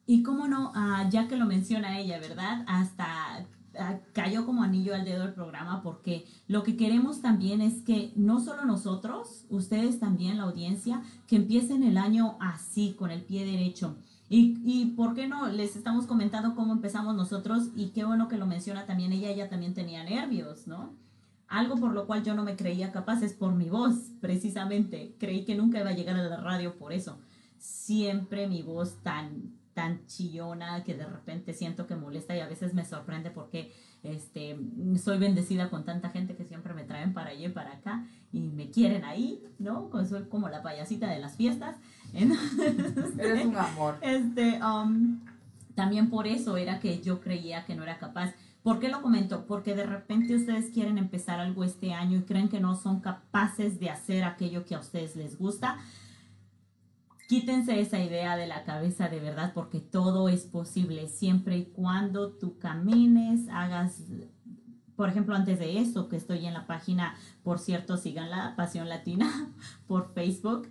Y 0.05 0.22
cómo 0.22 0.47
no, 0.49 0.74
ah, 0.76 1.07
ya 1.09 1.30
que 1.30 1.38
lo 1.38 1.45
menciona 1.45 1.97
ella, 1.97 2.20
¿verdad? 2.20 2.65
Hasta 2.67 3.45
ah, 3.78 3.99
cayó 4.11 4.45
como 4.45 4.63
anillo 4.63 4.93
al 4.93 5.05
dedo 5.05 5.24
el 5.24 5.34
programa 5.34 5.82
porque 5.82 6.26
lo 6.47 6.63
que 6.63 6.76
queremos 6.76 7.22
también 7.22 7.61
es 7.61 7.84
que 7.84 8.11
no 8.17 8.41
solo 8.41 8.65
nosotros, 8.65 9.45
ustedes 9.49 9.99
también, 9.99 10.38
la 10.38 10.43
audiencia, 10.43 11.01
que 11.26 11.38
empiecen 11.38 11.84
el 11.84 11.97
año 11.97 12.38
así, 12.41 12.95
con 12.99 13.11
el 13.11 13.22
pie 13.22 13.45
derecho. 13.45 13.95
Y, 14.28 14.59
y 14.65 14.88
por 14.88 15.13
qué 15.13 15.28
no, 15.28 15.47
les 15.47 15.78
estamos 15.78 16.05
comentando 16.05 16.53
cómo 16.53 16.74
empezamos 16.74 17.15
nosotros 17.15 17.70
y 17.76 17.91
qué 17.91 18.03
bueno 18.03 18.28
que 18.28 18.38
lo 18.38 18.45
menciona 18.45 18.86
también 18.86 19.13
ella, 19.13 19.30
ella 19.30 19.49
también 19.49 19.74
tenía 19.74 20.03
nervios, 20.03 20.67
¿no? 20.67 20.93
Algo 21.50 21.76
por 21.76 21.91
lo 21.93 22.06
cual 22.06 22.24
yo 22.24 22.36
no 22.36 22.43
me 22.43 22.56
creía 22.56 22.91
capaz 22.91 23.24
es 23.24 23.34
por 23.34 23.54
mi 23.54 23.70
voz, 23.70 23.95
precisamente. 24.22 25.16
Creí 25.20 25.45
que 25.45 25.56
nunca 25.56 25.80
iba 25.80 25.89
a 25.89 25.93
llegar 25.93 26.16
a 26.16 26.24
la 26.24 26.38
radio 26.38 26.78
por 26.78 26.93
eso. 26.93 27.20
Siempre 27.58 28.47
mi 28.47 28.62
voz 28.62 28.97
tan 29.04 29.60
tan 29.74 30.06
chillona 30.08 30.84
que 30.84 30.93
de 30.93 31.06
repente 31.06 31.54
siento 31.54 31.88
que 31.88 31.95
molesta 31.95 32.36
y 32.36 32.41
a 32.41 32.47
veces 32.47 32.74
me 32.74 32.84
sorprende 32.84 33.32
porque 33.32 33.74
este 34.04 34.58
soy 35.02 35.18
bendecida 35.18 35.70
con 35.70 35.86
tanta 35.86 36.10
gente 36.10 36.36
que 36.36 36.43
siempre 36.43 36.74
me 36.74 36.84
traen 36.84 37.14
para 37.14 37.30
allá 37.30 37.47
y 37.47 37.52
para 37.52 37.74
acá 37.74 38.06
y 38.34 38.41
me 38.41 38.72
quieren 38.72 39.06
ahí, 39.06 39.41
¿no? 39.58 39.89
Soy 40.06 40.24
como 40.24 40.50
la 40.50 40.62
payasita 40.62 41.10
de 41.10 41.20
las 41.20 41.38
fiestas. 41.38 41.78
Entonces, 42.14 43.18
Eres 43.18 43.45
un 43.45 43.56
amor. 43.56 43.97
este, 44.02 44.60
um, 44.62 45.22
también 45.76 46.10
por 46.10 46.28
eso 46.28 46.58
era 46.58 46.82
que 46.82 47.02
yo 47.02 47.22
creía 47.22 47.66
que 47.66 47.76
no 47.76 47.84
era 47.84 47.97
capaz. 48.00 48.34
¿Por 48.64 48.80
qué 48.80 48.89
lo 48.89 49.01
comento? 49.01 49.45
Porque 49.45 49.74
de 49.74 49.86
repente 49.86 50.36
ustedes 50.36 50.72
quieren 50.72 50.97
empezar 50.97 51.39
algo 51.39 51.64
este 51.64 51.93
año 51.93 52.18
y 52.18 52.24
creen 52.24 52.49
que 52.49 52.60
no 52.60 52.76
son 52.76 52.99
capaces 52.99 53.80
de 53.80 53.89
hacer 53.89 54.24
aquello 54.24 54.66
que 54.66 54.76
a 54.76 54.80
ustedes 54.80 55.16
les 55.16 55.38
gusta. 55.38 55.78
Quítense 57.30 57.80
esa 57.80 57.99
idea 57.99 58.36
de 58.36 58.47
la 58.47 58.64
cabeza 58.64 59.07
de 59.07 59.20
verdad 59.20 59.53
porque 59.53 59.80
todo 59.80 60.30
es 60.30 60.45
posible 60.45 61.07
siempre 61.07 61.57
y 61.57 61.66
cuando 61.66 62.32
tú 62.32 62.57
camines, 62.57 63.47
hagas, 63.49 64.01
por 64.95 65.10
ejemplo, 65.10 65.36
antes 65.36 65.60
de 65.60 65.80
eso, 65.80 66.10
que 66.10 66.18
estoy 66.18 66.45
en 66.45 66.53
la 66.53 66.68
página, 66.68 67.16
por 67.43 67.60
cierto, 67.60 67.97
sigan 67.97 68.30
la 68.30 68.55
Pasión 68.57 68.89
Latina 68.89 69.30
por 69.88 70.12
Facebook. 70.14 70.70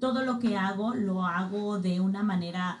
todo 0.00 0.24
lo 0.24 0.38
que 0.38 0.56
hago 0.56 0.94
lo 0.94 1.24
hago 1.24 1.78
de 1.78 2.00
una 2.00 2.22
manera 2.22 2.80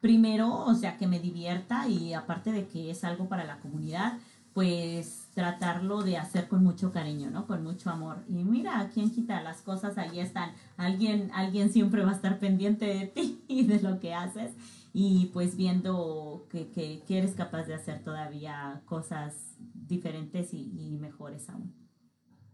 primero, 0.00 0.64
o 0.64 0.74
sea, 0.74 0.96
que 0.98 1.06
me 1.06 1.20
divierta 1.20 1.88
y 1.88 2.14
aparte 2.14 2.52
de 2.52 2.66
que 2.66 2.90
es 2.90 3.04
algo 3.04 3.28
para 3.28 3.44
la 3.44 3.58
comunidad, 3.60 4.18
pues 4.54 5.28
tratarlo 5.34 6.02
de 6.02 6.16
hacer 6.16 6.48
con 6.48 6.64
mucho 6.64 6.90
cariño, 6.90 7.30
¿no? 7.30 7.46
Con 7.46 7.62
mucho 7.62 7.90
amor. 7.90 8.24
Y 8.26 8.42
mira, 8.44 8.90
quién 8.94 9.10
quita 9.10 9.42
las 9.42 9.60
cosas, 9.60 9.98
ahí 9.98 10.18
están. 10.18 10.52
Alguien, 10.78 11.30
alguien 11.34 11.70
siempre 11.70 12.02
va 12.02 12.12
a 12.12 12.14
estar 12.14 12.38
pendiente 12.38 12.86
de 12.86 13.06
ti 13.06 13.44
y 13.48 13.66
de 13.66 13.82
lo 13.82 14.00
que 14.00 14.14
haces 14.14 14.54
y 14.98 15.26
pues 15.26 15.58
viendo 15.58 16.46
que, 16.50 16.70
que, 16.70 17.02
que 17.06 17.18
eres 17.18 17.34
capaz 17.34 17.64
de 17.64 17.74
hacer 17.74 18.02
todavía 18.02 18.80
cosas 18.86 19.58
diferentes 19.74 20.54
y, 20.54 20.96
mejores 20.98 21.50
aún. 21.50 21.74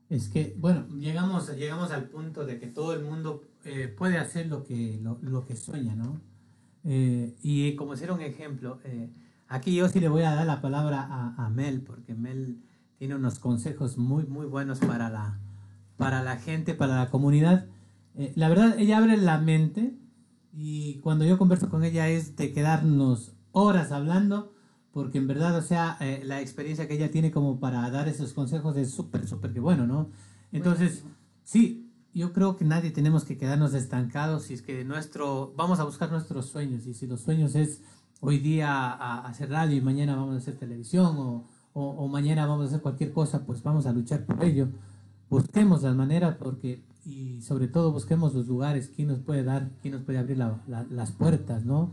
Es 0.08 0.28
que, 0.28 0.56
bueno, 0.58 0.88
llegamos, 0.88 1.54
llegamos 1.56 1.92
al 1.92 2.08
punto 2.08 2.44
de 2.44 2.58
que 2.58 2.66
todo 2.66 2.94
el 2.94 3.04
mundo 3.04 3.42
eh, 3.64 3.86
puede 3.86 4.18
hacer 4.18 4.48
lo 4.48 4.64
que, 4.64 4.98
lo, 5.00 5.20
lo 5.22 5.46
que 5.46 5.54
sueña, 5.54 5.94
¿no? 5.94 6.20
Eh, 6.84 7.36
y 7.42 7.74
como 7.76 7.96
ser 7.96 8.12
un 8.12 8.20
ejemplo, 8.20 8.80
eh, 8.84 9.10
aquí 9.48 9.74
yo 9.74 9.88
sí 9.88 10.00
le 10.00 10.08
voy 10.08 10.22
a 10.22 10.34
dar 10.34 10.46
la 10.46 10.60
palabra 10.60 11.06
a, 11.08 11.46
a 11.46 11.50
Mel, 11.50 11.82
porque 11.82 12.14
Mel 12.14 12.62
tiene 12.98 13.16
unos 13.16 13.38
consejos 13.38 13.98
muy, 13.98 14.24
muy 14.24 14.46
buenos 14.46 14.78
para 14.78 15.10
la, 15.10 15.40
para 15.96 16.22
la 16.22 16.36
gente, 16.36 16.74
para 16.74 16.96
la 16.96 17.10
comunidad. 17.10 17.66
Eh, 18.14 18.32
la 18.36 18.48
verdad, 18.48 18.78
ella 18.78 18.98
abre 18.98 19.16
la 19.16 19.38
mente 19.38 19.96
y 20.52 20.98
cuando 21.00 21.24
yo 21.24 21.38
converso 21.38 21.68
con 21.68 21.82
ella 21.84 22.08
es 22.08 22.36
de 22.36 22.52
quedarnos 22.52 23.32
horas 23.52 23.90
hablando, 23.90 24.52
porque 24.92 25.18
en 25.18 25.26
verdad, 25.26 25.56
o 25.56 25.62
sea, 25.62 25.96
eh, 26.00 26.22
la 26.24 26.40
experiencia 26.40 26.86
que 26.86 26.94
ella 26.94 27.10
tiene 27.10 27.30
como 27.30 27.58
para 27.58 27.90
dar 27.90 28.08
esos 28.08 28.34
consejos 28.34 28.76
es 28.76 28.90
súper, 28.90 29.26
súper 29.26 29.52
que 29.52 29.60
bueno, 29.60 29.86
¿no? 29.86 30.10
Entonces, 30.52 31.04
sí, 31.42 31.81
yo 32.14 32.32
creo 32.32 32.56
que 32.56 32.64
nadie 32.64 32.90
tenemos 32.90 33.24
que 33.24 33.38
quedarnos 33.38 33.74
estancados 33.74 34.44
si 34.44 34.54
es 34.54 34.62
que 34.62 34.84
nuestro, 34.84 35.52
vamos 35.56 35.80
a 35.80 35.84
buscar 35.84 36.10
nuestros 36.10 36.46
sueños 36.46 36.86
y 36.86 36.94
si 36.94 37.06
los 37.06 37.20
sueños 37.22 37.54
es 37.54 37.80
hoy 38.20 38.38
día 38.38 38.92
hacer 39.26 39.50
radio 39.50 39.76
y 39.76 39.80
mañana 39.80 40.14
vamos 40.16 40.34
a 40.34 40.38
hacer 40.38 40.56
televisión 40.56 41.16
o, 41.18 41.44
o, 41.72 41.82
o 41.90 42.08
mañana 42.08 42.46
vamos 42.46 42.66
a 42.66 42.68
hacer 42.68 42.82
cualquier 42.82 43.12
cosa, 43.12 43.44
pues 43.46 43.62
vamos 43.62 43.86
a 43.86 43.92
luchar 43.92 44.24
por 44.26 44.44
ello. 44.44 44.68
Busquemos 45.30 45.82
las 45.82 45.96
maneras 45.96 46.36
porque, 46.38 46.82
y 47.06 47.40
sobre 47.40 47.66
todo 47.66 47.90
busquemos 47.92 48.34
los 48.34 48.46
lugares, 48.46 48.90
quién 48.94 49.08
nos 49.08 49.20
puede 49.20 49.42
dar, 49.44 49.70
quién 49.80 49.94
nos 49.94 50.02
puede 50.02 50.18
abrir 50.18 50.36
la- 50.38 50.60
la- 50.68 50.84
las 50.90 51.12
puertas, 51.12 51.64
¿no? 51.64 51.90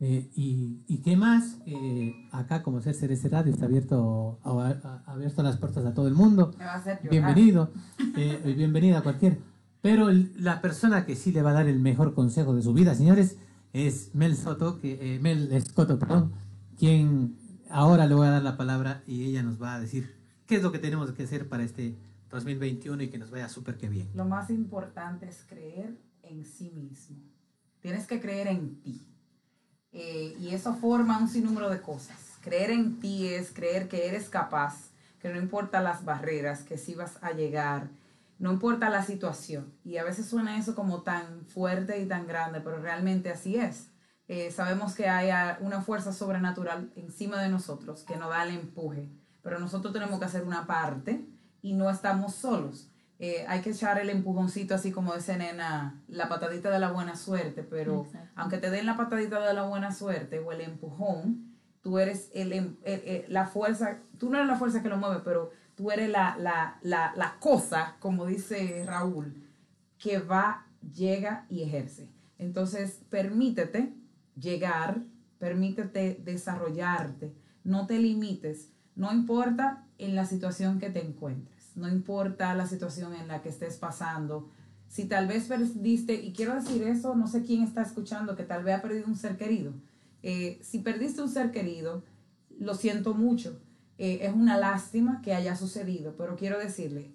Eh, 0.00 0.30
y, 0.36 0.84
y 0.86 0.98
qué 0.98 1.16
más, 1.16 1.58
Eh, 1.66 2.14
acá 2.30 2.62
como 2.62 2.80
CRC 2.80 3.28
Radio 3.28 3.52
está 3.52 3.66
abierto, 3.66 4.38
a- 4.44 4.68
a- 5.06 5.12
abierto 5.12 5.42
las 5.42 5.56
puertas 5.56 5.84
a 5.84 5.92
todo 5.92 6.06
el 6.06 6.14
mundo. 6.14 6.52
Me 6.56 6.64
va 6.64 6.74
a. 6.76 6.98
Bienvenido, 7.10 7.72
eh, 8.16 8.40
y 8.44 8.52
bienvenida 8.54 8.98
a 8.98 9.02
cualquier. 9.02 9.38
Pero 9.82 10.08
el- 10.08 10.32
la 10.36 10.60
persona 10.60 11.04
que 11.04 11.16
sí 11.16 11.32
le 11.32 11.42
va 11.42 11.50
a 11.50 11.54
dar 11.54 11.66
el 11.68 11.80
mejor 11.80 12.14
consejo 12.14 12.54
de 12.54 12.62
su 12.62 12.72
vida, 12.72 12.94
señores, 12.94 13.38
es 13.72 14.14
Mel 14.14 14.36
Soto, 14.36 14.78
que, 14.80 15.16
eh, 15.16 15.18
Mel 15.20 15.52
Escoto, 15.52 15.98
perdón, 15.98 16.32
quien 16.78 17.36
ahora 17.68 18.06
le 18.06 18.14
voy 18.14 18.26
a 18.28 18.30
dar 18.30 18.42
la 18.42 18.56
palabra 18.56 19.02
y 19.06 19.24
ella 19.24 19.42
nos 19.42 19.60
va 19.60 19.74
a 19.74 19.80
decir 19.80 20.14
qué 20.46 20.56
es 20.56 20.62
lo 20.62 20.70
que 20.72 20.78
tenemos 20.78 21.10
que 21.12 21.24
hacer 21.24 21.48
para 21.48 21.64
este 21.64 21.98
2021 22.30 23.02
y 23.02 23.08
que 23.08 23.18
nos 23.18 23.30
vaya 23.30 23.48
súper 23.48 23.76
que 23.76 23.88
bien. 23.88 24.08
Lo 24.14 24.24
más 24.24 24.48
importante 24.50 25.28
es 25.28 25.44
creer 25.48 25.98
en 26.22 26.44
sí 26.44 26.70
mismo. 26.70 27.16
Tienes 27.80 28.06
que 28.06 28.20
creer 28.20 28.46
en 28.48 28.80
ti. 28.80 29.04
Eh, 29.92 30.36
y 30.38 30.54
eso 30.54 30.74
forma 30.74 31.18
un 31.18 31.28
sinnúmero 31.28 31.70
de 31.70 31.80
cosas. 31.80 32.16
Creer 32.42 32.70
en 32.70 33.00
ti 33.00 33.28
es 33.28 33.50
creer 33.52 33.88
que 33.88 34.08
eres 34.08 34.28
capaz, 34.28 34.90
que 35.20 35.28
no 35.28 35.38
importa 35.38 35.80
las 35.80 36.04
barreras, 36.04 36.62
que 36.62 36.78
sí 36.78 36.94
vas 36.94 37.18
a 37.22 37.32
llegar, 37.32 37.88
no 38.38 38.52
importa 38.52 38.90
la 38.90 39.04
situación. 39.04 39.72
Y 39.84 39.96
a 39.96 40.04
veces 40.04 40.26
suena 40.26 40.58
eso 40.58 40.74
como 40.74 41.02
tan 41.02 41.44
fuerte 41.46 42.00
y 42.00 42.06
tan 42.06 42.26
grande, 42.26 42.60
pero 42.60 42.80
realmente 42.80 43.30
así 43.30 43.56
es. 43.56 43.90
Eh, 44.28 44.50
sabemos 44.50 44.94
que 44.94 45.08
hay 45.08 45.30
una 45.60 45.80
fuerza 45.80 46.12
sobrenatural 46.12 46.92
encima 46.96 47.42
de 47.42 47.48
nosotros 47.48 48.02
que 48.02 48.16
nos 48.16 48.28
da 48.28 48.44
el 48.44 48.54
empuje, 48.54 49.08
pero 49.42 49.58
nosotros 49.58 49.92
tenemos 49.92 50.18
que 50.18 50.26
hacer 50.26 50.44
una 50.44 50.66
parte 50.66 51.26
y 51.62 51.72
no 51.72 51.90
estamos 51.90 52.34
solos. 52.34 52.90
Eh, 53.20 53.44
hay 53.48 53.62
que 53.62 53.70
echar 53.70 53.98
el 53.98 54.10
empujoncito, 54.10 54.74
así 54.76 54.92
como 54.92 55.12
dice 55.14 55.36
nena, 55.36 56.02
la 56.06 56.28
patadita 56.28 56.70
de 56.70 56.78
la 56.78 56.92
buena 56.92 57.16
suerte, 57.16 57.64
pero 57.64 58.04
Exacto. 58.04 58.28
aunque 58.36 58.58
te 58.58 58.70
den 58.70 58.86
la 58.86 58.96
patadita 58.96 59.44
de 59.44 59.54
la 59.54 59.64
buena 59.64 59.90
suerte 59.92 60.38
o 60.38 60.52
el 60.52 60.60
empujón, 60.60 61.56
tú 61.82 61.98
eres 61.98 62.30
el, 62.32 62.52
em- 62.52 62.76
el- 62.84 63.02
el- 63.04 63.24
la 63.32 63.46
fuerza, 63.46 63.98
tú 64.18 64.30
no 64.30 64.36
eres 64.36 64.46
la 64.48 64.56
fuerza 64.56 64.82
que 64.82 64.88
lo 64.88 64.98
mueve, 64.98 65.22
pero 65.24 65.50
tú 65.74 65.90
eres 65.90 66.08
la, 66.10 66.36
la, 66.38 66.78
la, 66.82 67.12
la 67.16 67.36
cosa, 67.40 67.96
como 67.98 68.24
dice 68.26 68.84
Raúl, 68.86 69.34
que 69.98 70.20
va, 70.20 70.66
llega 70.94 71.44
y 71.48 71.62
ejerce. 71.64 72.08
Entonces, 72.38 73.00
permítete 73.10 73.94
llegar, 74.40 75.02
permítete 75.40 76.20
desarrollarte, 76.24 77.34
no 77.64 77.86
te 77.88 77.98
limites, 77.98 78.70
no 78.94 79.12
importa 79.12 79.84
en 79.98 80.14
la 80.14 80.24
situación 80.24 80.78
que 80.78 80.90
te 80.90 81.04
encuentres, 81.04 81.57
no 81.78 81.88
importa 81.88 82.54
la 82.54 82.66
situación 82.66 83.14
en 83.14 83.28
la 83.28 83.42
que 83.42 83.48
estés 83.48 83.76
pasando. 83.76 84.50
Si 84.88 85.04
tal 85.04 85.26
vez 85.26 85.44
perdiste, 85.44 86.14
y 86.14 86.32
quiero 86.32 86.54
decir 86.54 86.82
eso, 86.82 87.14
no 87.14 87.26
sé 87.26 87.44
quién 87.44 87.62
está 87.62 87.82
escuchando, 87.82 88.36
que 88.36 88.44
tal 88.44 88.64
vez 88.64 88.76
ha 88.76 88.82
perdido 88.82 89.06
un 89.06 89.16
ser 89.16 89.36
querido. 89.36 89.72
Eh, 90.22 90.58
si 90.62 90.80
perdiste 90.80 91.22
un 91.22 91.28
ser 91.28 91.50
querido, 91.50 92.02
lo 92.58 92.74
siento 92.74 93.14
mucho. 93.14 93.60
Eh, 93.98 94.20
es 94.22 94.32
una 94.32 94.56
lástima 94.56 95.20
que 95.22 95.34
haya 95.34 95.56
sucedido, 95.56 96.14
pero 96.16 96.36
quiero 96.36 96.58
decirle, 96.58 97.12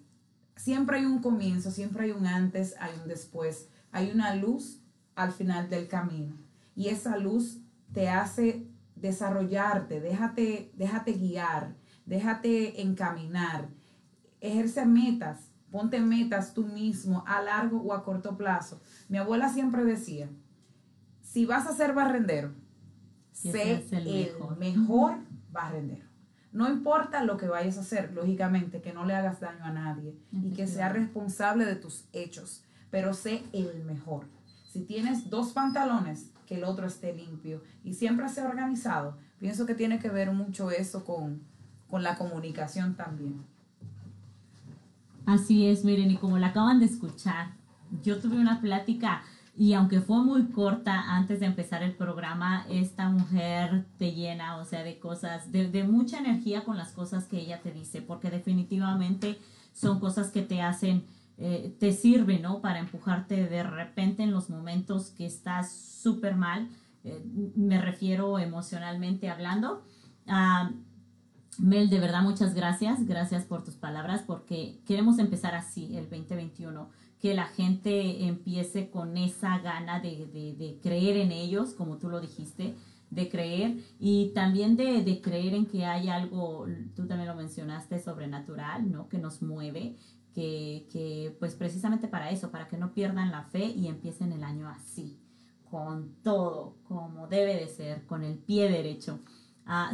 siempre 0.56 0.98
hay 0.98 1.04
un 1.04 1.20
comienzo, 1.20 1.70
siempre 1.70 2.04
hay 2.04 2.10
un 2.12 2.26
antes, 2.26 2.74
hay 2.78 2.92
un 3.00 3.08
después, 3.08 3.68
hay 3.90 4.10
una 4.10 4.34
luz 4.34 4.80
al 5.14 5.32
final 5.32 5.70
del 5.70 5.88
camino. 5.88 6.36
Y 6.76 6.88
esa 6.88 7.16
luz 7.16 7.58
te 7.92 8.08
hace 8.08 8.66
desarrollarte, 8.96 10.00
déjate, 10.00 10.72
déjate 10.76 11.12
guiar, 11.12 11.74
déjate 12.06 12.82
encaminar, 12.82 13.68
ejerce 14.46 14.84
metas, 14.84 15.50
ponte 15.70 16.00
metas 16.00 16.54
tú 16.54 16.66
mismo 16.66 17.24
a 17.26 17.42
largo 17.42 17.80
o 17.82 17.92
a 17.92 18.04
corto 18.04 18.36
plazo. 18.36 18.80
Mi 19.08 19.18
abuela 19.18 19.48
siempre 19.48 19.84
decía, 19.84 20.28
si 21.22 21.46
vas 21.46 21.66
a 21.66 21.74
ser 21.74 21.94
barrendero, 21.94 22.52
sé 23.32 23.84
el 23.90 24.06
el 24.06 24.32
mejor. 24.34 24.58
mejor 24.58 25.14
barrendero. 25.50 26.04
No 26.52 26.70
importa 26.70 27.24
lo 27.24 27.36
que 27.36 27.48
vayas 27.48 27.78
a 27.78 27.80
hacer, 27.80 28.12
lógicamente, 28.12 28.80
que 28.80 28.92
no 28.92 29.04
le 29.04 29.14
hagas 29.14 29.40
daño 29.40 29.64
a 29.64 29.72
nadie 29.72 30.16
y 30.30 30.50
que 30.50 30.66
sea 30.68 30.86
Efectivamente. 30.86 30.98
responsable 31.00 31.64
de 31.64 31.74
tus 31.76 32.04
hechos, 32.12 32.62
pero 32.90 33.12
sé 33.12 33.42
el 33.52 33.82
mejor. 33.84 34.28
Si 34.70 34.84
tienes 34.84 35.30
dos 35.30 35.52
pantalones, 35.52 36.30
que 36.46 36.56
el 36.56 36.64
otro 36.64 36.86
esté 36.86 37.12
limpio 37.14 37.62
y 37.82 37.94
siempre 37.94 38.28
sea 38.28 38.46
organizado, 38.46 39.16
pienso 39.38 39.66
que 39.66 39.74
tiene 39.74 39.98
que 39.98 40.10
ver 40.10 40.30
mucho 40.30 40.70
eso 40.70 41.04
con, 41.04 41.42
con 41.88 42.02
la 42.02 42.16
comunicación 42.16 42.94
también. 42.94 43.44
Así 45.26 45.66
es, 45.66 45.84
miren, 45.84 46.10
y 46.10 46.16
como 46.16 46.38
la 46.38 46.48
acaban 46.48 46.80
de 46.80 46.86
escuchar, 46.86 47.54
yo 48.02 48.18
tuve 48.18 48.38
una 48.38 48.60
plática 48.60 49.22
y 49.56 49.72
aunque 49.74 50.00
fue 50.00 50.22
muy 50.22 50.46
corta 50.50 51.16
antes 51.16 51.40
de 51.40 51.46
empezar 51.46 51.82
el 51.82 51.94
programa, 51.94 52.66
esta 52.68 53.08
mujer 53.08 53.86
te 53.98 54.12
llena, 54.12 54.56
o 54.56 54.64
sea, 54.64 54.82
de 54.82 54.98
cosas, 54.98 55.52
de, 55.52 55.84
mucha 55.84 56.18
energía 56.18 56.64
con 56.64 56.76
las 56.76 56.90
cosas 56.90 57.26
que 57.26 57.38
ella 57.38 57.60
te 57.62 57.72
dice, 57.72 58.02
porque 58.02 58.30
definitivamente 58.30 59.38
son 59.72 60.00
cosas 60.00 60.30
que 60.32 60.42
te 60.42 60.60
hacen, 60.60 61.04
eh, 61.38 61.74
te 61.78 61.92
sirven, 61.92 62.42
¿no? 62.42 62.60
Para 62.60 62.80
empujarte 62.80 63.48
de 63.48 63.62
repente 63.62 64.24
en 64.24 64.32
los 64.32 64.50
momentos 64.50 65.10
que 65.10 65.24
estás 65.24 65.72
súper 65.72 66.34
mal, 66.34 66.68
eh, 67.04 67.24
me 67.54 67.80
refiero 67.80 68.40
emocionalmente 68.40 69.30
hablando. 69.30 69.84
Ah, 70.26 70.72
Mel, 71.58 71.88
de 71.88 72.00
verdad 72.00 72.22
muchas 72.22 72.54
gracias, 72.54 73.06
gracias 73.06 73.44
por 73.44 73.62
tus 73.62 73.74
palabras 73.76 74.22
porque 74.26 74.80
queremos 74.86 75.18
empezar 75.18 75.54
así 75.54 75.96
el 75.96 76.08
2021, 76.08 76.88
que 77.20 77.34
la 77.34 77.46
gente 77.46 78.26
empiece 78.26 78.90
con 78.90 79.16
esa 79.16 79.58
gana 79.58 80.00
de, 80.00 80.26
de- 80.26 80.54
de 80.54 80.78
creer 80.82 81.16
en 81.16 81.30
ellos, 81.32 81.74
como 81.74 81.98
tú 81.98 82.08
lo 82.08 82.20
dijiste, 82.20 82.74
de 83.10 83.28
creer 83.28 83.76
y 84.00 84.32
también 84.34 84.76
de, 84.76 85.02
de 85.04 85.20
creer 85.20 85.54
en 85.54 85.66
que 85.66 85.84
hay 85.86 86.08
algo, 86.08 86.66
tú 86.96 87.06
también 87.06 87.28
lo 87.28 87.36
mencionaste, 87.36 88.00
sobrenatural, 88.00 88.90
¿no? 88.90 89.08
Que 89.08 89.18
nos 89.18 89.40
mueve, 89.40 89.96
que, 90.34 90.88
que 90.90 91.36
pues 91.38 91.54
precisamente 91.54 92.08
para 92.08 92.30
eso, 92.30 92.50
para 92.50 92.66
que 92.66 92.76
no 92.76 92.92
pierdan 92.92 93.30
la 93.30 93.44
fe 93.44 93.66
y 93.66 93.86
empiecen 93.86 94.32
el 94.32 94.42
año 94.42 94.68
así, 94.68 95.20
con 95.70 96.14
todo, 96.24 96.78
como 96.84 97.28
debe 97.28 97.54
de 97.54 97.68
ser, 97.68 98.04
con 98.06 98.24
el 98.24 98.38
pie 98.38 98.68
derecho. 98.68 99.20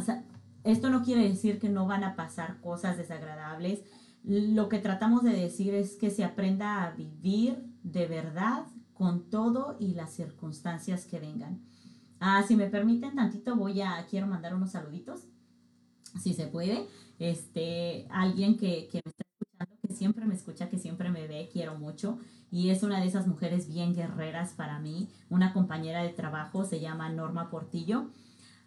Sea, 0.03 0.23
esto 0.63 0.89
no 0.89 1.03
quiere 1.03 1.27
decir 1.27 1.59
que 1.59 1.69
no 1.69 1.87
van 1.87 2.03
a 2.03 2.15
pasar 2.15 2.59
cosas 2.61 2.97
desagradables. 2.97 3.81
Lo 4.23 4.69
que 4.69 4.79
tratamos 4.79 5.23
de 5.23 5.31
decir 5.31 5.73
es 5.73 5.95
que 5.95 6.11
se 6.11 6.23
aprenda 6.23 6.83
a 6.83 6.91
vivir 6.91 7.63
de 7.83 8.07
verdad 8.07 8.65
con 8.93 9.29
todo 9.29 9.77
y 9.79 9.95
las 9.95 10.13
circunstancias 10.13 11.05
que 11.05 11.19
vengan. 11.19 11.61
Ah, 12.19 12.43
si 12.47 12.55
me 12.55 12.67
permiten 12.67 13.15
tantito, 13.15 13.55
voy 13.55 13.81
a, 13.81 14.05
quiero 14.07 14.27
mandar 14.27 14.53
unos 14.53 14.71
saluditos, 14.71 15.21
si 16.21 16.35
se 16.35 16.45
puede. 16.45 16.87
Este, 17.17 18.07
alguien 18.11 18.57
que, 18.57 18.87
que 18.91 19.01
me 19.03 19.09
está 19.09 19.23
escuchando, 19.23 19.79
que 19.87 19.93
siempre 19.95 20.25
me 20.25 20.35
escucha, 20.35 20.69
que 20.69 20.77
siempre 20.77 21.09
me 21.09 21.27
ve, 21.27 21.49
quiero 21.51 21.79
mucho. 21.79 22.19
Y 22.51 22.69
es 22.69 22.83
una 22.83 22.99
de 22.99 23.07
esas 23.07 23.25
mujeres 23.25 23.67
bien 23.67 23.95
guerreras 23.95 24.53
para 24.53 24.79
mí, 24.79 25.09
una 25.29 25.51
compañera 25.51 26.03
de 26.03 26.09
trabajo, 26.09 26.63
se 26.63 26.79
llama 26.79 27.09
Norma 27.09 27.49
Portillo. 27.49 28.11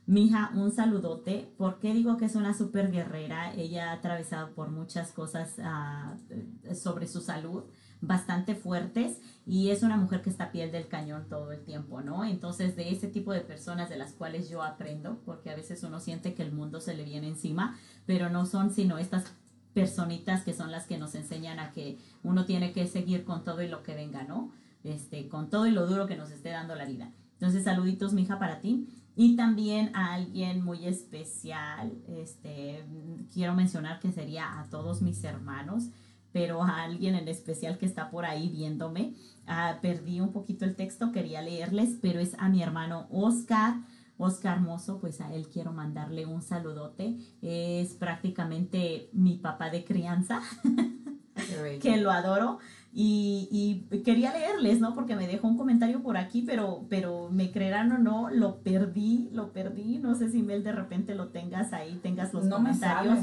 Mija, 0.06 0.50
un 0.54 0.70
saludote. 0.70 1.50
¿Por 1.56 1.78
qué 1.78 1.94
digo 1.94 2.18
que 2.18 2.26
es 2.26 2.36
una 2.36 2.52
súper 2.52 2.90
guerrera? 2.90 3.54
Ella 3.54 3.90
ha 3.90 3.94
atravesado 3.94 4.54
por 4.54 4.70
muchas 4.70 5.12
cosas 5.12 5.56
ah, 5.62 6.16
eh, 6.28 6.74
sobre 6.74 7.06
su 7.06 7.20
salud 7.20 7.64
bastante 8.02 8.54
fuertes 8.54 9.18
y 9.46 9.70
es 9.70 9.82
una 9.82 9.96
mujer 9.96 10.20
que 10.20 10.28
está 10.28 10.44
a 10.44 10.52
piel 10.52 10.70
del 10.70 10.88
cañón 10.88 11.26
todo 11.28 11.52
el 11.52 11.64
tiempo, 11.64 12.02
¿no? 12.02 12.24
Entonces, 12.24 12.76
de 12.76 12.90
ese 12.90 13.08
tipo 13.08 13.32
de 13.32 13.40
personas 13.40 13.88
de 13.88 13.96
las 13.96 14.12
cuales 14.12 14.50
yo 14.50 14.62
aprendo, 14.62 15.22
porque 15.24 15.50
a 15.50 15.56
veces 15.56 15.82
uno 15.84 16.00
siente 16.00 16.34
que 16.34 16.42
el 16.42 16.52
mundo 16.52 16.80
se 16.80 16.94
le 16.94 17.04
viene 17.04 17.28
encima, 17.28 17.78
pero 18.04 18.28
no 18.28 18.44
son 18.44 18.70
sino 18.70 18.98
estas 18.98 19.32
personitas 19.72 20.44
que 20.44 20.52
son 20.52 20.70
las 20.70 20.86
que 20.86 20.98
nos 20.98 21.14
enseñan 21.14 21.58
a 21.58 21.72
que 21.72 21.98
uno 22.22 22.44
tiene 22.44 22.72
que 22.72 22.86
seguir 22.86 23.24
con 23.24 23.42
todo 23.42 23.62
y 23.62 23.68
lo 23.68 23.82
que 23.82 23.94
venga, 23.94 24.22
¿no? 24.24 24.52
Este, 24.84 25.28
con 25.28 25.48
todo 25.48 25.66
y 25.66 25.70
lo 25.70 25.86
duro 25.86 26.06
que 26.06 26.16
nos 26.16 26.30
esté 26.30 26.50
dando 26.50 26.74
la 26.74 26.84
vida. 26.84 27.10
Entonces, 27.32 27.64
saluditos, 27.64 28.12
mija, 28.12 28.38
para 28.38 28.60
ti. 28.60 28.86
Y 29.16 29.36
también 29.36 29.94
a 29.94 30.14
alguien 30.14 30.64
muy 30.64 30.86
especial, 30.86 31.92
este, 32.08 32.84
quiero 33.32 33.54
mencionar 33.54 34.00
que 34.00 34.10
sería 34.10 34.58
a 34.58 34.64
todos 34.70 35.02
mis 35.02 35.22
hermanos, 35.22 35.90
pero 36.32 36.64
a 36.64 36.82
alguien 36.82 37.14
en 37.14 37.28
especial 37.28 37.78
que 37.78 37.86
está 37.86 38.10
por 38.10 38.24
ahí 38.24 38.48
viéndome. 38.48 39.14
Ah, 39.46 39.78
perdí 39.80 40.20
un 40.20 40.32
poquito 40.32 40.64
el 40.64 40.74
texto, 40.74 41.12
quería 41.12 41.42
leerles, 41.42 41.96
pero 42.02 42.18
es 42.18 42.34
a 42.38 42.48
mi 42.48 42.62
hermano 42.62 43.06
Oscar. 43.10 43.76
Oscar 44.16 44.60
Mozo, 44.60 45.00
pues 45.00 45.20
a 45.20 45.32
él 45.32 45.48
quiero 45.48 45.72
mandarle 45.72 46.26
un 46.26 46.42
saludote. 46.42 47.16
Es 47.42 47.94
prácticamente 47.94 49.10
mi 49.12 49.38
papá 49.38 49.70
de 49.70 49.84
crianza 49.84 50.40
que 51.80 51.96
lo 51.96 52.10
adoro. 52.10 52.58
Y, 52.96 53.48
y 53.90 54.02
quería 54.02 54.32
leerles, 54.32 54.78
¿no? 54.78 54.94
Porque 54.94 55.16
me 55.16 55.26
dejó 55.26 55.48
un 55.48 55.56
comentario 55.58 56.00
por 56.00 56.16
aquí, 56.16 56.42
pero, 56.42 56.86
pero 56.88 57.28
me 57.28 57.50
creerán 57.50 57.90
o 57.90 57.98
no, 57.98 58.30
lo 58.30 58.60
perdí, 58.62 59.28
lo 59.32 59.52
perdí. 59.52 59.98
No 59.98 60.14
sé 60.14 60.30
si 60.30 60.42
Mel 60.42 60.62
de 60.62 60.70
repente 60.70 61.16
lo 61.16 61.28
tengas 61.28 61.72
ahí, 61.72 61.98
tengas 62.02 62.32
los 62.32 62.44
no 62.44 62.56
comentarios. 62.56 63.18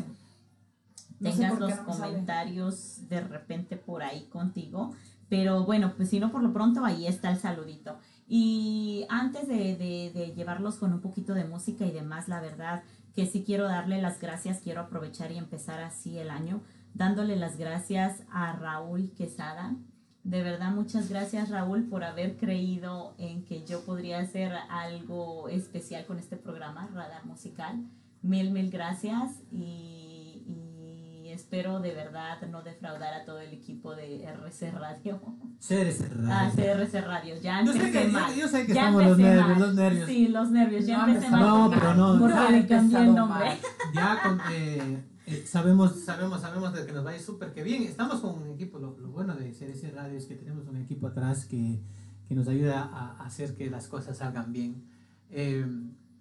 No 1.22 1.30
tengas 1.30 1.60
los 1.60 1.70
no 1.78 1.86
comentarios 1.86 3.08
de 3.08 3.22
repente 3.22 3.78
por 3.78 4.04
ahí 4.04 4.26
contigo. 4.26 4.94
Pero 5.30 5.64
bueno, 5.64 5.94
pues 5.96 6.10
si 6.10 6.20
no, 6.20 6.32
por 6.34 6.44
lo 6.44 6.52
pronto 6.52 6.84
ahí 6.84 7.08
está 7.08 7.32
el 7.32 7.38
saludito. 7.40 7.98
Y 8.28 9.06
antes 9.10 9.48
de, 9.48 9.76
de- 9.78 10.12
de 10.14 10.34
llevarlos 10.36 10.76
con 10.76 10.92
un 10.92 11.00
poquito 11.00 11.34
de 11.34 11.46
música 11.46 11.86
y 11.86 11.92
demás, 11.92 12.28
la 12.28 12.42
verdad 12.42 12.84
que 13.16 13.26
sí 13.26 13.44
quiero 13.46 13.66
darle 13.66 14.02
las 14.02 14.20
gracias, 14.20 14.60
quiero 14.60 14.82
aprovechar 14.82 15.32
y 15.32 15.38
empezar 15.38 15.80
así 15.82 16.18
el 16.18 16.30
año, 16.30 16.62
dándole 16.94 17.36
las 17.36 17.58
gracias 17.58 18.24
a 18.32 18.54
Raúl 18.54 19.12
Quesada. 19.18 19.76
De 20.24 20.44
verdad, 20.44 20.72
muchas 20.72 21.10
gracias 21.10 21.50
Raúl 21.50 21.84
por 21.90 22.04
haber 22.04 22.38
creído 22.38 23.16
en 23.18 23.44
que 23.44 23.66
yo 23.66 23.84
podría 23.86 24.20
hacer 24.20 24.52
algo 24.70 25.50
especial 25.50 26.06
con 26.06 26.20
este 26.20 26.38
programa, 26.38 26.88
Radar 26.94 27.26
Musical. 27.26 27.84
Mil, 28.22 28.52
mil 28.52 28.70
gracias 28.70 29.32
y, 29.52 30.44
y 30.46 31.30
espero 31.34 31.80
de 31.80 31.96
verdad 31.96 32.40
no 32.52 32.62
defraudar 32.62 33.16
a 33.16 33.26
todo 33.26 33.40
el 33.40 33.52
equipo 33.52 33.96
de 33.96 34.24
RC 34.24 34.70
Radio. 34.72 35.20
CRC 35.60 36.06
Ah, 36.30 36.52
Radio. 36.56 36.76
CRC 36.76 37.02
Radio, 37.02 37.36
ya 37.42 37.64
Yo 37.64 37.74
sé 37.74 37.80
empecé 37.80 38.02
que- 38.06 38.08
mal. 38.12 38.32
yo- 38.36 38.42
yo 38.42 38.48
sé 38.48 38.66
que 38.68 38.74
Ya 38.76 38.82
estamos 38.82 39.04
los 39.04 39.12
empecé 39.14 39.30
nervios, 39.36 39.48
mal. 39.58 39.60
los 39.60 39.76
nervios. 39.76 40.08
Sí, 40.08 40.28
los 40.28 40.52
nervios, 40.52 40.86
ya 40.86 40.98
No, 41.00 41.08
empecé 41.08 41.30
mal. 41.32 41.40
No, 41.42 41.70
pero 41.72 41.94
no, 41.96 42.20
Porque 42.20 42.36
no 42.36 42.50
le 42.52 42.68
cambié 42.68 43.00
el 43.00 43.16
nombre. 43.16 43.46
mal. 43.46 43.58
Ya 43.96 44.20
con- 44.22 44.42
eh, 44.52 45.04
eh, 45.32 45.44
sabemos, 45.48 45.96
sabemos, 46.04 46.42
sabemos 46.42 46.74
de 46.74 46.86
que 46.86 46.92
nos 46.92 47.06
va 47.06 47.12
a 47.12 47.16
ir 47.16 47.22
súper 47.22 47.54
que 47.54 47.64
bien. 47.64 47.84
Estamos 47.84 48.20
con 48.22 48.42
un 48.42 48.48
equipo, 48.50 48.80
lo, 48.80 48.98
lo 49.00 49.10
bueno 49.10 49.36
de 49.36 49.52
CRC 49.52 49.92
Radio 49.96 50.18
es 50.18 50.26
que 50.26 50.36
tenemos 50.36 50.68
un 50.68 50.78
equipo 50.78 51.08
atrás 51.08 51.46
que, 51.46 51.80
que 52.28 52.36
nos 52.36 52.48
ayuda 52.48 52.84
a, 52.84 53.18
a 53.18 53.26
hacer 53.26 53.56
que 53.56 53.70
las 53.70 53.88
cosas 53.88 54.18
salgan 54.18 54.52
bien. 54.52 54.84
Eh, 55.30 55.66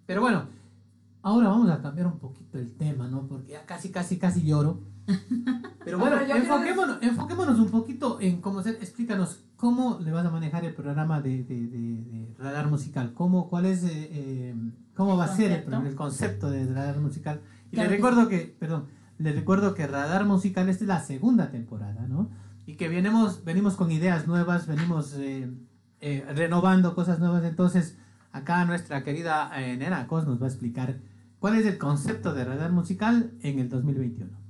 pero 0.05 0.21
bueno, 0.21 0.45
ahora 1.21 1.49
vamos 1.49 1.69
a 1.69 1.81
cambiar 1.81 2.07
un 2.07 2.19
poquito 2.19 2.57
el 2.57 2.71
tema, 2.73 3.07
¿no? 3.07 3.27
Porque 3.27 3.51
ya 3.51 3.65
casi, 3.65 3.89
casi, 3.89 4.17
casi 4.17 4.43
lloro. 4.43 4.79
Pero 5.83 5.97
bueno, 5.97 6.17
yo 6.19 6.25
quiero 6.25 6.39
enfoquémonos, 6.41 6.97
enfoquémonos 7.01 7.59
un 7.59 7.69
poquito 7.71 8.19
en 8.21 8.39
cómo 8.39 8.61
ser, 8.61 8.75
explícanos 8.75 9.39
cómo 9.57 9.99
le 9.99 10.11
vas 10.11 10.23
a 10.25 10.29
manejar 10.29 10.63
el 10.63 10.75
programa 10.75 11.21
de, 11.21 11.43
de, 11.43 11.55
de- 11.67 12.03
de 12.03 12.35
radar 12.37 12.67
musical, 12.69 13.13
cómo, 13.15 13.49
cuál 13.49 13.65
es, 13.65 13.83
eh, 13.83 13.89
eh, 14.11 14.55
cómo 14.95 15.17
va 15.17 15.25
a 15.25 15.35
ser 15.35 15.51
el, 15.67 15.73
el 15.87 15.95
concepto 15.95 16.51
de 16.51 16.65
radar 16.71 16.99
musical. 16.99 17.41
Y 17.71 17.75
Claro 17.75 17.89
le 17.89 17.95
recuerdo 17.95 18.27
que, 18.27 18.55
perdón, 18.59 18.85
le 19.21 19.33
recuerdo 19.33 19.73
que 19.73 19.87
radar 19.87 20.25
musical 20.25 20.69
es 20.69 20.81
la 20.81 20.99
segunda 20.99 21.51
temporada, 21.51 22.07
¿no? 22.07 22.29
Y 22.65 22.75
que 22.75 22.89
venimos, 22.89 23.43
venimos 23.43 23.75
con 23.75 23.91
ideas 23.91 24.27
nuevas, 24.27 24.67
venimos 24.67 25.13
eh, 25.17 25.51
eh, 25.99 26.25
renovando 26.35 26.95
cosas 26.95 27.19
nuevas, 27.19 27.43
entonces 27.43 27.97
acá 28.31 28.63
nuestra 28.65 29.03
querida 29.03 29.51
eh, 29.61 29.77
Nena 29.77 30.07
Cos 30.07 30.25
nos 30.25 30.41
va 30.41 30.45
a 30.45 30.49
explicar 30.49 30.99
cuál 31.39 31.55
es 31.57 31.65
el 31.65 31.77
concepto 31.77 32.33
de 32.33 32.45
radar 32.45 32.71
musical 32.71 33.31
en 33.41 33.59
el 33.59 33.69
2021. 33.69 34.41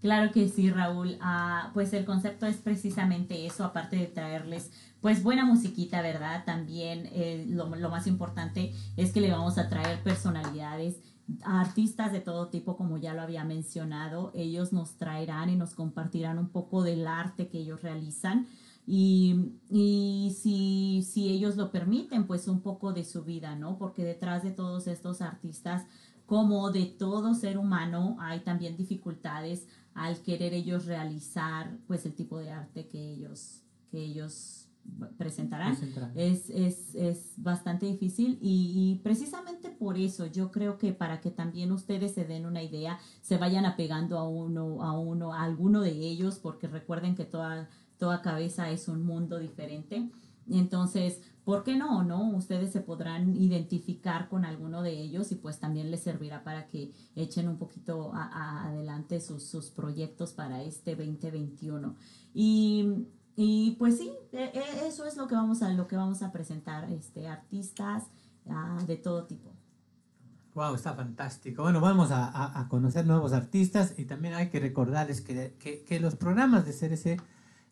Claro 0.00 0.32
que 0.32 0.48
sí, 0.48 0.68
Raúl. 0.68 1.16
Ah, 1.20 1.70
pues 1.74 1.92
el 1.92 2.04
concepto 2.04 2.46
es 2.46 2.56
precisamente 2.56 3.46
eso, 3.46 3.64
aparte 3.64 3.96
de 3.96 4.06
traerles 4.06 4.70
pues 5.02 5.22
buena 5.24 5.44
musiquita, 5.44 6.00
¿verdad? 6.00 6.44
También 6.44 7.08
eh, 7.12 7.44
lo 7.48 7.66
más 7.66 8.06
importante 8.06 8.72
es 8.96 9.12
que 9.12 9.20
le 9.20 9.32
vamos 9.32 9.58
a 9.58 9.68
traer 9.68 10.00
personalidades, 10.02 11.00
artistas 11.44 12.12
de 12.12 12.20
todo 12.20 12.48
tipo, 12.48 12.76
como 12.76 12.98
ya 12.98 13.14
lo 13.14 13.22
había 13.22 13.44
mencionado. 13.44 14.30
Ellos 14.34 14.72
nos 14.72 14.96
traerán 14.96 15.50
y 15.50 15.56
nos 15.56 15.74
compartirán 15.74 16.38
un 16.38 16.48
poco 16.48 16.82
del 16.82 17.06
arte 17.06 17.48
que 17.48 17.58
ellos 17.58 17.82
realizan. 17.82 18.46
Y, 18.86 19.52
y 19.70 20.36
si, 20.40 21.02
si 21.08 21.30
ellos 21.30 21.56
lo 21.56 21.70
permiten, 21.70 22.26
pues 22.26 22.48
un 22.48 22.60
poco 22.60 22.92
de 22.92 23.04
su 23.04 23.22
vida, 23.22 23.54
¿no? 23.54 23.78
Porque 23.78 24.04
detrás 24.04 24.42
de 24.42 24.50
todos 24.50 24.88
estos 24.88 25.22
artistas, 25.22 25.86
como 26.26 26.70
de 26.70 26.86
todo 26.86 27.34
ser 27.34 27.58
humano, 27.58 28.16
hay 28.20 28.40
también 28.40 28.76
dificultades 28.76 29.66
al 29.94 30.22
querer 30.22 30.54
ellos 30.54 30.86
realizar 30.86 31.76
pues 31.86 32.06
el 32.06 32.14
tipo 32.14 32.38
de 32.38 32.50
arte 32.50 32.88
que 32.88 33.12
ellos, 33.12 33.62
que 33.90 34.02
ellos 34.02 34.61
presentarán. 35.16 35.76
Presentarán. 35.76 36.12
Es, 36.16 36.50
es, 36.50 36.94
es 36.94 37.34
bastante 37.36 37.86
difícil 37.86 38.38
y, 38.40 38.72
y 38.74 39.00
precisamente 39.02 39.70
por 39.70 39.96
eso 39.96 40.26
yo 40.26 40.50
creo 40.50 40.78
que 40.78 40.92
para 40.92 41.20
que 41.20 41.30
también 41.30 41.72
ustedes 41.72 42.12
se 42.12 42.24
den 42.24 42.46
una 42.46 42.62
idea, 42.62 42.98
se 43.20 43.38
vayan 43.38 43.64
apegando 43.64 44.18
a 44.18 44.28
uno, 44.28 44.82
a 44.82 44.98
uno, 44.98 45.32
a 45.32 45.42
alguno 45.44 45.80
de 45.80 45.90
ellos, 45.92 46.38
porque 46.38 46.66
recuerden 46.68 47.14
que 47.14 47.24
toda, 47.24 47.68
toda 47.98 48.22
cabeza 48.22 48.70
es 48.70 48.88
un 48.88 49.04
mundo 49.04 49.38
diferente. 49.38 50.10
Entonces, 50.50 51.20
¿por 51.44 51.62
qué 51.62 51.76
no? 51.76 52.02
¿No? 52.02 52.28
Ustedes 52.36 52.72
se 52.72 52.80
podrán 52.80 53.36
identificar 53.36 54.28
con 54.28 54.44
alguno 54.44 54.82
de 54.82 55.00
ellos 55.00 55.30
y 55.30 55.36
pues 55.36 55.60
también 55.60 55.90
les 55.90 56.02
servirá 56.02 56.42
para 56.42 56.66
que 56.66 56.92
echen 57.14 57.48
un 57.48 57.58
poquito 57.58 58.12
a- 58.12 58.24
a- 58.26 58.68
adelante 58.68 59.20
sus, 59.20 59.44
sus 59.44 59.70
proyectos 59.70 60.32
para 60.32 60.62
este 60.64 60.96
2021. 60.96 61.94
Y, 62.34 63.06
y 63.36 63.76
pues 63.78 63.98
sí, 63.98 64.10
e- 64.32 64.52
e- 64.54 64.86
eso 64.86 65.04
es 65.06 65.16
lo 65.16 65.26
que 65.26 65.34
vamos 65.34 65.62
a, 65.62 65.68
lo 65.70 65.86
que 65.86 65.96
vamos 65.96 66.22
a 66.22 66.32
presentar, 66.32 66.90
este, 66.90 67.28
artistas 67.28 68.04
ah, 68.48 68.78
de 68.86 68.96
todo 68.96 69.24
tipo. 69.24 69.50
Wow, 70.54 70.74
está 70.74 70.92
fantástico. 70.94 71.62
Bueno, 71.62 71.80
vamos 71.80 72.10
a, 72.10 72.60
a- 72.60 72.68
conocer 72.68 73.06
nuevos 73.06 73.32
artistas 73.32 73.94
y 73.98 74.04
también 74.04 74.34
hay 74.34 74.50
que 74.50 74.60
recordarles 74.60 75.22
que, 75.22 75.54
que- 75.58 75.82
que 75.84 75.98
los 76.00 76.14
programas 76.16 76.66
de 76.66 76.72
CRC 76.72 77.16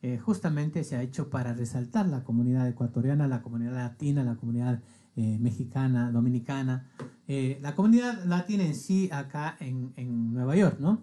eh, 0.03 0.17
justamente 0.19 0.83
se 0.83 0.97
ha 0.97 1.03
hecho 1.03 1.29
para 1.29 1.53
resaltar 1.53 2.07
la 2.09 2.25
comunidad 2.25 2.67
ecuatoriana, 2.67 3.29
la 3.29 3.43
comunidad 3.43 3.75
latina, 3.75 4.25
la 4.25 4.37
comunidad 4.37 4.81
eh, 5.17 5.37
mexicana, 5.39 6.11
dominicana, 6.11 6.89
eh, 7.29 7.59
la 7.61 7.75
comunidad 7.75 8.25
latina 8.25 8.65
en 8.65 8.75
sí 8.75 9.11
acá 9.13 9.57
en, 9.61 9.93
en 9.97 10.33
Nueva 10.33 10.57
York, 10.57 10.79
¿no? 10.81 11.03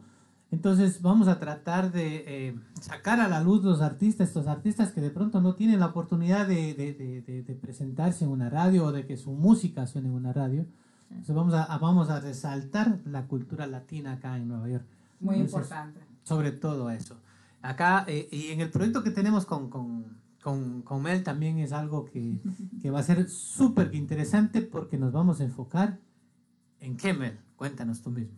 Entonces 0.49 1.01
vamos 1.01 1.27
a 1.27 1.39
tratar 1.39 1.91
de 1.91 2.23
eh, 2.47 2.59
sacar 2.79 3.19
a 3.19 3.27
la 3.27 3.41
luz 3.41 3.63
los 3.63 3.81
artistas, 3.81 4.29
estos 4.29 4.47
artistas 4.47 4.91
que 4.93 5.01
de 5.01 5.09
pronto 5.09 5.41
no 5.41 5.55
tienen 5.55 5.79
la 5.81 5.87
oportunidad 5.87 6.47
de, 6.47 6.73
de- 6.73 6.93
de- 6.93 7.21
de- 7.21 7.43
de 7.43 7.55
presentarse 7.55 8.23
en 8.23 8.31
una 8.31 8.49
radio 8.49 8.85
o 8.85 8.91
de 8.93 9.05
que 9.05 9.17
su 9.17 9.31
música 9.33 9.85
suene 9.87 10.07
en 10.07 10.15
una 10.15 10.31
radio. 10.31 10.65
Entonces 11.09 11.35
vamos 11.35 11.53
a, 11.53 11.63
a- 11.63 11.77
vamos 11.79 12.09
a 12.09 12.19
resaltar 12.21 12.99
la 13.05 13.27
cultura 13.27 13.67
latina 13.67 14.13
acá 14.13 14.37
en 14.37 14.47
Nueva 14.47 14.69
York, 14.69 14.85
Muy 15.19 15.35
Entonces, 15.35 15.53
importante. 15.69 15.99
sobre 16.23 16.51
todo 16.53 16.89
eso. 16.91 17.17
Acá, 17.61 18.05
eh, 18.07 18.29
y 18.31 18.47
en 18.47 18.61
el 18.61 18.69
proyecto 18.69 19.03
que 19.03 19.11
tenemos 19.11 19.45
con, 19.45 19.69
con, 19.69 20.05
con, 20.41 20.81
con 20.83 21.01
Mel 21.01 21.23
también 21.23 21.57
es 21.59 21.73
algo 21.73 22.05
que, 22.05 22.37
que 22.81 22.89
va 22.89 22.99
a 22.99 23.03
ser 23.03 23.29
súper 23.29 23.93
interesante 23.95 24.61
porque 24.61 24.97
nos 24.97 25.11
vamos 25.11 25.41
a 25.41 25.43
enfocar 25.43 25.99
en 26.79 26.95
qué, 26.95 27.13
Mel. 27.13 27.37
Cuéntanos 27.57 28.01
tú 28.01 28.11
mismo. 28.11 28.35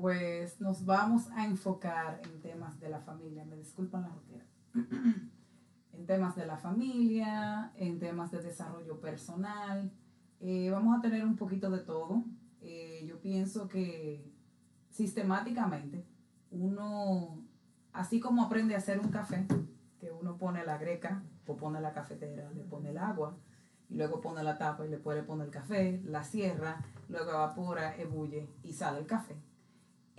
Pues 0.00 0.58
nos 0.62 0.86
vamos 0.86 1.30
a 1.32 1.44
enfocar 1.44 2.22
en 2.24 2.40
temas 2.40 2.80
de 2.80 2.88
la 2.88 3.00
familia. 3.00 3.44
Me 3.44 3.56
disculpan 3.56 4.00
la 4.00 4.08
roquera. 4.08 4.46
en 5.92 6.06
temas 6.06 6.34
de 6.36 6.46
la 6.46 6.56
familia, 6.56 7.70
en 7.76 7.98
temas 7.98 8.30
de 8.30 8.40
desarrollo 8.40 8.98
personal. 8.98 9.92
Eh, 10.40 10.70
vamos 10.70 10.98
a 10.98 11.02
tener 11.02 11.22
un 11.22 11.36
poquito 11.36 11.70
de 11.70 11.80
todo. 11.80 12.24
Eh, 12.62 13.04
yo 13.06 13.20
pienso 13.20 13.68
que 13.68 14.24
sistemáticamente 14.88 16.06
uno, 16.50 17.44
así 17.92 18.20
como 18.20 18.44
aprende 18.44 18.74
a 18.74 18.78
hacer 18.78 19.00
un 19.00 19.10
café, 19.10 19.46
que 19.98 20.10
uno 20.10 20.38
pone 20.38 20.64
la 20.64 20.78
greca, 20.78 21.22
o 21.46 21.56
pone 21.56 21.78
la 21.78 21.92
cafetera, 21.92 22.50
le 22.52 22.64
pone 22.64 22.90
el 22.90 22.98
agua, 22.98 23.36
y 23.90 23.96
luego 23.96 24.22
pone 24.22 24.42
la 24.42 24.56
tapa 24.56 24.86
y 24.86 24.88
le 24.88 24.96
puede 24.96 25.24
poner 25.24 25.48
el 25.48 25.52
café, 25.52 26.00
la 26.06 26.24
cierra, 26.24 26.80
luego 27.10 27.32
evapora, 27.32 27.96
ebulle 27.98 28.48
y 28.62 28.72
sale 28.72 29.00
el 29.00 29.06
café 29.06 29.36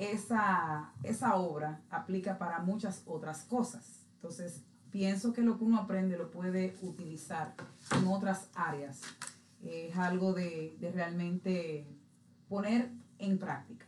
esa, 0.02 0.92
esa 1.04 1.36
obra 1.36 1.82
aplica 1.90 2.38
para 2.38 2.60
muchas 2.60 3.04
otras 3.06 3.44
cosas. 3.46 4.04
Entonces, 4.16 4.64
pienso 4.90 5.32
que 5.32 5.42
lo 5.42 5.58
que 5.58 5.64
uno 5.64 5.78
aprende 5.78 6.18
lo 6.18 6.30
puede 6.32 6.76
utilizar 6.82 7.54
en 7.96 8.08
otras 8.08 8.50
áreas. 8.56 9.02
Es 9.64 9.96
algo 9.96 10.34
de, 10.34 10.76
de 10.80 10.92
realmente 10.92 11.88
poner 12.50 12.90
en 13.20 13.38
práctica. 13.38 13.86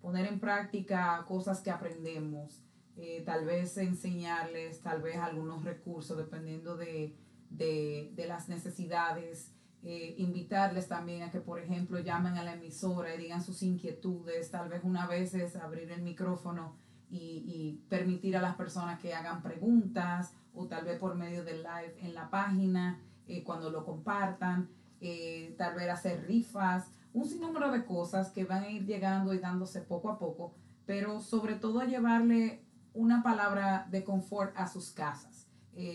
Poner 0.00 0.26
en 0.26 0.38
práctica 0.38 1.24
cosas 1.26 1.60
que 1.60 1.70
aprendemos. 1.70 2.62
eh, 2.96 3.22
tal 3.26 3.44
vez 3.44 3.76
enseñarles, 3.76 4.80
tal 4.80 5.02
vez 5.02 5.16
algunos 5.16 5.64
recursos, 5.64 6.16
dependiendo 6.16 6.76
de, 6.76 7.14
de, 7.50 8.10
de 8.14 8.26
las 8.26 8.48
necesidades 8.48 9.52
eh, 9.88 10.16
invitarles 10.18 10.88
también 10.88 11.22
a 11.22 11.30
que, 11.30 11.38
por 11.38 11.60
ejemplo, 11.60 12.00
llamen 12.00 12.36
a 12.36 12.42
la 12.42 12.54
emisora 12.54 13.14
y 13.14 13.18
digan 13.18 13.40
sus 13.40 13.62
inquietudes, 13.62 14.50
tal 14.50 14.68
vez 14.68 14.82
una 14.82 15.06
vez 15.06 15.32
es 15.34 15.54
abrir 15.54 15.92
el 15.92 16.02
micrófono 16.02 16.74
y, 17.08 17.44
y 17.46 17.84
permitir 17.88 18.36
a 18.36 18.42
las 18.42 18.56
personas 18.56 18.98
que 18.98 19.14
hagan 19.14 19.44
preguntas 19.44 20.34
o 20.52 20.66
tal 20.66 20.86
vez 20.86 20.98
por 20.98 21.14
medio 21.14 21.44
del 21.44 21.62
live 21.62 21.94
en 22.00 22.14
la 22.14 22.28
página, 22.30 23.00
eh, 23.28 23.44
cuando 23.44 23.70
lo 23.70 23.84
compartan, 23.84 24.68
eh, 25.00 25.54
tal 25.56 25.76
vez 25.76 25.88
hacer 25.88 26.26
rifas, 26.26 26.90
un 27.12 27.24
sinnúmero 27.24 27.70
de 27.70 27.84
cosas 27.84 28.32
que 28.32 28.42
van 28.42 28.64
a 28.64 28.68
ir 28.68 28.86
llegando 28.86 29.34
y 29.34 29.38
dándose 29.38 29.82
poco 29.82 30.10
a 30.10 30.18
poco, 30.18 30.52
pero 30.84 31.20
sobre 31.20 31.54
todo 31.54 31.84
llevarle 31.84 32.60
una 32.92 33.22
palabra 33.22 33.86
de 33.88 34.02
confort 34.02 34.52
a 34.56 34.66
sus 34.66 34.90
casas. 34.90 35.46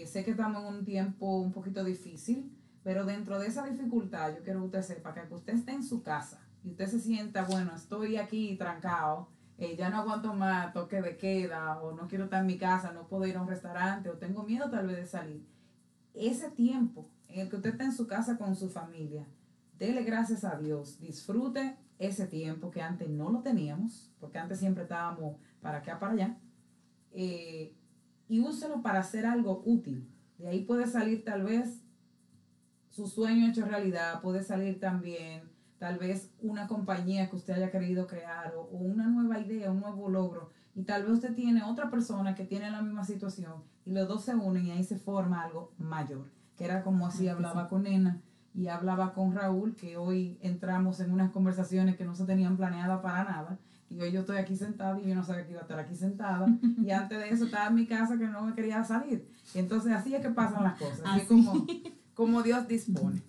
Sé 0.06 0.24
que 0.24 0.32
estamos 0.32 0.62
en 0.62 0.76
un 0.76 0.86
tiempo 0.86 1.40
un 1.40 1.52
poquito 1.52 1.84
difícil, 1.84 2.56
pero 2.84 3.06
dentro 3.06 3.40
de 3.40 3.48
esa 3.48 3.66
dificultad, 3.66 4.36
yo 4.36 4.44
quiero 4.44 4.60
que 4.60 4.66
usted 4.66 4.82
sepa 4.82 5.14
que 5.14 5.34
usted 5.34 5.54
esté 5.54 5.72
en 5.72 5.84
su 5.84 6.02
casa 6.02 6.40
y 6.64 6.72
usted 6.72 6.88
se 6.88 7.00
sienta, 7.00 7.44
bueno, 7.44 7.74
estoy 7.76 8.18
aquí 8.18 8.56
trancado, 8.58 9.30
eh, 9.58 9.76
ya 9.76 9.90
no 9.90 9.98
aguanto 9.98 10.34
más 10.34 10.74
toque 10.74 11.02
de 11.02 11.18
queda, 11.18 11.80
o 11.82 11.94
no 11.94 12.08
quiero 12.08 12.26
estar 12.26 12.42
en 12.42 12.48
mi 12.48 12.58
casa, 12.58 12.92
no 12.92 13.08
puedo 13.08 13.26
ir 13.26 13.38
a 13.38 13.42
un 13.42 13.48
restaurante, 13.48 14.10
o 14.10 14.18
tengo 14.18 14.44
miedo 14.44 14.70
tal 14.70 14.88
vez 14.88 14.98
de 14.98 15.08
salir. 15.08 15.46
Ese 16.14 16.50
tiempo 16.50 17.10
en 17.28 17.42
el 17.42 17.50
que 17.50 17.58
usted 17.58 17.72
está 17.72 17.84
en 17.84 17.94
su 17.94 18.08
casa 18.08 18.38
con 18.38 18.56
su 18.56 18.70
familia, 18.70 19.28
dele 19.78 20.04
gracias 20.04 20.44
a 20.44 20.58
Dios, 20.58 21.00
disfrute 21.00 21.78
ese 22.00 22.26
tiempo 22.26 22.72
que 22.72 22.82
antes 22.82 23.10
no 23.10 23.32
lo 23.32 23.42
teníamos, 23.42 24.12
porque 24.20 24.40
antes 24.40 24.60
siempre 24.60 24.84
estábamos 24.84 25.38
para 25.62 25.80
acá, 25.80 26.00
para 26.00 26.14
allá, 26.14 26.38
eh, 27.12 27.76
y 28.28 28.40
úselo 28.40 28.82
para 28.82 29.00
hacer 29.00 29.26
algo 29.26 29.62
útil. 29.66 30.10
De 30.38 30.48
ahí 30.48 30.64
puede 30.64 30.88
salir 30.88 31.24
tal 31.24 31.44
vez 31.44 31.84
su 32.92 33.08
sueño 33.08 33.50
hecho 33.50 33.66
realidad, 33.66 34.22
puede 34.22 34.44
salir 34.44 34.80
también 34.80 35.50
tal 35.80 35.98
vez 35.98 36.30
una 36.42 36.68
compañía 36.68 37.30
que 37.30 37.36
usted 37.36 37.56
haya 37.56 37.72
querido 37.72 38.06
crear 38.06 38.54
o, 38.56 38.62
o 38.62 38.78
una 38.78 39.08
nueva 39.08 39.40
idea, 39.40 39.72
un 39.72 39.80
nuevo 39.80 40.10
logro. 40.10 40.52
Y 40.76 40.84
tal 40.84 41.04
vez 41.04 41.14
usted 41.14 41.34
tiene 41.34 41.64
otra 41.64 41.90
persona 41.90 42.36
que 42.36 42.46
tiene 42.46 42.70
la 42.70 42.82
misma 42.82 43.04
situación 43.04 43.64
y 43.86 43.92
los 43.92 44.08
dos 44.08 44.24
se 44.24 44.36
unen 44.36 44.68
y 44.68 44.72
ahí 44.72 44.84
se 44.84 44.98
forma 44.98 45.44
algo 45.44 45.72
mayor. 45.78 46.26
Que 46.56 46.66
era 46.66 46.84
como 46.84 47.08
así 47.08 47.28
hablaba 47.28 47.68
con 47.68 47.84
Nena 47.84 48.22
y 48.54 48.68
hablaba 48.68 49.14
con 49.14 49.34
Raúl, 49.34 49.76
que 49.76 49.98
hoy 49.98 50.38
entramos 50.42 51.00
en 51.00 51.12
unas 51.12 51.32
conversaciones 51.32 51.96
que 51.96 52.06
no 52.06 52.16
se 52.16 52.26
tenían 52.26 52.58
planeadas 52.58 53.02
para 53.02 53.24
nada. 53.24 53.58
Y 53.90 54.00
hoy 54.00 54.12
yo 54.12 54.22
estoy 54.22 54.38
aquí 54.38 54.56
sentada 54.56 55.00
y 55.00 55.08
yo 55.08 55.16
no 55.16 55.24
sabía 55.24 55.46
que 55.46 55.52
iba 55.52 55.60
a 55.60 55.64
estar 55.64 55.80
aquí 55.80 55.96
sentada. 55.96 56.48
Y 56.82 56.92
antes 56.92 57.18
de 57.18 57.30
eso 57.30 57.46
estaba 57.46 57.68
en 57.68 57.76
mi 57.76 57.88
casa 57.88 58.18
que 58.18 58.28
no 58.28 58.44
me 58.44 58.54
quería 58.54 58.84
salir. 58.84 59.28
Entonces 59.54 59.92
así 59.92 60.16
es 60.16 60.22
que 60.22 60.30
pasan 60.30 60.64
las 60.64 60.78
cosas. 60.78 61.02
Así 61.04 61.22
Así. 61.22 61.28
como, 61.28 61.66
como 62.14 62.44
Dios 62.44 62.68
dispone. 62.68 63.22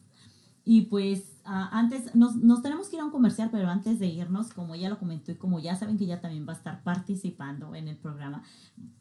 Y 0.65 0.83
pues 0.83 1.41
ah, 1.45 1.71
antes, 1.73 2.15
nos, 2.15 2.37
nos 2.37 2.63
tenemos 2.63 2.89
que 2.89 2.97
ir 2.97 3.03
a 3.03 3.05
un 3.05 3.11
comercial, 3.11 3.49
pero 3.51 3.69
antes 3.69 3.99
de 3.99 4.07
irnos, 4.07 4.53
como 4.53 4.77
ya 4.77 4.89
lo 4.89 4.99
comentó 4.99 5.33
y 5.33 5.37
como 5.37 5.59
ya 5.59 5.75
saben 5.77 5.99
que 5.99 6.05
ella 6.05 6.21
también 6.21 6.47
va 6.47 6.53
a 6.53 6.57
estar 6.57 6.83
participando 6.83 7.75
en 7.75 7.89
el 7.89 7.97
programa, 7.97 8.43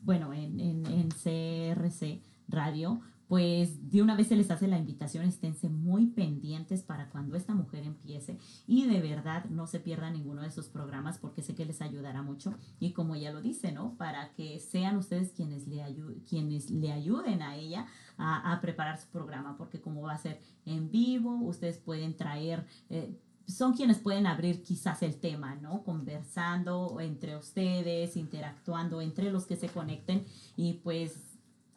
bueno, 0.02 0.34
en, 0.34 0.60
en, 0.60 0.86
en 0.88 1.10
CRC 1.10 2.22
Radio, 2.48 3.02
pues 3.32 3.90
de 3.90 4.02
una 4.02 4.18
vez 4.18 4.28
se 4.28 4.36
les 4.36 4.52
hace 4.52 4.68
la 4.68 4.78
invitación, 4.78 5.24
esténse 5.24 5.70
muy 5.70 6.08
pendientes 6.08 6.84
para 6.84 7.10
cuando 7.10 7.38
esta 7.38 7.54
mujer 7.54 7.86
empiece 7.86 8.38
y 8.68 8.88
de 8.88 9.00
verdad 9.00 9.46
no 9.46 9.68
se 9.68 9.80
pierdan 9.80 10.12
ninguno 10.12 10.42
de 10.42 10.50
esos 10.50 10.68
programas 10.68 11.18
porque 11.18 11.42
sé 11.42 11.56
que 11.56 11.64
les 11.64 11.82
ayudará 11.82 12.24
mucho 12.24 12.54
y 12.78 12.92
como 12.92 13.16
ella 13.16 13.32
lo 13.32 13.42
dice, 13.42 13.72
¿no? 13.72 13.96
Para 13.96 14.34
que 14.34 14.60
sean 14.60 14.98
ustedes 14.98 15.32
quienes 15.32 15.66
le, 15.70 15.78
ayu- 15.82 16.22
quienes 16.28 16.70
le 16.72 16.92
ayuden 16.92 17.42
a 17.42 17.56
ella 17.56 17.88
a, 18.18 18.52
a 18.52 18.60
preparar 18.60 19.00
su 19.00 19.08
programa 19.08 19.56
porque 19.56 19.80
como 19.80 20.02
va 20.02 20.12
a 20.12 20.18
ser 20.18 20.42
en 20.66 20.92
vivo, 20.92 21.34
ustedes 21.42 21.78
pueden 21.78 22.18
traer... 22.18 22.66
eh, 22.90 23.18
son 23.48 23.74
quienes 23.74 23.98
pueden 24.00 24.28
abrir 24.28 24.62
quizás 24.62 25.02
el 25.04 25.16
tema, 25.16 25.56
¿no? 25.56 25.84
Conversando 25.84 27.00
entre 27.00 27.36
ustedes, 27.38 28.16
interactuando 28.16 29.02
entre 29.02 29.32
los 29.32 29.46
que 29.46 29.56
se 29.56 29.68
conecten 29.68 30.26
y 30.56 30.74
pues 30.84 31.31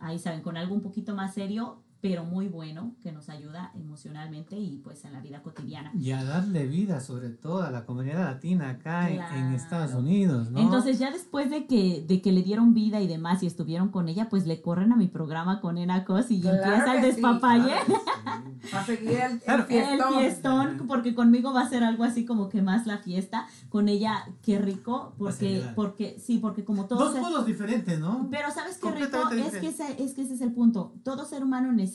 ahí 0.05 0.19
saben, 0.19 0.43
con 0.43 0.57
algo 0.57 0.75
un 0.75 0.83
poquito 0.83 1.15
más 1.15 1.35
serio, 1.35 1.84
pero 2.05 2.23
muy 2.23 2.49
bueno, 2.49 2.95
que 3.03 3.13
nos 3.13 3.31
ayuda 3.31 3.73
emocionalmente 3.75 4.59
y 4.59 4.77
pues 4.85 5.07
en 5.07 5.15
la 5.15 5.21
vida 5.21 5.43
cotidiana. 5.43 5.91
Y 5.99 6.11
a 6.11 6.23
darle 6.23 6.67
vida, 6.67 7.01
sobre 7.01 7.31
todo, 7.31 7.63
a 7.63 7.71
la 7.71 7.87
comunidad 7.87 8.25
latina 8.25 8.69
acá 8.69 9.09
en-. 9.09 9.55
Estados 9.55 9.95
Unidos, 9.95 10.51
¿no? 10.51 10.61
Entonces 10.61 10.99
ya 10.99 11.11
después 11.11 11.49
de 11.49 11.67
que, 11.67 12.05
de 12.07 12.21
que 12.21 12.31
le 12.31 12.43
dieron 12.43 12.75
vida 12.75 13.01
y 13.01 13.07
demás 13.07 13.43
y 13.43 13.47
estuvieron 13.47 13.89
con 13.89 14.11
ella, 14.11 14.29
pues 14.29 14.47
le 14.47 14.61
corren 14.61 14.93
a 14.93 14.97
mi 14.97 15.07
programa 15.07 15.63
con 15.63 15.79
Enacos 15.79 16.31
y 16.31 16.43
Claro 16.43 16.59
empieza 16.63 16.95
el 16.95 17.01
sí, 17.01 17.07
despapalle. 17.07 17.73
Va 18.75 18.81
a 18.81 18.87
seguir 18.87 19.11
el, 19.11 19.33
el 19.47 19.63
fiestón. 19.65 20.15
El 20.15 20.19
fiestón, 20.19 20.87
porque 20.89 21.15
conmigo 21.15 21.53
va 21.53 21.63
a 21.63 21.69
ser 21.69 21.85
algo 21.85 22.03
así 22.03 22.25
como 22.25 22.49
que 22.49 22.63
más 22.63 22.87
la 22.87 22.99
fiesta. 22.99 23.47
Con 23.69 23.89
ella, 23.89 24.27
qué 24.43 24.59
rico, 24.59 25.13
porque, 25.19 25.63
porque, 25.75 26.19
sí, 26.19 26.39
porque 26.39 26.65
como 26.65 26.87
todos... 26.87 27.13
Dos 27.13 27.23
polos 27.23 27.47
diferentes, 27.47 27.99
¿no? 27.99 28.29
Pero 28.31 28.51
¿sabes 28.51 28.79
qué 28.79 28.91
rico? 28.91 29.29
Es 29.31 29.59
que, 29.59 29.69
ese, 29.69 30.03
es 30.03 30.15
que 30.15 30.23
ese 30.23 30.35
es 30.35 30.41
el 30.41 30.53
punto. 30.53 30.95
Todo 31.03 31.27
ser 31.27 31.45
humano 31.45 31.73
necesita 31.73 31.94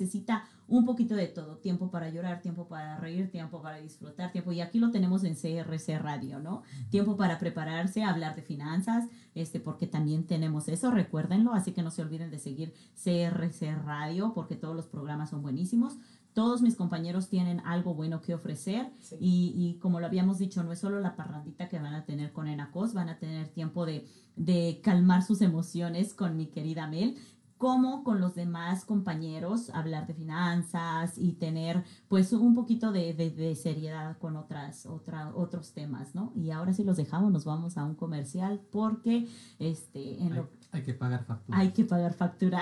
un 0.68 0.86
poquito 0.86 1.16
de 1.16 1.28
todo. 1.28 1.58
Tiempo 1.58 1.90
para 1.90 2.10
llorar, 2.10 2.42
tiempo 2.42 2.68
para 2.68 2.98
reír, 2.98 3.32
tiempo 3.32 3.62
para 3.62 3.78
disfrutar, 3.78 4.32
tiempo. 4.32 4.52
Y 4.52 4.62
aquí 4.62 4.80
lo 4.80 4.92
tenemos 4.92 5.24
en 5.24 5.36
CRC 5.36 5.98
Radio, 6.00 6.40
¿no? 6.40 6.62
Tiempo 6.90 7.18
para 7.18 7.40
prepararse, 7.40 8.04
hablar 8.04 8.36
de 8.36 8.44
finanzas, 8.44 9.06
este, 9.34 9.60
porque 9.60 9.88
también 9.88 10.26
tenemos 10.28 10.68
eso, 10.68 10.92
recuérdenlo. 10.92 11.54
Así 11.54 11.72
que 11.72 11.82
no 11.82 11.90
se 11.92 12.02
olviden 12.04 12.30
de 12.30 12.40
seguir 12.40 12.74
CRC 13.04 13.76
Radio, 13.84 14.34
porque 14.34 14.56
todos 14.56 14.76
los 14.76 14.86
programas 14.88 15.32
son 15.32 15.42
buenísimos. 15.42 15.98
Todos 16.34 16.62
mis 16.62 16.76
compañeros 16.76 17.28
tienen 17.30 17.60
algo 17.66 17.96
bueno 17.96 18.22
que 18.22 18.36
ofrecer 18.36 18.92
Sí. 19.00 19.16
y, 19.20 19.54
y 19.58 19.80
como 19.80 20.00
lo 20.00 20.06
habíamos 20.06 20.38
dicho, 20.38 20.64
no 20.64 20.72
es 20.72 20.80
solo 20.80 21.00
la 21.00 21.16
parrandita 21.16 21.68
que 21.68 21.80
van 21.80 21.96
a 21.96 22.06
tener 22.06 22.32
con 22.32 22.48
Enacos, 22.48 22.94
van 22.94 23.10
a 23.10 23.18
tener 23.18 23.48
tiempo 23.50 23.86
de, 23.88 24.08
de 24.36 24.80
calmar 24.84 25.24
sus 25.24 25.42
emociones 25.42 26.14
con 26.14 26.38
mi 26.38 26.46
querida 26.46 26.88
Mel, 26.88 27.18
como 27.60 28.04
con 28.06 28.20
los 28.22 28.34
demás 28.36 28.86
compañeros, 28.86 29.70
hablar 29.72 30.08
de 30.08 30.14
finanzas 30.16 31.18
y 31.18 31.34
tener 31.34 31.84
pues 32.08 32.32
un 32.34 32.56
poquito 32.56 32.92
de, 32.94 33.14
de- 33.14 33.30
de 33.32 33.54
seriedad 33.56 34.18
con 34.18 34.38
otras, 34.38 34.86
otra, 34.88 35.32
otros 35.36 35.74
temas, 35.74 36.16
¿no? 36.16 36.32
Y 36.36 36.52
ahora 36.52 36.72
sí 36.74 36.84
los 36.86 36.96
dejamos, 36.98 37.32
nos 37.34 37.44
vamos 37.44 37.78
a 37.78 37.84
un 37.84 37.96
comercial 37.96 38.62
porque 38.72 39.28
este, 39.60 40.18
en 40.24 40.32
Hay, 40.32 40.40
lo- 40.40 40.50
hay 40.72 40.84
que 40.84 40.94
pagar 40.94 41.26
factura. 41.26 41.60
hay 41.60 41.70
que 41.72 41.84
pagar 41.84 42.14
factura. 42.14 42.62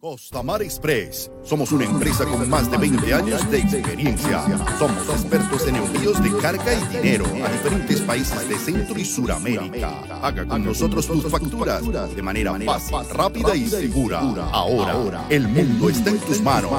Costamar 0.00 0.62
Express. 0.62 1.28
Somos 1.42 1.72
una 1.72 1.84
empresa 1.84 2.24
con 2.24 2.48
más 2.48 2.70
de 2.70 2.76
20 2.76 3.14
años 3.14 3.50
de 3.50 3.58
experiencia. 3.58 4.44
Somos 4.78 5.08
expertos 5.08 5.66
en 5.66 5.74
envíos 5.74 6.22
de 6.22 6.36
carga 6.40 6.72
y 6.72 6.96
dinero 6.96 7.24
a 7.44 7.50
diferentes 7.50 8.00
países 8.02 8.48
de 8.48 8.56
Centro 8.58 8.96
y 8.96 9.04
Suramérica. 9.04 9.90
Haga 10.22 10.46
con 10.46 10.64
nosotros 10.64 11.04
tus 11.04 11.24
facturas 11.28 11.82
de 12.14 12.22
manera 12.22 12.56
fácil, 12.64 12.96
rápida 13.12 13.56
y 13.56 13.66
segura. 13.66 14.20
Ahora, 14.52 15.26
el 15.30 15.48
mundo 15.48 15.90
está 15.90 16.10
en 16.10 16.20
tus 16.20 16.40
manos. 16.42 16.70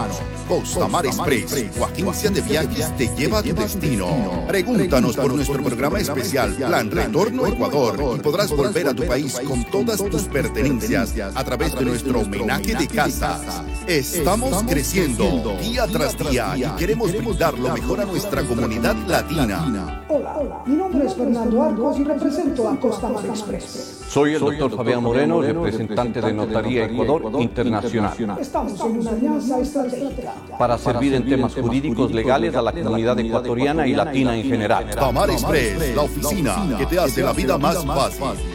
Costamar 0.49 1.05
Express, 1.05 1.71
tu 1.71 1.83
agencia 1.83 2.31
de 2.31 2.41
viajes 2.41 2.97
te 2.97 3.07
lleva 3.15 3.37
a 3.37 3.43
tu 3.43 3.53
destino. 3.53 4.45
Pregúntanos 4.47 5.15
por 5.15 5.31
nuestro 5.35 5.61
programa 5.63 5.99
especial 5.99 6.55
Plan 6.55 6.89
Retorno 6.89 7.45
Ecuador 7.45 8.15
y 8.17 8.19
podrás 8.19 8.49
volver 8.49 8.87
a 8.87 8.95
tu 8.95 9.05
país 9.05 9.39
con 9.47 9.63
todas 9.65 10.03
tus 10.03 10.23
pertenencias 10.23 11.13
a 11.35 11.43
través 11.43 11.75
de 11.75 11.85
nuestro 11.85 12.21
homenaje 12.21 12.73
de 12.73 12.87
casas. 12.87 13.61
Estamos 13.85 14.63
creciendo 14.63 15.55
día 15.61 15.85
tras 15.85 16.17
día 16.17 16.57
y 16.57 16.63
queremos 16.79 17.15
brindar 17.15 17.57
lo 17.57 17.71
mejor 17.71 18.01
a 18.01 18.05
nuestra 18.05 18.43
comunidad 18.43 18.95
latina. 19.07 20.03
Hola, 20.09 20.63
mi 20.65 20.75
nombre 20.75 21.05
es 21.05 21.13
Fernando 21.13 21.61
Arcos 21.61 21.99
y 21.99 22.03
represento 22.03 22.67
a 22.67 22.79
Costamar 22.79 23.23
Express. 23.27 23.99
Soy 24.09 24.33
el 24.33 24.39
doctor 24.39 24.75
Fabián 24.75 25.03
Moreno, 25.03 25.43
representante 25.43 26.19
de 26.19 26.33
Notaría 26.33 26.85
Ecuador 26.85 27.31
Internacional, 27.39 28.39
Estamos 28.39 28.79
en 28.79 28.99
una 28.99 29.11
alianza 29.11 29.59
estratégica. 29.59 30.33
Para 30.57 30.77
servir 30.77 31.13
en 31.13 31.27
temas 31.27 31.53
jurídicos 31.55 32.11
legales 32.11 32.55
a 32.55 32.61
la 32.61 32.71
comunidad 32.71 33.19
ecuatoriana 33.19 33.87
y 33.87 33.93
latina 33.93 34.35
en 34.35 34.43
general. 34.43 34.89
Tamar 34.91 35.29
Express, 35.29 35.95
la 35.95 36.01
oficina 36.03 36.77
que 36.77 36.85
te 36.85 36.99
hace 36.99 37.21
la 37.23 37.33
vida 37.33 37.57
más 37.57 37.85
fácil. 37.85 38.45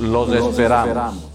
Los 0.00 0.32
esperamos. 0.32 1.33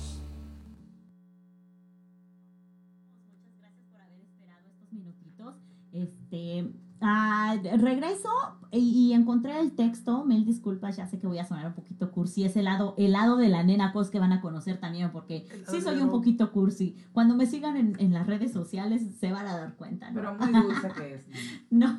Ah, 7.11 7.55
regreso 7.77 8.29
y, 8.71 8.77
y 8.79 9.13
encontré 9.13 9.59
el 9.59 9.71
texto. 9.71 10.25
Mil 10.25 10.45
disculpas, 10.45 10.95
ya 10.95 11.07
sé 11.07 11.17
que 11.17 11.25
voy 11.25 11.39
a 11.39 11.45
sonar 11.45 11.65
un 11.65 11.73
poquito 11.73 12.11
cursi. 12.11 12.43
Es 12.43 12.55
el 12.55 12.65
lado, 12.65 12.93
el 12.97 13.13
lado 13.13 13.35
de 13.37 13.49
la 13.49 13.63
nena 13.63 13.91
cos 13.93 14.11
que 14.11 14.19
van 14.19 14.31
a 14.31 14.41
conocer 14.41 14.79
también, 14.79 15.11
porque 15.11 15.47
sí 15.67 15.81
soy 15.81 15.95
un 16.01 16.09
poquito 16.11 16.51
cursi. 16.51 16.95
Cuando 17.11 17.35
me 17.35 17.47
sigan 17.47 17.77
en, 17.77 17.95
en 17.99 18.13
las 18.13 18.27
redes 18.27 18.51
sociales 18.51 19.01
se 19.19 19.31
van 19.31 19.47
a 19.47 19.57
dar 19.57 19.73
cuenta. 19.75 20.11
¿no? 20.11 20.15
Pero 20.15 20.35
muy 20.35 20.61
dulce 20.61 20.89
que 20.95 21.15
es. 21.15 21.25
No, 21.71 21.97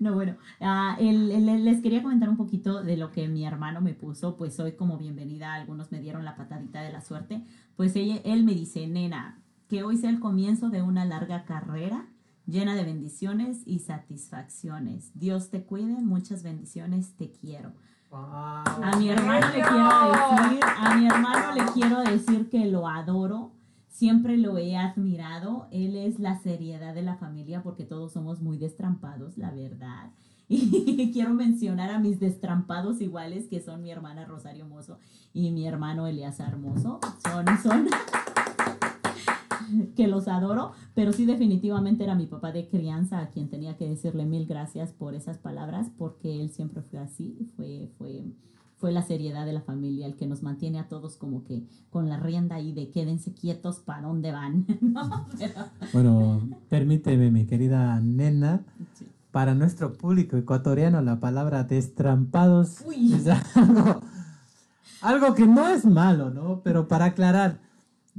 no, 0.00 0.14
bueno, 0.14 0.36
ah, 0.60 0.96
el- 1.00 1.30
el- 1.30 1.64
les 1.64 1.80
quería 1.80 2.02
comentar 2.02 2.28
un 2.28 2.36
poquito 2.36 2.82
de 2.82 2.96
lo 2.96 3.10
que 3.12 3.28
mi 3.28 3.44
hermano 3.44 3.80
me 3.80 3.94
puso, 3.94 4.36
pues 4.36 4.58
hoy 4.60 4.72
como 4.72 4.98
bienvenida, 4.98 5.54
algunos 5.54 5.90
me 5.92 6.00
dieron 6.00 6.24
la 6.24 6.36
patadita 6.36 6.82
de 6.82 6.92
la 6.92 7.00
suerte, 7.00 7.44
pues 7.76 7.94
ella- 7.96 8.20
él 8.24 8.44
me 8.44 8.54
dice, 8.54 8.86
nena, 8.88 9.40
que 9.68 9.82
hoy 9.84 9.96
sea 9.96 10.10
el 10.10 10.18
comienzo 10.20 10.68
de 10.70 10.82
una 10.82 11.04
larga 11.04 11.44
carrera 11.44 12.06
llena 12.48 12.74
de 12.74 12.84
bendiciones 12.84 13.58
y 13.66 13.80
satisfacciones. 13.80 15.12
Dios 15.14 15.50
te 15.50 15.62
cuide, 15.62 16.00
muchas 16.00 16.42
bendiciones, 16.42 17.12
te 17.16 17.30
quiero. 17.30 17.72
A 18.10 18.96
mi 18.98 19.10
hermano 19.10 19.46
le 19.48 19.60
quiero 19.60 20.48
decir, 20.48 20.60
a 20.64 20.96
mi 20.96 21.06
hermano 21.06 21.54
le 21.54 21.72
quiero 21.72 22.00
decir 22.00 22.48
que 22.48 22.64
lo 22.64 22.88
adoro, 22.88 23.52
siempre 23.88 24.38
lo 24.38 24.56
he 24.56 24.78
admirado, 24.78 25.68
él 25.70 25.94
es 25.94 26.18
la 26.18 26.38
seriedad 26.38 26.94
de 26.94 27.02
la 27.02 27.16
familia 27.16 27.62
porque 27.62 27.84
todos 27.84 28.12
somos 28.12 28.40
muy 28.40 28.56
destrampados, 28.56 29.36
la 29.36 29.50
verdad. 29.50 30.10
Y 30.50 31.12
quiero 31.12 31.34
mencionar 31.34 31.90
a 31.90 31.98
mis 31.98 32.18
destrampados 32.18 33.02
iguales 33.02 33.48
que 33.48 33.60
son 33.60 33.82
mi 33.82 33.90
hermana 33.90 34.24
Rosario 34.24 34.66
Mozo 34.66 34.98
y 35.34 35.50
mi 35.50 35.66
hermano 35.66 36.06
Elias 36.06 36.38
Mozo. 36.58 37.00
Son, 37.22 37.44
son 37.62 37.88
que 39.96 40.06
los 40.08 40.28
adoro, 40.28 40.72
pero 40.94 41.12
sí 41.12 41.26
definitivamente 41.26 42.04
era 42.04 42.14
mi 42.14 42.26
papá 42.26 42.52
de 42.52 42.68
crianza 42.68 43.20
a 43.20 43.30
quien 43.30 43.48
tenía 43.48 43.76
que 43.76 43.88
decirle 43.88 44.24
mil 44.26 44.46
gracias 44.46 44.92
por 44.92 45.14
esas 45.14 45.38
palabras, 45.38 45.88
porque 45.96 46.40
él 46.40 46.50
siempre 46.50 46.82
fue 46.82 46.98
así, 46.98 47.48
fue, 47.56 47.90
fue, 47.98 48.24
fue 48.76 48.92
la 48.92 49.02
seriedad 49.02 49.44
de 49.46 49.52
la 49.52 49.60
familia 49.62 50.06
el 50.06 50.14
que 50.16 50.26
nos 50.26 50.42
mantiene 50.42 50.78
a 50.78 50.88
todos 50.88 51.16
como 51.16 51.42
que 51.44 51.64
con 51.90 52.08
la 52.08 52.16
rienda 52.18 52.56
ahí 52.56 52.72
de 52.72 52.90
quédense 52.90 53.32
quietos 53.32 53.80
para 53.80 54.02
dónde 54.02 54.30
van, 54.32 54.66
¿no? 54.80 55.26
Pero- 55.38 55.64
Bueno, 55.92 56.48
permíteme, 56.68 57.30
mi 57.30 57.44
querida 57.46 57.98
nena, 58.00 58.62
sí. 58.94 59.06
para 59.32 59.54
nuestro 59.54 59.92
público 59.94 60.36
ecuatoriano 60.36 61.00
la 61.02 61.18
palabra 61.20 61.64
destrampados 61.64 62.82
Uy. 62.86 63.12
es 63.14 63.26
algo, 63.56 64.00
algo 65.02 65.34
que 65.34 65.46
no 65.46 65.68
es 65.68 65.84
malo, 65.84 66.30
¿no? 66.30 66.60
Pero 66.62 66.88
para 66.88 67.06
aclarar, 67.06 67.58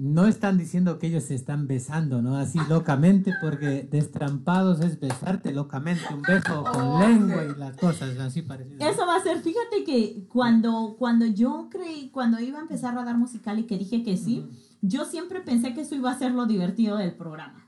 no 0.01 0.27
están 0.27 0.57
diciendo 0.57 0.97
que 0.97 1.07
ellos 1.07 1.25
se 1.25 1.35
están 1.35 1.67
besando, 1.67 2.21
¿no? 2.21 2.37
Así 2.37 2.57
locamente, 2.69 3.33
porque 3.41 3.85
destrampados 3.91 4.79
es 4.79 4.97
besarte 4.97 5.51
locamente, 5.51 6.01
un 6.13 6.21
beso 6.21 6.63
con 6.63 6.81
Oh, 6.87 6.99
lengua 7.05 7.43
y 7.43 7.59
las 7.59 7.75
cosas 7.75 8.17
así 8.17 8.41
parecidas. 8.41 8.93
Eso 8.95 9.05
va 9.05 9.17
a 9.17 9.21
ser, 9.21 9.39
fíjate 9.41 9.83
que 9.85 10.25
cuando, 10.29 10.95
cuando 10.97 11.25
yo 11.25 11.67
creí, 11.69 12.09
cuando 12.11 12.39
iba 12.39 12.59
a 12.59 12.61
empezar 12.61 12.93
a 12.93 13.01
radar 13.01 13.17
musical 13.17 13.59
y 13.59 13.63
que 13.63 13.77
dije 13.77 14.01
que 14.01 14.15
sí, 14.15 14.45
yo 14.81 15.03
siempre 15.03 15.41
pensé 15.41 15.73
que 15.73 15.81
eso 15.81 15.95
iba 15.95 16.09
a 16.11 16.17
ser 16.17 16.31
lo 16.31 16.45
divertido 16.45 16.95
del 16.95 17.11
programa. 17.15 17.67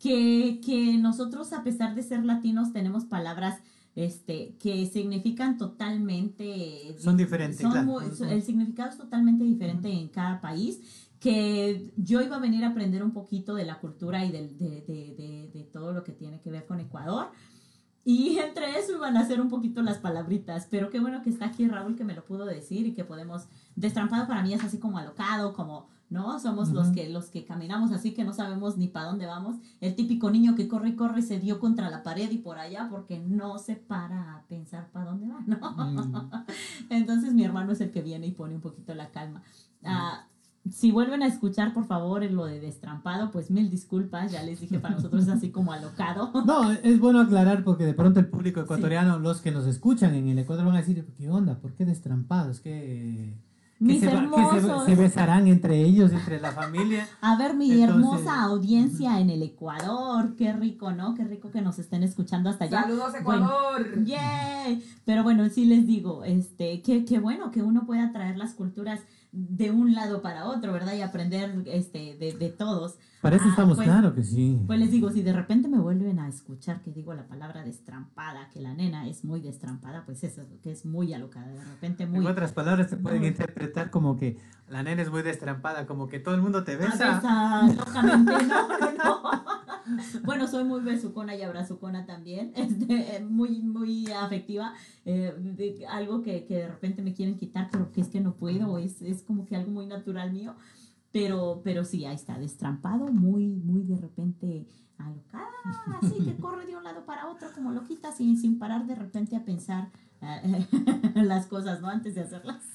Que, 0.00 0.60
que 0.66 0.98
nosotros, 0.98 1.52
a 1.52 1.62
pesar 1.62 1.94
de 1.94 2.02
ser 2.02 2.24
latinos, 2.24 2.72
tenemos 2.72 3.04
palabras 3.04 3.60
este, 3.94 4.56
que 4.58 4.86
significan 4.86 5.58
totalmente... 5.58 6.96
Son 6.98 7.16
diferentes, 7.16 7.60
son 7.60 7.70
claro. 7.70 7.86
muy- 7.86 8.10
so- 8.10 8.24
el 8.24 8.42
significado 8.42 8.90
es 8.90 8.96
totalmente 8.96 9.44
diferente 9.44 9.88
en 9.92 10.08
cada 10.08 10.40
país. 10.40 10.80
Que 11.22 11.92
yo 11.96 12.20
iba 12.20 12.36
a 12.36 12.40
venir 12.40 12.64
a 12.64 12.68
aprender 12.70 13.02
un 13.04 13.12
poquito 13.12 13.54
de 13.54 13.64
la 13.64 13.78
cultura 13.78 14.24
y 14.24 14.32
de, 14.32 14.48
de- 14.48 14.80
de- 14.82 15.50
de 15.54 15.64
todo 15.64 15.92
lo 15.92 16.02
que 16.02 16.12
tiene 16.12 16.40
que 16.40 16.50
ver 16.50 16.66
con 16.66 16.80
Ecuador. 16.80 17.28
Y 18.04 18.38
entre 18.44 18.76
eso 18.78 18.96
iban 18.96 19.16
a 19.16 19.24
ser 19.26 19.40
un 19.40 19.48
poquito 19.48 19.82
las 19.82 19.98
palabritas, 19.98 20.66
pero 20.68 20.90
qué 20.90 20.98
bueno 20.98 21.22
que 21.22 21.30
está 21.30 21.46
aquí 21.46 21.66
Raúl 21.68 21.94
que 21.96 22.02
me 22.04 22.14
lo 22.14 22.24
pudo 22.24 22.44
decir 22.44 22.86
y 22.86 22.94
que 22.94 23.04
podemos, 23.04 23.46
destrampado 23.76 24.26
para 24.26 24.42
mí 24.42 24.52
es 24.52 24.64
así 24.64 24.78
como 24.78 24.98
alocado, 24.98 25.52
como, 25.52 25.86
¿no? 26.10 26.40
Somos 26.40 26.70
los, 26.70 26.86
Ujú. 26.86 26.96
que, 26.96 27.08
los 27.10 27.26
que 27.26 27.44
caminamos 27.44 27.92
así 27.92 28.12
que 28.12 28.24
no 28.24 28.32
sabemos 28.32 28.76
ni 28.76 28.88
para 28.88 29.06
dónde 29.06 29.26
vamos. 29.26 29.54
El 29.80 29.94
típico 29.94 30.28
niño 30.28 30.56
que 30.56 30.66
corre 30.66 30.88
y 30.88 30.96
corre 30.96 31.20
y 31.20 31.22
se 31.22 31.38
dio 31.38 31.60
contra 31.60 31.88
la 31.88 32.02
pared 32.02 32.28
y 32.32 32.38
por 32.38 32.58
allá 32.58 32.88
porque 32.90 33.20
no 33.20 33.60
se 33.60 33.76
para 33.76 34.34
a 34.38 34.42
pensar 34.48 34.90
para 34.90 35.04
dónde 35.12 35.28
va, 35.28 35.40
¿no? 35.46 35.70
Mm. 35.70 36.32
Entonces 36.90 37.32
mi 37.32 37.44
hermano 37.44 37.70
es 37.70 37.80
el 37.80 37.92
que 37.92 38.02
viene 38.02 38.26
y 38.26 38.32
pone 38.32 38.56
un 38.56 38.60
poquito 38.60 38.92
la 38.96 39.10
calma. 39.12 39.44
Ah, 39.84 40.26
si 40.70 40.92
vuelven 40.92 41.22
a 41.22 41.26
escuchar, 41.26 41.74
por 41.74 41.86
favor, 41.86 42.22
lo 42.30 42.44
de 42.44 42.60
destrampado, 42.60 43.30
pues 43.32 43.50
mil 43.50 43.68
disculpas. 43.70 44.30
Ya 44.30 44.42
les 44.42 44.60
dije, 44.60 44.78
para 44.78 44.94
nosotros 44.94 45.22
es 45.24 45.28
así 45.28 45.50
como 45.50 45.72
alocado. 45.72 46.30
No, 46.46 46.70
es 46.70 47.00
bueno 47.00 47.20
aclarar 47.20 47.64
porque 47.64 47.84
de 47.84 47.94
pronto 47.94 48.20
el 48.20 48.26
público 48.26 48.60
ecuatoriano, 48.60 49.18
los 49.18 49.40
que 49.40 49.50
nos 49.50 49.66
escuchan 49.66 50.14
en 50.14 50.28
el 50.28 50.38
Ecuador 50.38 50.64
van 50.66 50.76
a 50.76 50.78
decir, 50.78 51.04
¿qué 51.18 51.28
onda? 51.30 51.56
¿Por 51.58 51.74
qué 51.74 51.84
destrampados? 51.84 52.60
¿Qué, 52.60 53.34
que 53.78 53.84
Mis 53.84 53.98
se, 54.00 54.06
va- 54.06 54.12
que 54.12 54.18
se- 54.18 54.22
hermosos. 54.58 54.84
se 54.86 54.94
besarán 54.94 55.48
entre 55.48 55.80
ellos, 55.82 56.12
entre 56.12 56.40
la 56.40 56.52
familia? 56.52 57.08
A 57.20 57.36
ver, 57.36 57.54
mi 57.54 57.70
Entonces- 57.72 57.88
hermosa 57.96 58.42
audiencia 58.44 59.18
en 59.18 59.30
el 59.30 59.42
Ecuador. 59.42 60.36
Qué 60.36 60.52
rico, 60.52 60.92
¿no? 60.92 61.14
Qué 61.16 61.24
rico 61.24 61.50
que 61.50 61.60
nos 61.62 61.80
estén 61.80 62.04
escuchando 62.04 62.48
hasta 62.50 62.66
allá. 62.66 62.82
Saludos, 62.82 63.12
Bueno, 63.24 63.46
Ecuador. 63.46 64.04
¡Yay! 64.04 64.84
Pero 65.04 65.24
bueno, 65.24 65.48
sí 65.48 65.64
les 65.64 65.86
digo, 65.88 66.22
este, 66.22 66.82
qué, 66.82 67.04
qué 67.04 67.18
bueno 67.18 67.50
que 67.50 67.62
uno 67.62 67.84
pueda 67.84 68.12
traer 68.12 68.36
las 68.38 68.54
culturas 68.54 69.00
de 69.32 69.70
un 69.70 69.94
lado 69.94 70.22
para 70.22 70.46
otro, 70.46 70.72
¿verdad? 70.72 70.94
Y 70.94 71.02
aprender 71.02 71.62
este, 71.66 72.16
de, 72.16 72.32
de 72.34 72.50
todos. 72.50 72.98
Para 73.22 73.36
eso 73.36 73.44
Ah, 73.46 73.50
estamos, 73.50 73.76
pues- 73.76 73.86
claro 73.88 74.12
que 74.14 74.24
sí. 74.24 74.60
Pues 74.66 74.80
les 74.80 74.90
digo, 74.90 75.08
si 75.10 75.22
de 75.22 75.32
repente 75.32 75.68
me 75.68 75.78
vuelven 75.78 76.18
a 76.18 76.26
escuchar 76.28 76.82
que 76.82 76.90
digo 76.90 77.14
la 77.14 77.28
palabra 77.28 77.62
destrampada, 77.62 78.50
que 78.52 78.60
la 78.60 78.74
nena 78.74 79.06
es 79.08 79.24
muy 79.24 79.40
destrampada, 79.40 80.04
pues 80.04 80.24
eso, 80.24 80.42
que 80.60 80.72
es 80.72 80.84
muy 80.84 81.14
alocada, 81.14 81.46
de 81.46 81.64
repente 81.64 82.04
muy... 82.06 82.18
En 82.18 82.26
otras 82.26 82.52
palabras, 82.52 82.90
se 82.90 82.96
pueden 82.96 83.20
muy- 83.20 83.28
interpretar 83.28 83.90
como 83.92 84.16
que 84.16 84.38
la 84.68 84.82
nena 84.82 85.02
es 85.02 85.10
muy 85.10 85.22
destrampada, 85.22 85.86
como 85.86 86.08
que 86.08 86.18
todo 86.18 86.34
el 86.34 86.42
mundo 86.42 86.64
te 86.64 86.72
Ah, 86.74 86.76
besa. 86.78 87.14
besa, 87.14 87.62
locamente, 87.78 88.32
no, 88.44 88.68
no. 88.68 89.22
Bueno, 90.24 90.46
soy 90.48 90.64
muy 90.64 90.80
besucona 90.80 91.34
y 91.36 91.42
abrazucona 91.42 92.06
también, 92.06 92.52
este, 92.56 93.20
muy, 93.28 93.60
muy 93.62 94.10
afectiva. 94.10 94.74
eh, 95.04 95.32
de- 95.38 95.86
algo 95.86 96.22
que, 96.22 96.44
que 96.44 96.56
de 96.56 96.66
repente 96.68 97.02
me 97.02 97.12
quieren 97.14 97.36
quitar, 97.36 97.68
pero 97.70 97.92
que 97.92 98.00
es 98.00 98.08
que 98.08 98.20
no 98.20 98.34
puedo, 98.34 98.78
es, 98.78 99.00
es 99.02 99.22
como 99.22 99.46
que 99.46 99.54
algo 99.54 99.70
muy 99.70 99.86
natural 99.86 100.32
mío. 100.32 100.54
Pero, 101.12 101.60
pero 101.62 101.84
sí, 101.84 102.04
ahí 102.06 102.14
está, 102.14 102.38
destrampado, 102.38 103.06
muy, 103.12 103.48
muy 103.48 103.82
de 103.84 103.96
repente 103.96 104.66
alocada, 104.98 105.46
así 106.00 106.14
que 106.24 106.36
corre 106.40 106.64
de 106.66 106.76
un 106.76 106.84
lado 106.84 107.04
para 107.04 107.28
otro 107.28 107.48
como 107.54 107.70
loquita, 107.72 108.12
sin, 108.12 108.38
sin 108.38 108.58
parar 108.58 108.86
de 108.86 108.94
repente 108.94 109.36
a 109.36 109.44
pensar 109.44 109.90
eh, 110.22 110.66
las 111.16 111.46
cosas, 111.46 111.80
¿no? 111.80 111.88
Antes 111.88 112.14
de 112.14 112.22
hacerlas. 112.22 112.62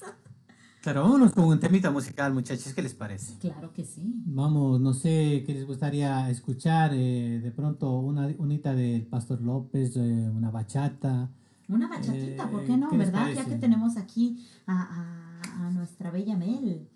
Claro, 0.80 1.02
vámonos 1.02 1.32
con 1.32 1.44
un 1.46 1.58
temita 1.58 1.90
musical, 1.90 2.32
muchachos, 2.32 2.72
¿qué 2.72 2.80
les 2.82 2.94
parece? 2.94 3.36
Claro 3.40 3.72
que 3.72 3.84
sí. 3.84 4.14
Vamos, 4.24 4.80
no 4.80 4.94
sé 4.94 5.42
qué 5.44 5.52
les 5.52 5.66
gustaría 5.66 6.30
escuchar, 6.30 6.92
eh, 6.94 7.40
de 7.42 7.50
pronto 7.50 7.98
una 7.98 8.28
unita 8.38 8.72
del 8.72 9.04
Pastor 9.04 9.40
López, 9.42 9.96
eh, 9.96 10.00
una 10.32 10.52
bachata. 10.52 11.28
Una 11.68 11.88
bachatita, 11.88 12.44
Eh, 12.44 12.48
¿por 12.50 12.64
qué 12.64 12.76
no? 12.76 12.88
¿qué 12.90 12.96
les 12.96 13.10
¿Verdad? 13.12 13.28
Ya 13.34 13.44
que 13.44 13.56
tenemos 13.56 13.96
aquí 13.96 14.46
a, 14.66 15.40
a- 15.42 15.66
a 15.66 15.70
nuestra 15.72 16.12
bella 16.12 16.36
Mel. 16.36 16.88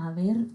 A 0.00 0.10
ver, 0.12 0.48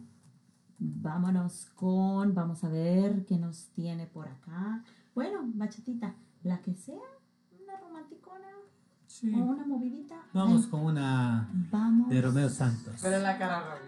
vámonos 0.80 1.68
con, 1.76 2.34
vamos 2.34 2.64
a 2.64 2.70
ver 2.70 3.28
qué 3.28 3.38
nos 3.38 3.68
tiene 3.76 4.08
por 4.08 4.28
acá. 4.28 4.84
Bueno, 5.14 5.41
bachatita, 5.54 6.16
la 6.41 6.60
que 6.64 6.74
sea, 6.74 6.96
una 7.62 7.78
romanticona 7.80 8.48
o 9.36 9.38
una 9.38 9.68
movidita. 9.68 10.16
Vamos 10.34 10.64
Ay, 10.64 10.70
con 10.72 10.86
una 10.86 11.48
Vamos. 11.72 12.10
de 12.10 12.22
Romeo 12.24 12.50
Santos. 12.50 12.96
Pero 13.04 13.18
en 13.18 13.24
la 13.24 13.38
cara, 13.38 13.62
Raúl. 13.62 13.82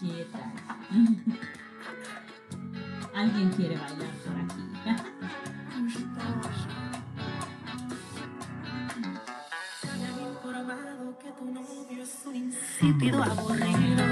Quieta. 0.00 0.52
Alguien 3.14 3.50
quiere 3.50 3.76
bailar 3.76 4.10
por 4.24 4.36
aquí. 4.36 4.62
Me 9.96 10.06
han 10.06 10.20
informado 10.32 11.16
que 11.20 11.30
tu 11.30 11.44
novio 11.52 12.02
es 12.02 12.22
un 12.26 12.34
insípido 12.34 13.22
aburrido. 13.22 14.02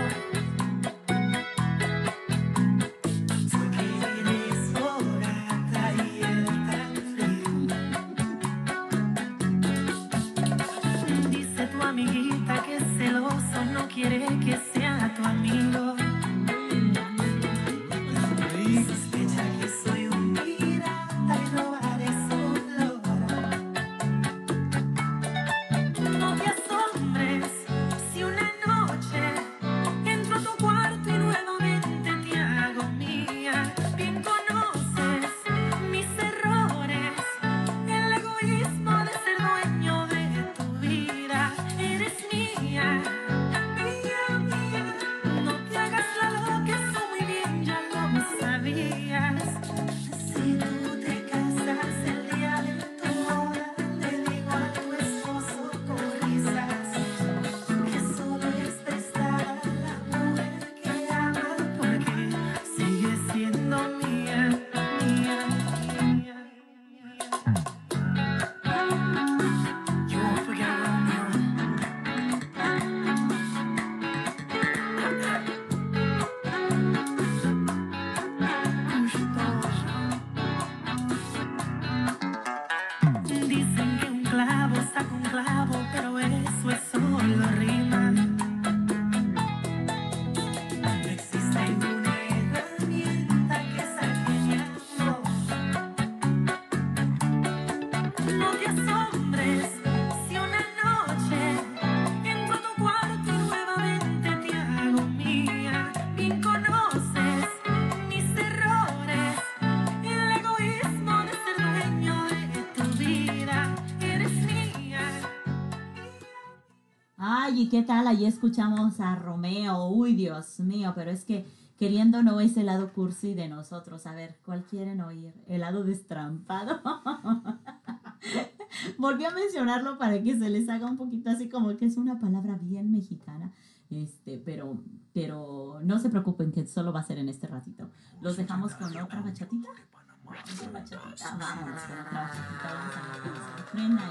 Allí 118.13 118.27
escuchamos 118.27 119.01
a 119.01 119.17
Romeo. 119.17 119.89
Uy, 119.89 120.13
Dios 120.13 120.61
mío, 120.61 120.93
pero 120.95 121.11
es 121.11 121.25
que 121.25 121.47
queriendo 121.79 122.23
no 122.23 122.41
es 122.41 122.59
el 122.59 122.67
lado 122.67 122.93
cursi 122.93 123.33
de 123.33 123.49
nosotros. 123.49 124.07
A 124.07 124.13
ver, 124.13 124.39
¿cuál 124.45 124.65
quieren 124.65 125.01
oír? 125.01 125.33
¿El 125.47 125.63
lado 125.63 125.83
destrampado? 125.83 126.83
Volví 128.99 129.25
a 129.25 129.31
mencionarlo 129.31 129.97
para 129.97 130.23
que 130.23 130.39
se 130.39 130.51
les 130.51 130.69
haga 130.69 130.91
un 130.91 130.99
poquito 130.99 131.31
así 131.31 131.49
como 131.49 131.75
que 131.79 131.87
es 131.87 131.97
una 131.97 132.21
palabra 132.21 132.59
bien 132.61 132.93
mexicana. 132.93 133.51
Este, 133.89 134.37
pero, 134.37 134.77
pero 135.15 135.81
no 135.83 135.99
se 135.99 136.11
preocupen 136.11 136.53
que 136.53 136.67
solo 136.67 136.93
va 136.93 137.01
a 137.01 137.05
ser 137.05 137.17
en 137.17 137.31
este 137.31 137.47
ratito. 137.47 137.89
Los 138.21 138.37
dejamos 138.37 138.75
con 138.75 138.95
otra 138.95 139.23
bachatita. 139.23 139.71
Otra 139.71 140.71
bachatita. 140.71 141.39
Vamos 141.39 141.81
con 141.81 141.99
otra 141.99 142.29
bachatita. 142.29 143.71
Vamos 143.73 144.03
a 144.03 144.11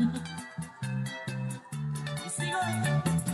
y- 0.00 0.45
Y 2.62 3.25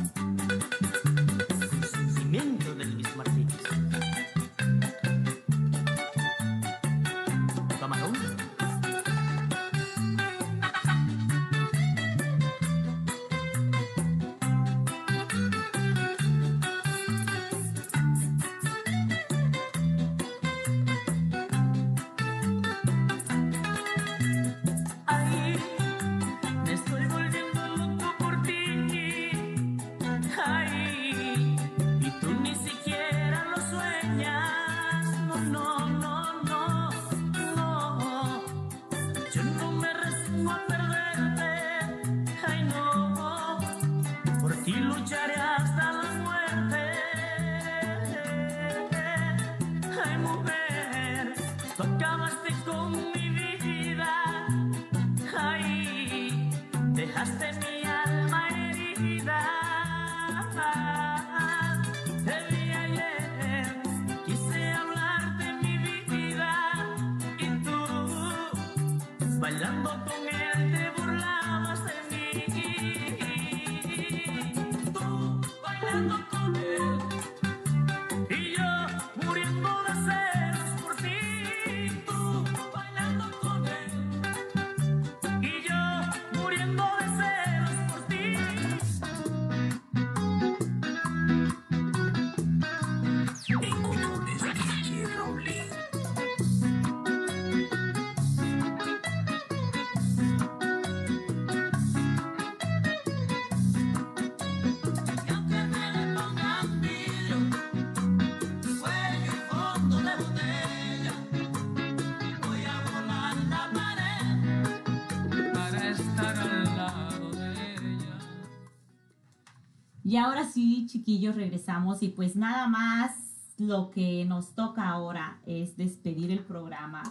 Y 120.12 120.18
ahora 120.18 120.44
sí, 120.44 120.84
chiquillos, 120.90 121.36
regresamos 121.36 122.02
y 122.02 122.08
pues 122.08 122.36
nada 122.36 122.68
más 122.68 123.12
lo 123.56 123.88
que 123.88 124.26
nos 124.26 124.54
toca 124.54 124.90
ahora 124.90 125.40
es 125.46 125.78
despedir 125.78 126.30
el 126.30 126.40
programa. 126.40 127.02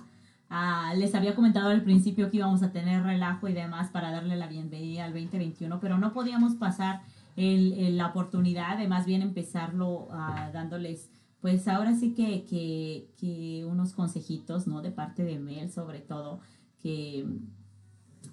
Ah, 0.51 0.93
les 0.95 1.15
había 1.15 1.33
comentado 1.33 1.71
al 1.71 1.81
principio 1.81 2.29
que 2.29 2.37
íbamos 2.37 2.61
a 2.61 2.71
tener 2.71 3.01
relajo 3.01 3.47
y 3.47 3.53
demás 3.53 3.89
para 3.89 4.11
darle 4.11 4.35
la 4.35 4.45
bienvenida 4.45 5.05
al 5.05 5.13
2021, 5.13 5.79
pero 5.79 5.97
no 5.97 6.13
podíamos 6.13 6.53
pasar 6.53 7.01
la 7.35 8.05
oportunidad 8.05 8.77
de 8.77 8.87
más 8.87 9.07
bien 9.07 9.23
empezarlo 9.23 10.07
ah, 10.11 10.51
dándoles, 10.53 11.09
pues 11.39 11.67
ahora 11.67 11.95
sí 11.95 12.13
que, 12.13 12.45
que, 12.45 13.09
que 13.17 13.65
unos 13.65 13.93
consejitos, 13.93 14.67
¿no? 14.67 14.83
De 14.83 14.91
parte 14.91 15.23
de 15.23 15.39
Mel 15.39 15.71
sobre 15.71 16.01
todo, 16.01 16.39
que 16.83 17.25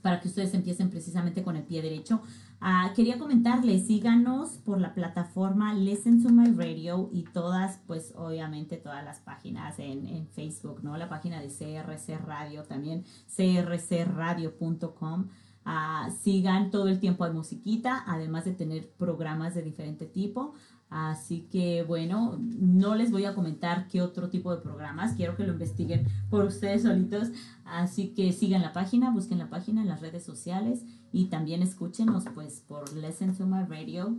para 0.03 0.21
que 0.21 0.29
ustedes 0.29 0.53
empiecen 0.53 0.91
precisamente 0.91 1.43
con 1.43 1.57
el 1.57 1.63
pie 1.63 1.81
derecho. 1.81 2.21
Ah, 2.61 2.93
quería 2.97 3.21
comentarles, 3.21 3.87
síganos 3.87 4.59
por 4.59 4.81
la 4.81 4.93
plataforma 4.93 5.75
Listen 5.75 6.21
to 6.21 6.31
My 6.31 6.51
Radio 6.51 7.09
y 7.13 7.23
todas, 7.23 7.79
pues 7.87 8.13
obviamente 8.17 8.79
todas 8.79 9.05
las 9.05 9.21
páginas 9.21 9.79
en, 9.79 10.09
en 10.09 10.27
Facebook, 10.27 10.83
¿no? 10.83 10.97
La 10.97 11.09
página 11.09 11.41
de 11.41 11.47
CRC 11.47 12.19
Radio 12.19 12.65
también, 12.65 13.05
crcradio.com. 13.37 15.29
Ah, 15.65 16.11
sigan 16.21 16.73
todo 16.73 16.89
el 16.89 16.99
tiempo 16.99 17.23
hay 17.25 17.33
musiquita, 17.33 18.03
además 18.09 18.45
de 18.45 18.55
tener 18.55 18.91
programas 18.99 19.55
de 19.55 19.63
diferente 19.63 20.07
tipo. 20.07 20.55
Así 20.91 21.47
que 21.53 21.85
bueno, 21.85 22.39
no 22.41 22.97
les 22.97 23.13
voy 23.13 23.27
a 23.27 23.35
comentar 23.35 23.87
qué 23.87 24.01
otro 24.03 24.31
tipo 24.31 24.57
de 24.57 24.63
programas, 24.63 25.13
quiero 25.15 25.37
que 25.37 25.45
lo 25.45 25.53
investiguen 25.53 26.07
por 26.29 26.45
ustedes 26.45 26.83
solitos. 26.83 27.29
Así 27.65 28.15
que 28.15 28.33
sigan 28.33 28.63
la 28.63 28.73
página, 28.73 29.11
busquen 29.11 29.39
la 29.39 29.51
página 29.51 29.83
en 29.83 29.89
las 29.89 30.01
redes 30.01 30.25
sociales 30.25 30.83
y 31.13 31.27
también 31.27 31.63
escúchenos 31.63 32.25
pues 32.35 32.61
por 32.61 32.93
Listen 32.95 33.37
to 33.37 33.47
My 33.47 33.65
Radio. 33.65 34.17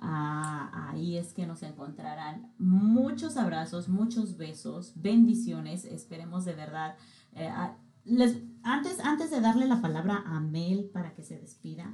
Ah, 0.00 0.90
ahí 0.90 1.16
es 1.16 1.32
que 1.32 1.46
nos 1.46 1.62
encontrarán 1.62 2.52
muchos 2.58 3.36
abrazos, 3.36 3.88
muchos 3.88 4.36
besos, 4.36 4.92
bendiciones. 4.96 5.84
Esperemos 5.84 6.44
de 6.44 6.54
verdad. 6.54 6.96
eh, 7.34 7.50
les, 8.04 8.38
antes, 8.62 9.00
antes 9.00 9.30
de 9.30 9.40
darle 9.40 9.66
la 9.66 9.82
palabra 9.82 10.22
a 10.24 10.40
Mel 10.40 10.88
para 10.92 11.14
que 11.14 11.22
se 11.22 11.38
despida, 11.38 11.92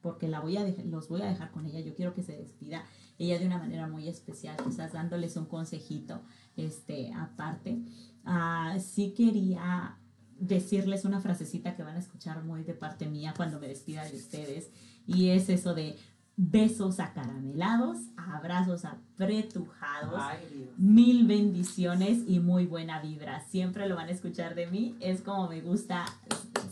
porque 0.00 0.28
la 0.28 0.40
voy 0.40 0.56
a 0.56 0.66
los 0.84 1.08
voy 1.08 1.22
a 1.22 1.26
dejar 1.26 1.50
con 1.50 1.66
ella, 1.66 1.80
yo 1.80 1.94
quiero 1.94 2.14
que 2.14 2.22
se 2.22 2.36
despida 2.36 2.84
ella 3.18 3.38
de 3.38 3.46
una 3.46 3.58
manera 3.58 3.88
muy 3.88 4.08
especial, 4.08 4.56
quizás 4.64 4.92
dándoles 4.92 5.36
un 5.36 5.46
consejito 5.46 6.22
este, 6.56 7.12
aparte. 7.14 7.82
Ah, 8.24 8.76
sí 8.78 9.14
quería 9.16 9.98
decirles 10.38 11.04
una 11.04 11.20
frasecita 11.20 11.76
que 11.76 11.82
van 11.82 11.96
a 11.96 11.98
escuchar 11.98 12.42
muy 12.44 12.62
de 12.64 12.74
parte 12.74 13.06
mía 13.06 13.34
cuando 13.36 13.58
me 13.58 13.68
despida 13.68 14.04
de 14.04 14.16
ustedes 14.16 14.70
y 15.06 15.30
es 15.30 15.48
eso 15.48 15.74
de 15.74 15.96
besos 16.40 17.00
acaramelados, 17.00 17.98
abrazos 18.16 18.84
apretujados, 18.84 20.20
Ay, 20.20 20.70
mil 20.76 21.26
bendiciones 21.26 22.20
y 22.28 22.38
muy 22.38 22.64
buena 22.64 23.02
vibra. 23.02 23.40
Siempre 23.40 23.88
lo 23.88 23.96
van 23.96 24.06
a 24.06 24.12
escuchar 24.12 24.54
de 24.54 24.68
mí, 24.68 24.94
es 25.00 25.22
como 25.22 25.48
me 25.48 25.60
gusta 25.60 26.04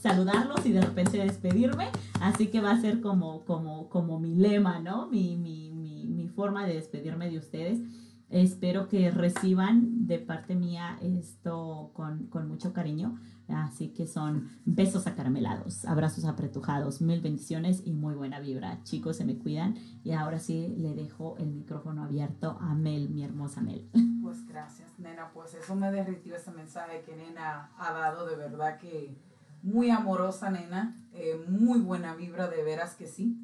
saludarlos 0.01 0.65
y 0.67 0.73
de 0.73 0.83
repente 0.83 1.19
despedirme, 1.19 1.89
así 2.21 2.47
que 2.47 2.61
va 2.61 2.71
a 2.71 2.81
ser 2.81 3.01
como, 3.01 3.45
como, 3.45 3.89
como 3.89 4.21
mi 4.21 4.37
lema, 4.37 4.79
¿no? 4.79 5.09
Mi, 5.09 5.37
mi, 5.37 5.73
mi, 5.73 6.07
mi 6.07 6.29
forma 6.29 6.65
de 6.65 6.75
despedirme 6.75 7.29
de 7.29 7.39
ustedes. 7.39 7.81
Espero 8.29 8.89
que 8.89 9.11
reciban 9.11 10.07
de 10.07 10.19
parte 10.19 10.55
mía 10.55 10.99
esto 11.01 11.91
con, 11.95 12.27
con 12.27 12.49
mucho 12.49 12.73
cariño. 12.73 13.19
Así 13.49 13.91
que 13.91 14.09
son 14.09 14.49
besos 14.65 15.07
acaramelados, 15.07 15.85
abrazos 15.85 16.25
apretujados, 16.25 17.01
mil 17.01 17.21
bendiciones 17.21 17.83
y 17.85 17.93
muy 17.93 18.15
buena 18.15 18.41
vibra. 18.41 18.83
Chicos, 18.83 19.17
se 19.17 19.25
me 19.25 19.39
cuidan. 19.39 19.77
Y 20.03 20.13
ahora 20.13 20.41
sí 20.41 20.75
le 20.77 20.95
dejo 20.95 21.37
el 21.39 21.53
micrófono 21.53 22.03
abierto 22.03 22.59
a 22.61 22.75
Mel, 22.75 23.09
mi 23.11 23.23
hermosa 23.23 23.61
Mel. 23.61 23.89
Pues 24.21 24.45
gracias, 24.49 24.99
nena. 24.99 25.31
Pues 25.33 25.55
eso 25.55 25.77
me 25.77 25.93
derritió 25.93 26.35
ese 26.35 26.51
mensaje 26.51 27.03
que 27.03 27.15
nena 27.15 27.71
ha 27.79 27.93
dado. 27.93 28.27
De 28.27 28.35
verdad 28.35 28.79
que 28.79 29.17
muy 29.63 29.91
amorosa, 29.91 30.51
nena. 30.51 30.97
eh, 31.13 31.41
muy 31.49 31.79
buena 31.79 32.17
vibra, 32.17 32.49
de 32.49 32.65
veras 32.65 32.97
que 32.97 33.07
sí. 33.07 33.39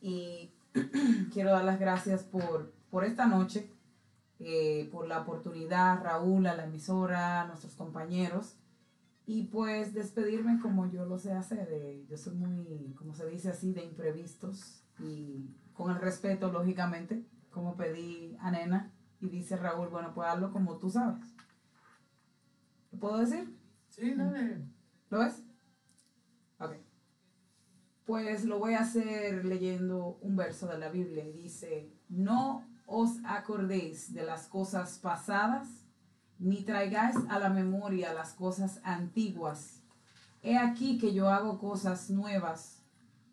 Y 0.00 0.52
quiero 1.32 1.50
dar 1.50 1.64
las 1.64 1.80
gracias 1.80 2.22
por, 2.22 2.72
por 2.90 3.04
esta 3.04 3.26
noche, 3.26 3.68
eh, 4.46 4.88
por 4.92 5.08
la 5.08 5.22
oportunidad, 5.22 6.02
Raúl, 6.02 6.46
a 6.46 6.54
la 6.54 6.64
emisora, 6.64 7.40
a 7.40 7.46
nuestros 7.46 7.74
compañeros. 7.74 8.58
Y 9.26 9.44
pues 9.44 9.94
despedirme 9.94 10.60
como 10.60 10.90
yo 10.90 11.06
lo 11.06 11.18
sé 11.18 11.32
hacer. 11.32 11.66
eh, 11.72 12.04
yo 12.06 12.18
soy 12.18 12.34
muy, 12.34 12.94
como 12.94 13.14
se 13.14 13.26
dice 13.26 13.48
así, 13.48 13.72
de 13.72 13.82
imprevistos. 13.82 14.84
Y 14.98 15.48
con 15.72 15.90
el 15.90 15.98
respeto, 15.98 16.52
lógicamente, 16.52 17.24
como 17.50 17.76
pedí 17.76 18.36
a 18.38 18.50
nena. 18.50 18.92
Y 19.18 19.30
dice 19.30 19.56
Raúl, 19.56 19.88
bueno, 19.88 20.12
pues 20.14 20.28
hazlo 20.28 20.52
como 20.52 20.76
tú 20.76 20.90
sabes. 20.90 21.34
¿Lo 22.92 22.98
puedo 22.98 23.18
decir? 23.18 23.58
Sí, 23.88 24.14
dale. 24.14 24.62
¿Lo 25.08 25.20
ves? 25.20 25.42
Ok. 26.58 26.74
Pues 28.04 28.44
lo 28.44 28.58
voy 28.58 28.74
a 28.74 28.80
hacer 28.80 29.46
leyendo 29.46 30.18
un 30.20 30.36
verso 30.36 30.66
de 30.66 30.78
la 30.78 30.90
Biblia. 30.90 31.24
Dice, 31.32 31.90
no 32.10 32.73
os 32.86 33.10
acordéis 33.24 34.12
de 34.12 34.24
las 34.24 34.46
cosas 34.46 34.98
pasadas, 34.98 35.68
ni 36.38 36.62
traigáis 36.62 37.16
a 37.28 37.38
la 37.38 37.48
memoria 37.48 38.12
las 38.12 38.32
cosas 38.32 38.80
antiguas. 38.84 39.82
He 40.42 40.58
aquí 40.58 40.98
que 40.98 41.14
yo 41.14 41.30
hago 41.30 41.58
cosas 41.58 42.10
nuevas. 42.10 42.82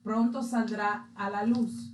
Pronto 0.03 0.43
saldrá 0.43 1.11
a 1.15 1.29
la 1.29 1.45
luz. 1.45 1.93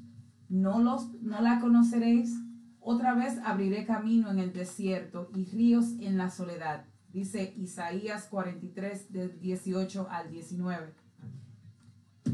No, 0.50 0.80
los, 0.80 1.12
no 1.22 1.42
la 1.42 1.60
conoceréis. 1.60 2.36
Otra 2.80 3.16
vez 3.16 3.40
abriré 3.44 3.86
camino 3.86 4.30
en 4.30 4.40
el 4.40 4.54
desierto 4.54 5.30
y 5.34 5.46
ríos 5.46 5.94
en 6.00 6.18
la 6.18 6.30
soledad. 6.30 6.86
Dice 7.10 7.54
Isaías 7.58 8.28
43, 8.28 9.12
del 9.12 9.40
18 9.40 10.08
al 10.10 10.30
19. 10.30 10.94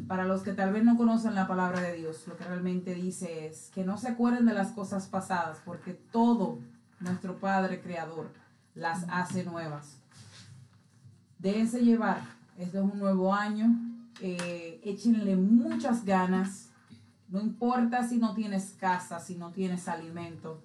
Para 0.08 0.26
los 0.26 0.44
que 0.44 0.54
tal 0.54 0.74
vez 0.74 0.84
no 0.84 0.98
conocen 0.98 1.36
la 1.36 1.48
palabra 1.48 1.82
de 1.82 1.96
Dios, 1.96 2.28
lo 2.28 2.38
que 2.38 2.44
realmente 2.44 2.94
dice 2.94 3.48
es 3.48 3.70
que 3.74 3.84
no 3.84 3.98
se 3.98 4.10
acuerden 4.10 4.46
de 4.46 4.54
las 4.54 4.72
cosas 4.72 5.08
pasadas, 5.08 5.60
porque 5.66 5.94
todo 5.94 6.60
nuestro 7.00 7.40
Padre 7.40 7.82
Creador 7.82 8.30
las 8.76 9.06
hace 9.10 9.44
nuevas. 9.44 9.98
Déjense 11.40 11.84
llevar, 11.84 12.22
este 12.58 12.78
es 12.78 12.84
un 12.84 12.98
nuevo 12.98 13.34
año, 13.34 13.76
eh, 14.22 14.80
échenle 14.84 15.36
muchas 15.36 16.06
ganas, 16.06 16.70
no 17.30 17.42
importa 17.42 18.08
si 18.08 18.18
no 18.18 18.34
tienes 18.34 18.76
casa, 18.80 19.20
si 19.20 19.36
no 19.36 19.52
tienes 19.52 19.88
alimento, 19.88 20.62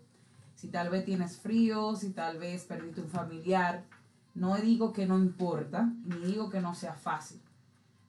si 0.54 0.68
tal 0.68 0.90
vez 0.90 1.04
tienes 1.04 1.38
frío, 1.38 1.96
si 1.96 2.10
tal 2.10 2.38
vez 2.38 2.64
perdiste 2.64 3.00
un 3.00 3.08
familiar, 3.08 3.84
no 4.34 4.56
digo 4.56 4.92
que 4.92 5.06
no 5.06 5.18
importa, 5.18 5.90
ni 6.04 6.16
digo 6.26 6.50
que 6.50 6.60
no 6.60 6.74
sea 6.74 6.94
fácil, 6.94 7.40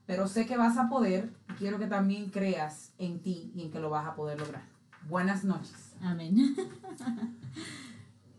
pero 0.09 0.27
sé 0.27 0.47
que 0.47 0.57
vas 0.57 0.75
a 0.79 0.89
poder 0.89 1.29
y 1.51 1.53
quiero 1.53 1.77
que 1.77 1.85
también 1.85 2.31
creas 2.31 2.93
en 2.97 3.19
ti 3.19 3.51
y 3.53 3.61
en 3.61 3.69
que 3.69 3.79
lo 3.79 3.91
vas 3.91 4.07
a 4.07 4.15
poder 4.15 4.39
lograr. 4.39 4.63
Buenas 5.07 5.43
noches. 5.43 5.93
Amén. 6.01 6.55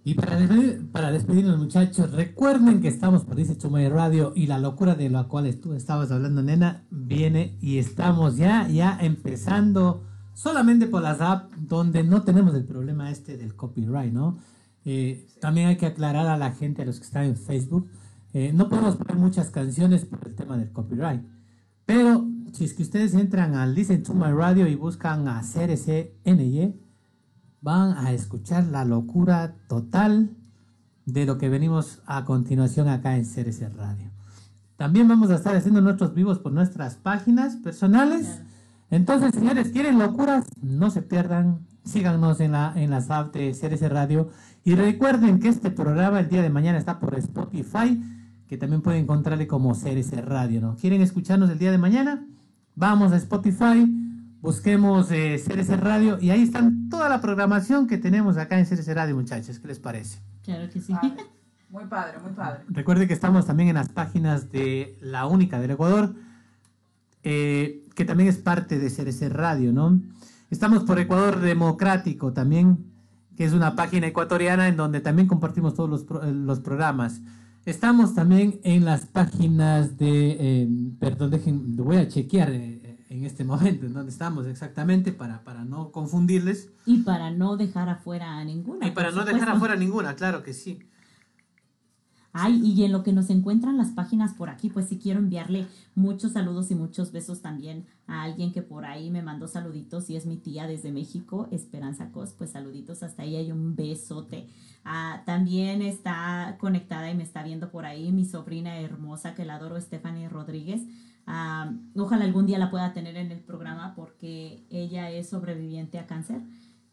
Y 0.03 0.15
para, 0.15 0.37
despedir- 0.41 0.91
para 0.91 1.13
despedirnos, 1.13 1.59
muchachos, 1.59 2.11
recuerden 2.11 2.81
que 2.81 2.89
estamos 2.89 3.23
por 3.25 3.37
Dice 3.37 3.57
Chumay 3.57 3.89
Radio 3.89 4.33
y 4.35 4.49
la 4.49 4.59
locura 4.59 4.97
de 4.97 5.11
la 5.11 5.29
cual 5.29 5.55
tú 5.61 5.75
estabas 5.75 6.11
hablando, 6.11 6.43
nena, 6.43 6.83
viene 6.91 7.57
y 7.61 7.79
estamos 7.79 8.37
ya, 8.37 8.67
ya 8.67 8.99
empezando 9.01 10.03
solamente 10.35 10.89
por 10.89 11.03
las 11.03 11.21
apps 11.21 11.55
donde 11.69 12.03
no 12.03 12.23
tenemos 12.23 12.53
el 12.57 12.65
problema 12.65 13.13
este 13.13 13.37
del 13.37 13.55
copyright, 13.55 14.13
¿no? 14.13 14.39
Eh, 14.85 15.29
También 15.41 15.69
hay 15.69 15.77
que 15.77 15.87
aclarar 15.87 16.27
a 16.27 16.37
la 16.37 16.51
gente, 16.51 16.83
a 16.83 16.85
los 16.87 16.99
que 16.99 17.05
están 17.07 17.25
en 17.27 17.37
Facebook, 17.37 17.89
Eh, 18.33 18.53
no 18.53 18.69
podemos 18.69 18.95
poner 18.97 19.17
muchas 19.17 19.51
canciones 19.51 20.05
por 20.05 20.27
el 20.27 20.35
tema 20.37 20.57
del 20.57 20.71
copyright. 20.73 21.21
Pero 21.93 22.25
si 22.53 22.67
es 22.67 22.75
que 22.75 22.85
ustedes 22.85 23.15
entran 23.15 23.57
a 23.57 23.67
Listen 23.67 24.05
to 24.05 24.15
My 24.15 24.31
Radio 24.31 24.69
y 24.69 24.77
buscan 24.77 25.27
a 25.27 25.43
CRCNY, 25.43 26.81
van 27.63 27.97
a 27.97 28.13
escuchar 28.13 28.67
la 28.67 28.85
locura 28.85 29.57
total 29.67 30.37
de 31.05 31.27
lo 31.27 31.37
que 31.37 31.49
venimos 31.49 32.01
a 32.07 32.25
continuación 32.25 32.87
acá 32.87 33.17
en 33.17 33.25
CRC 33.25 33.71
Radio. 33.75 34.09
También 34.77 35.09
vamos 35.09 35.31
a 35.31 35.35
estar 35.35 35.57
haciendo 35.57 35.81
nuestros 35.81 36.15
vivos 36.15 36.39
por 36.39 36.53
nuestras 36.53 36.95
páginas 36.95 37.57
personales. 37.57 38.41
Entonces, 38.89 39.35
señores, 39.35 39.71
¿quieren 39.73 39.99
locuras? 39.99 40.47
No 40.63 40.91
se 40.91 41.03
pierdan. 41.03 41.67
Síganos 41.83 42.39
en, 42.39 42.53
la, 42.53 42.73
en 42.77 42.91
las 42.91 43.11
apps 43.11 43.33
de 43.33 43.51
CRC 43.51 43.89
Radio. 43.89 44.29
Y 44.63 44.77
recuerden 44.77 45.41
que 45.41 45.49
este 45.49 45.73
programa 45.73 46.21
el 46.21 46.29
día 46.29 46.43
de 46.43 46.51
mañana 46.51 46.79
está 46.79 47.01
por 47.01 47.17
Spotify, 47.17 48.01
que 48.51 48.59
también 48.59 48.83
pueden 48.83 49.05
encontrarle 49.05 49.47
como 49.47 49.75
CRC 49.75 50.21
Radio. 50.23 50.61
¿no? 50.61 50.75
¿Quieren 50.75 51.01
escucharnos 51.03 51.49
el 51.51 51.59
día 51.61 51.71
de 51.71 51.79
mañana? 51.79 52.27
Vamos 52.75 53.13
a 53.13 53.17
Spotify, 53.17 53.87
busquemos 54.41 55.09
eh, 55.13 55.41
CRC 55.47 55.77
Radio 55.77 56.19
y 56.21 56.31
ahí 56.31 56.43
están 56.43 56.89
toda 56.89 57.09
la 57.09 57.21
programación 57.21 57.87
que 57.87 57.97
tenemos 57.97 58.37
acá 58.39 58.59
en 58.59 58.67
CRC 58.67 58.93
Radio, 58.93 59.15
muchachos. 59.15 59.61
¿Qué 59.61 59.69
les 59.69 59.79
parece? 59.79 60.19
Claro 60.43 60.69
que 60.69 60.81
sí. 60.81 60.93
Padre. 60.93 61.15
Muy 61.71 61.85
padre, 61.85 62.19
muy 62.21 62.33
padre. 62.33 62.65
Recuerde 62.69 63.07
que 63.07 63.15
estamos 63.15 63.47
también 63.47 63.69
en 63.69 63.77
las 63.77 63.89
páginas 63.91 64.51
de 64.51 64.99
La 65.01 65.27
Única 65.27 65.61
del 65.61 65.71
Ecuador, 65.71 66.17
eh, 67.23 67.87
que 67.95 68.05
también 68.05 68.29
es 68.29 68.39
parte 68.39 68.81
de 68.81 68.91
CRC 68.91 69.29
Radio, 69.29 69.73
¿no? 69.73 70.01
Estamos 70.51 70.83
por 70.83 70.99
Ecuador 70.99 71.39
Democrático 71.39 72.33
también, 72.33 72.87
que 73.37 73.45
es 73.45 73.53
una 73.53 73.77
página 73.77 74.09
ecuatoriana 74.09 74.67
en 74.67 74.77
donde 74.77 75.01
también 75.01 75.29
compartimos 75.29 75.75
todos 75.75 75.89
los, 75.89 76.03
pro- 76.03 76.25
eh, 76.25 76.33
los 76.33 76.59
programas. 76.59 77.21
Estamos 77.67 78.15
también 78.15 78.59
en 78.65 78.85
las 78.85 79.05
páginas 79.05 79.99
de, 79.99 80.37
eh, 80.41 80.69
perdón, 80.99 81.31
dejen, 81.31 81.77
voy 81.77 81.99
a 81.99 82.09
chequear 82.09 82.51
eh, 82.51 83.05
en 83.11 83.25
este 83.25 83.45
momento 83.51 83.87
en 83.87 83.93
dónde 83.93 84.11
estamos 84.11 84.47
exactamente 84.47 85.13
para, 85.13 85.45
para 85.45 85.65
no 85.65 85.91
confundirles. 85.93 86.71
Y 86.87 86.99
para 86.99 87.31
no 87.31 87.57
dejar 87.57 87.89
afuera 87.89 88.39
a 88.39 88.45
ninguna. 88.45 88.87
Y 88.87 88.93
para 88.93 89.11
no 89.11 89.25
dejar 89.25 89.51
afuera 89.51 89.77
ninguna, 89.77 90.15
claro 90.17 90.43
que 90.43 90.55
sí. 90.55 90.79
Ay, 92.33 92.61
y 92.65 92.85
en 92.85 92.93
lo 92.93 93.03
que 93.03 93.13
nos 93.13 93.29
encuentran 93.29 93.77
las 93.77 93.89
páginas 93.89 94.35
por 94.35 94.51
aquí, 94.51 94.71
pues 94.71 94.87
sí 94.89 94.99
quiero 94.99 95.19
enviarle 95.19 95.67
muchos 95.97 96.33
saludos 96.33 96.71
y 96.71 96.77
muchos 96.77 97.11
besos 97.11 97.43
también 97.43 97.87
a 98.07 98.23
alguien 98.23 98.53
que 98.53 98.63
por 98.63 98.85
ahí 98.85 99.11
me 99.11 99.23
mandó 99.23 99.49
saluditos 99.49 100.09
y 100.11 100.17
es 100.17 100.27
mi 100.27 100.37
tía 100.37 100.69
desde 100.69 100.93
México, 100.93 101.49
Esperanza 101.51 102.13
Cos, 102.13 102.33
pues 102.39 102.51
saluditos 102.51 103.03
hasta 103.03 103.23
ahí 103.23 103.37
y 103.37 103.51
un 103.51 103.75
besote. 103.75 104.49
Ah, 104.85 105.23
también 105.27 105.83
está 105.83 106.57
conectada 106.61 107.11
y 107.11 107.17
me 107.17 107.25
está 107.25 107.43
viendo 107.43 107.71
por 107.71 107.85
ahí 107.85 108.13
mi 108.13 108.25
sobrina 108.25 108.79
hermosa 108.79 109.35
que 109.35 109.45
la 109.45 109.57
adoro, 109.57 109.81
Stephanie 109.81 110.29
Rodríguez. 110.29 110.83
Ah, 111.27 111.73
ojalá 111.97 112.25
algún 112.25 112.47
día 112.47 112.59
la 112.59 112.71
pueda 112.71 112.93
tener 112.93 113.17
en 113.17 113.33
el 113.33 113.41
programa 113.41 113.95
porque 113.95 114.65
ella 114.71 115.11
es 115.11 115.29
sobreviviente 115.29 115.99
a 115.99 116.07
cáncer 116.07 116.43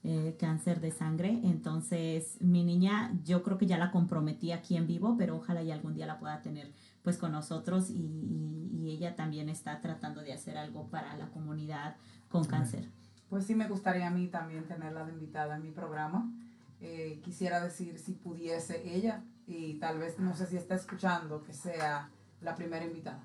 eh, 0.04 0.36
cáncer 0.40 0.80
de 0.80 0.92
sangre. 0.92 1.40
Entonces, 1.44 2.38
mi 2.42 2.64
niña, 2.64 3.12
yo 3.26 3.44
creo 3.44 3.58
que 3.58 3.66
ya 3.66 3.78
la 3.78 3.92
comprometí 3.92 4.52
aquí 4.52 4.78
en 4.78 4.88
vivo, 4.88 5.16
pero 5.18 5.36
ojalá 5.38 5.62
y 5.64 5.72
algún 5.72 5.94
día 5.94 6.06
la 6.06 6.20
pueda 6.20 6.42
tener 6.42 6.72
pues 7.04 7.18
con 7.18 7.32
nosotros 7.32 7.90
y, 7.90 7.94
y- 7.96 8.70
y 8.80 8.92
ella 8.92 9.16
también 9.16 9.50
está 9.50 9.82
tratando 9.82 10.22
de 10.22 10.34
hacer 10.34 10.58
algo 10.58 10.88
para 10.90 11.16
la 11.18 11.28
comunidad 11.28 11.96
con 12.30 12.46
cáncer. 12.46 12.88
Pues 13.30 13.46
sí 13.46 13.56
me 13.56 13.68
gustaría 13.68 14.08
a 14.08 14.12
mí 14.12 14.28
también 14.28 14.66
tenerla 14.68 15.06
de 15.06 15.14
invitada 15.14 15.56
en 15.58 15.64
mi 15.64 15.72
programa. 15.72 16.32
Eh, 16.80 17.20
quisiera 17.24 17.60
decir 17.62 17.98
si 17.98 18.14
pudiese 18.14 18.94
ella, 18.96 19.24
y 19.48 19.76
tal 19.76 19.98
vez 20.00 20.20
no 20.20 20.36
sé 20.36 20.46
si 20.46 20.58
está 20.58 20.76
escuchando, 20.76 21.44
que 21.44 21.54
sea 21.54 22.10
la 22.42 22.56
primera 22.56 22.86
invitada 22.86 23.24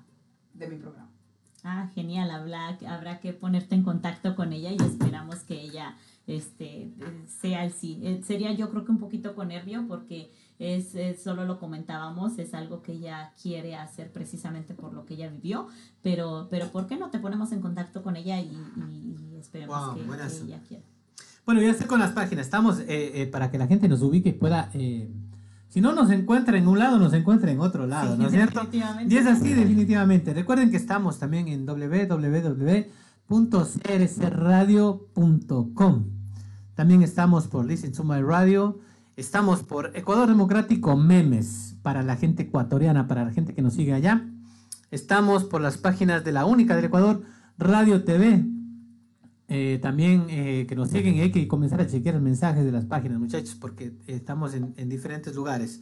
de 0.53 0.67
mi 0.67 0.77
programa. 0.77 1.09
Ah, 1.63 1.89
genial, 1.93 2.31
habrá, 2.31 2.77
habrá 2.89 3.19
que 3.19 3.31
ponerte 3.33 3.75
en 3.75 3.83
contacto 3.83 4.35
con 4.35 4.51
ella 4.53 4.71
y 4.71 4.77
esperamos 4.81 5.39
que 5.43 5.61
ella 5.61 5.95
este, 6.27 6.91
sea 7.41 7.65
el 7.65 7.71
sí. 7.73 7.99
Eh, 8.03 8.21
sería 8.25 8.51
yo 8.53 8.69
creo 8.69 8.85
que 8.85 8.91
un 8.91 8.97
poquito 8.99 9.35
con 9.35 9.49
nervio 9.49 9.85
porque 9.87 10.31
es, 10.59 10.95
es- 10.95 11.21
solo 11.21 11.45
lo 11.45 11.59
comentábamos, 11.59 12.39
es 12.39 12.53
algo 12.53 12.81
que 12.81 12.93
ella 12.93 13.33
quiere 13.41 13.75
hacer 13.75 14.11
precisamente 14.11 14.73
por 14.73 14.93
lo 14.93 15.05
que 15.05 15.15
ella 15.15 15.29
vivió, 15.29 15.67
pero, 16.01 16.47
pero 16.49 16.67
¿por 16.71 16.87
qué 16.87 16.95
no 16.97 17.09
te 17.09 17.19
ponemos 17.19 17.51
en 17.51 17.59
contacto 17.61 18.01
con 18.03 18.15
ella 18.15 18.39
y, 18.39 18.45
y- 18.77 19.17
y 19.33 19.37
esperemos 19.37 19.75
Wow, 19.75 19.95
que, 19.95 20.01
que 20.03 20.43
ella 20.45 20.61
quiera? 20.67 20.83
Bueno, 21.45 21.61
ya 21.61 21.71
estoy 21.71 21.87
con 21.87 21.99
las 21.99 22.11
páginas. 22.11 22.45
Estamos 22.45 22.79
eh, 22.79 22.85
eh, 23.21 23.27
para 23.27 23.51
que 23.51 23.57
la 23.57 23.67
gente 23.67 23.89
nos 23.89 24.01
ubique 24.01 24.29
y 24.29 24.33
pueda. 24.33 24.69
eh, 24.73 25.09
si 25.67 25.81
no 25.81 25.91
nos 25.91 26.09
encuentra 26.11 26.57
en 26.57 26.67
un 26.69 26.77
lado, 26.79 26.99
nos 26.99 27.11
encuentra 27.13 27.51
en 27.51 27.59
otro 27.59 27.85
lado, 27.87 28.13
Sí, 28.15 28.21
¿no 28.21 28.27
es 28.27 28.31
cierto? 28.31 28.61
Y 29.09 29.17
es 29.17 29.25
así, 29.25 29.53
definitivamente. 29.53 30.33
Recuerden 30.33 30.69
que 30.71 30.77
estamos 30.77 31.17
también 31.19 31.47
en 31.47 31.65
www.crcradio.com. 33.27 36.03
También 36.75 37.01
estamos 37.01 37.47
por 37.47 37.65
Listen 37.65 37.91
to 37.91 38.03
My 38.03 38.21
Radio. 38.21 38.79
Estamos 39.15 39.63
por 39.63 39.95
Ecuador 39.95 40.27
Democrático 40.27 40.97
Memes 40.97 41.75
para 41.81 42.03
la 42.03 42.15
gente 42.15 42.43
ecuatoriana, 42.43 43.07
para 43.07 43.25
la 43.25 43.31
gente 43.31 43.53
que 43.53 43.61
nos 43.61 43.75
sigue 43.75 43.93
allá. 43.93 44.27
Estamos 44.91 45.43
por 45.43 45.61
las 45.61 45.77
páginas 45.77 46.23
de 46.23 46.31
la 46.31 46.45
única 46.45 46.75
del 46.75 46.85
Ecuador, 46.85 47.21
Radio 47.57 48.03
TV. 48.03 48.45
Eh, 49.49 49.77
también 49.81 50.27
eh, 50.29 50.65
que 50.67 50.75
nos 50.75 50.89
siguen 50.89 51.15
y 51.15 51.21
hay 51.21 51.31
que 51.31 51.47
comenzar 51.47 51.81
a 51.81 51.87
chequear 51.87 52.19
mensajes 52.21 52.65
de 52.65 52.71
las 52.71 52.85
páginas, 52.85 53.19
muchachos, 53.19 53.55
porque 53.55 53.93
estamos 54.07 54.53
en 54.55 54.89
diferentes 54.89 55.35
lugares. 55.35 55.81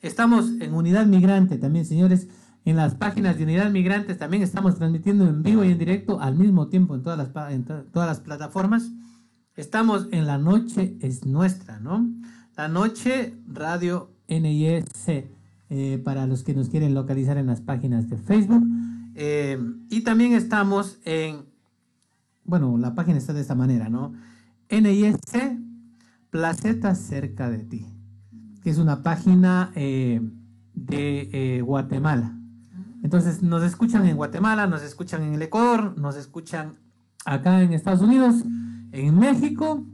Estamos 0.00 0.50
en 0.60 0.74
Unidad 0.74 1.06
Migrante 1.06 1.58
también, 1.58 1.86
señores. 1.86 2.26
En 2.64 2.76
las 2.76 2.94
páginas 2.94 3.36
de 3.36 3.42
Unidad 3.42 3.72
Migrantes 3.72 4.18
también 4.18 4.44
estamos 4.44 4.76
transmitiendo 4.76 5.26
en 5.26 5.42
vivo 5.42 5.64
y 5.64 5.72
en 5.72 5.78
directo 5.78 6.20
al 6.20 6.36
mismo 6.36 6.68
tiempo 6.68 6.94
en 6.94 7.02
todas 7.02 7.18
las, 7.18 7.32
todas 7.90 8.08
las 8.08 8.20
plataformas. 8.20 8.92
Estamos 9.56 10.06
en 10.12 10.26
La 10.26 10.38
Noche 10.38 10.96
es 11.00 11.26
Nuestra, 11.26 11.80
¿no? 11.80 12.08
La 12.56 12.68
Noche 12.68 13.34
Radio 13.48 14.12
NIS 14.28 15.08
eh, 15.70 16.00
para 16.04 16.28
los 16.28 16.44
que 16.44 16.54
nos 16.54 16.68
quieren 16.68 16.94
localizar 16.94 17.36
en 17.36 17.46
las 17.46 17.60
páginas 17.60 18.08
de 18.08 18.16
Facebook. 18.16 18.64
Eh, 19.16 19.58
y 19.90 20.02
también 20.02 20.32
estamos 20.32 21.00
en, 21.04 21.46
bueno, 22.44 22.78
la 22.78 22.94
página 22.94 23.18
está 23.18 23.32
de 23.32 23.40
esta 23.40 23.56
manera, 23.56 23.88
¿no? 23.88 24.14
NIS 24.70 25.16
Placeta 26.30 26.94
cerca 26.94 27.50
de 27.50 27.58
ti, 27.58 27.86
que 28.62 28.70
es 28.70 28.78
una 28.78 29.02
página 29.02 29.72
eh, 29.74 30.20
de 30.74 31.60
Guatemala. 31.66 32.38
Entonces 33.02 33.42
nos 33.42 33.62
escuchan 33.62 34.06
en 34.06 34.16
Guatemala, 34.16 34.66
nos 34.66 34.82
escuchan 34.82 35.22
en 35.22 35.34
el 35.34 35.42
Ecuador, 35.42 35.98
nos 35.98 36.16
escuchan 36.16 36.78
acá 37.24 37.62
en 37.62 37.72
Estados 37.72 38.00
Unidos, 38.00 38.44
en 38.92 39.18
México 39.18 39.84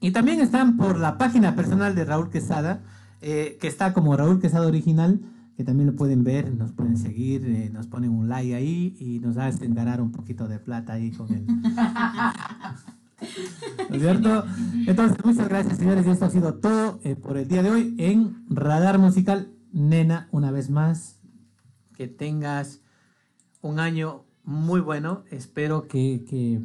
y 0.00 0.12
también 0.12 0.40
están 0.40 0.76
por 0.76 0.98
la 0.98 1.18
página 1.18 1.56
personal 1.56 1.94
de 1.94 2.04
Raúl 2.04 2.30
Quesada, 2.30 2.82
eh, 3.20 3.58
que 3.60 3.66
está 3.66 3.92
como 3.92 4.16
Raúl 4.16 4.40
Quesada 4.40 4.66
Original, 4.66 5.20
que 5.56 5.64
también 5.64 5.88
lo 5.88 5.96
pueden 5.96 6.22
ver, 6.22 6.54
nos 6.54 6.70
pueden 6.72 6.96
seguir, 6.96 7.44
eh, 7.44 7.68
nos 7.72 7.88
ponen 7.88 8.10
un 8.10 8.28
like 8.28 8.54
ahí 8.54 8.96
y 9.00 9.18
nos 9.18 9.36
hacen 9.36 9.74
ganar 9.74 10.00
un 10.00 10.12
poquito 10.12 10.46
de 10.46 10.60
plata 10.60 10.92
ahí 10.92 11.10
con 11.10 11.32
él. 11.32 11.44
¿No 13.90 13.96
es 13.96 14.00
cierto? 14.00 14.44
Entonces, 14.86 15.18
muchas 15.24 15.48
gracias, 15.48 15.78
señores. 15.78 16.06
Y 16.06 16.10
esto 16.10 16.26
ha 16.26 16.30
sido 16.30 16.54
todo 16.54 17.00
eh, 17.02 17.16
por 17.16 17.36
el 17.36 17.48
día 17.48 17.64
de 17.64 17.70
hoy 17.72 17.96
en 17.98 18.44
Radar 18.48 19.00
Musical. 19.00 19.50
Nena, 19.72 20.28
una 20.30 20.52
vez 20.52 20.70
más, 20.70 21.17
que 21.98 22.06
tengas 22.06 22.80
un 23.60 23.80
año 23.80 24.24
muy 24.44 24.80
bueno. 24.80 25.24
Espero 25.32 25.88
que, 25.88 26.24
que, 26.30 26.60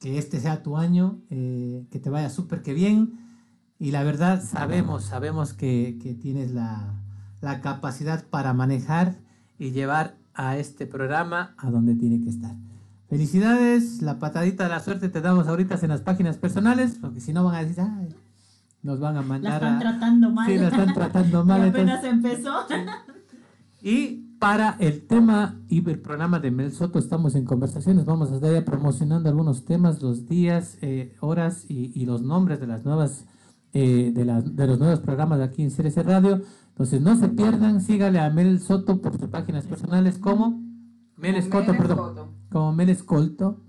que 0.00 0.16
este 0.18 0.40
sea 0.40 0.62
tu 0.62 0.78
año, 0.78 1.20
eh, 1.30 1.84
que 1.90 2.00
te 2.00 2.08
vaya 2.08 2.30
súper 2.30 2.62
que 2.62 2.72
bien. 2.72 3.20
Y 3.78 3.90
la 3.90 4.02
verdad, 4.04 4.42
sabemos, 4.42 5.04
sabemos 5.04 5.52
que, 5.52 5.98
que 6.02 6.14
tienes 6.14 6.52
la, 6.52 6.94
la 7.42 7.60
capacidad 7.60 8.24
para 8.24 8.54
manejar 8.54 9.18
y 9.58 9.72
llevar 9.72 10.16
a 10.32 10.56
este 10.56 10.86
programa 10.86 11.54
a 11.58 11.70
donde 11.70 11.94
tiene 11.94 12.20
que 12.22 12.30
estar. 12.30 12.56
Felicidades, 13.10 14.00
la 14.00 14.18
patadita 14.18 14.64
de 14.64 14.70
la 14.70 14.80
suerte 14.80 15.10
te 15.10 15.20
damos 15.20 15.46
ahorita 15.46 15.78
en 15.82 15.90
las 15.90 16.00
páginas 16.00 16.38
personales, 16.38 16.96
porque 17.00 17.20
si 17.20 17.34
no 17.34 17.44
van 17.44 17.54
a 17.54 17.64
decir, 17.64 17.80
"Ay, 17.84 18.08
nos 18.82 18.98
van 18.98 19.16
a 19.16 19.20
La 19.20 19.26
mandar 19.26 19.54
están 19.62 19.76
a... 19.76 19.78
tratando 19.78 20.30
mal. 20.30 20.46
Sí, 20.50 20.56
la 20.58 20.68
están 20.68 20.94
tratando 20.94 21.44
mal. 21.50 21.60
Y 21.60 21.66
entonces- 21.66 21.98
apenas 21.98 22.04
empezó. 22.04 22.66
Y 23.88 24.34
para 24.40 24.76
el 24.80 25.06
tema 25.06 25.60
y 25.68 25.78
el 25.88 26.00
programa 26.00 26.40
de 26.40 26.50
Mel 26.50 26.72
Soto 26.72 26.98
estamos 26.98 27.36
en 27.36 27.44
conversaciones. 27.44 28.04
Vamos 28.04 28.32
a 28.32 28.34
estar 28.34 28.52
ya 28.52 28.64
promocionando 28.64 29.28
algunos 29.28 29.64
temas, 29.64 30.02
los 30.02 30.26
días, 30.28 30.76
eh, 30.82 31.14
horas 31.20 31.64
y, 31.68 31.92
y 31.94 32.04
los 32.04 32.22
nombres 32.22 32.58
de 32.58 32.66
las 32.66 32.84
nuevas 32.84 33.26
eh, 33.72 34.10
de, 34.12 34.24
las- 34.24 34.56
de 34.56 34.66
los 34.66 34.78
nuevos 34.80 34.98
programas 35.00 35.38
de 35.38 35.44
aquí 35.44 35.62
en 35.62 35.70
CRC 35.70 36.02
Radio. 36.02 36.42
Entonces 36.70 37.00
no 37.00 37.16
se 37.16 37.28
pierdan, 37.28 37.80
sígale 37.80 38.18
a 38.18 38.28
Mel 38.30 38.58
Soto 38.60 39.00
por 39.00 39.16
sus 39.18 39.28
páginas 39.28 39.66
personales 39.66 40.18
como 40.18 40.60
Mel 41.16 41.36
Escoto, 41.36 41.72
perdón, 41.76 41.96
como 42.50 42.72
Mel 42.72 42.88
Escolto. 42.90 43.62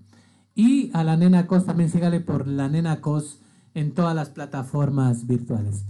Y 0.56 0.90
a 0.94 1.04
la 1.04 1.16
Nena 1.16 1.46
Cos 1.46 1.66
también 1.66 1.90
sígale 1.92 2.20
por 2.22 2.48
la 2.48 2.68
Nena 2.68 3.00
Cos 3.02 3.40
en 3.76 3.94
todas 3.94 4.16
las 4.16 4.30
plataformas 4.32 5.28
virtuales. 5.28 5.86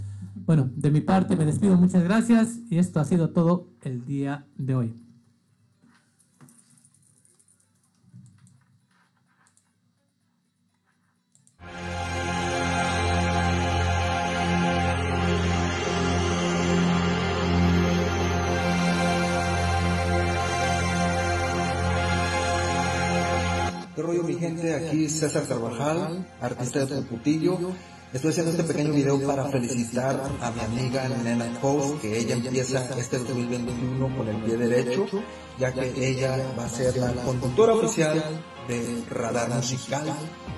Bueno, 0.48 0.72
de 0.78 0.91
mi 0.91 1.02
parte 1.02 1.36
me 1.36 1.45
despido, 1.45 1.76
muchas 1.76 2.06
gracias 2.06 2.60
y 2.69 2.78
esto 2.78 3.02
ha 3.02 3.03
sido 3.03 3.32
todo 3.32 3.68
el 3.82 4.06
día 4.06 4.48
de 4.56 4.76
hoy. 4.76 4.94
¿Qué 23.95 24.02
rollo 24.02 24.24
mi 24.24 24.36
gente? 24.36 24.74
Aquí 24.76 25.10
César 25.10 25.45
Carvajal, 25.45 26.26
artista 26.40 26.86
de 26.86 27.02
Putillo. 27.02 27.57
Estoy 28.13 28.31
haciendo 28.31 28.51
este 28.51 28.63
pequeño 28.63 28.93
video 28.93 29.21
para 29.27 29.45
felicitar 29.49 30.17
a 30.41 30.51
mi 30.51 30.61
amiga 30.61 31.09
Nena 31.09 31.45
Post, 31.61 31.99
que 31.99 32.17
ella 32.17 32.35
empieza 32.35 32.97
este 32.97 33.17
2021 33.17 34.17
con 34.17 34.27
el 34.29 34.38
pie 34.43 34.55
derecho, 34.55 35.05
ya 35.59 35.73
que 35.73 35.91
ella 36.09 36.38
va 36.57 36.65
a 36.65 36.69
ser 36.69 36.95
la 36.95 37.11
conductora 37.23 37.73
oficial 37.73 38.23
de 38.69 39.03
Radar 39.09 39.49
Musical. 39.49 40.05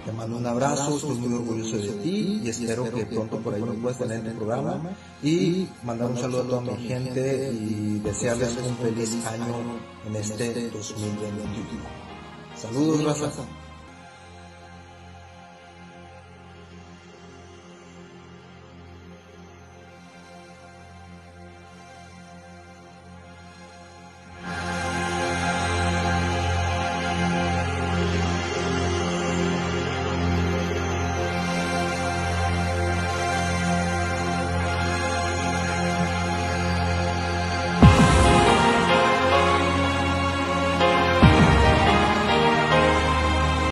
Te 0.05 0.11
mando 0.11 0.37
un 0.37 0.45
abrazo, 0.45 0.95
estoy 0.95 1.17
muy 1.17 1.33
orgulloso 1.33 1.77
de 1.77 1.89
ti 2.03 2.41
y 2.43 2.49
espero 2.49 2.83
que 2.83 3.07
pronto 3.07 3.39
por 3.39 3.55
ahí 3.55 3.63
me 3.63 3.73
puedas 3.73 3.97
tener 3.97 4.19
en 4.19 4.27
el 4.27 4.33
programa. 4.33 4.95
Y 5.23 5.67
mandar 5.83 6.11
un 6.11 6.17
saludo 6.17 6.43
a 6.43 6.47
toda 6.47 6.61
mi 6.61 6.87
gente 6.87 7.51
y 7.51 7.99
desearles 8.03 8.57
un 8.57 8.77
feliz 8.77 9.25
año 9.25 9.55
en 10.05 10.15
este 10.15 10.69
2021. 10.69 11.65
Saludos, 12.55 13.03
raza. 13.19 13.43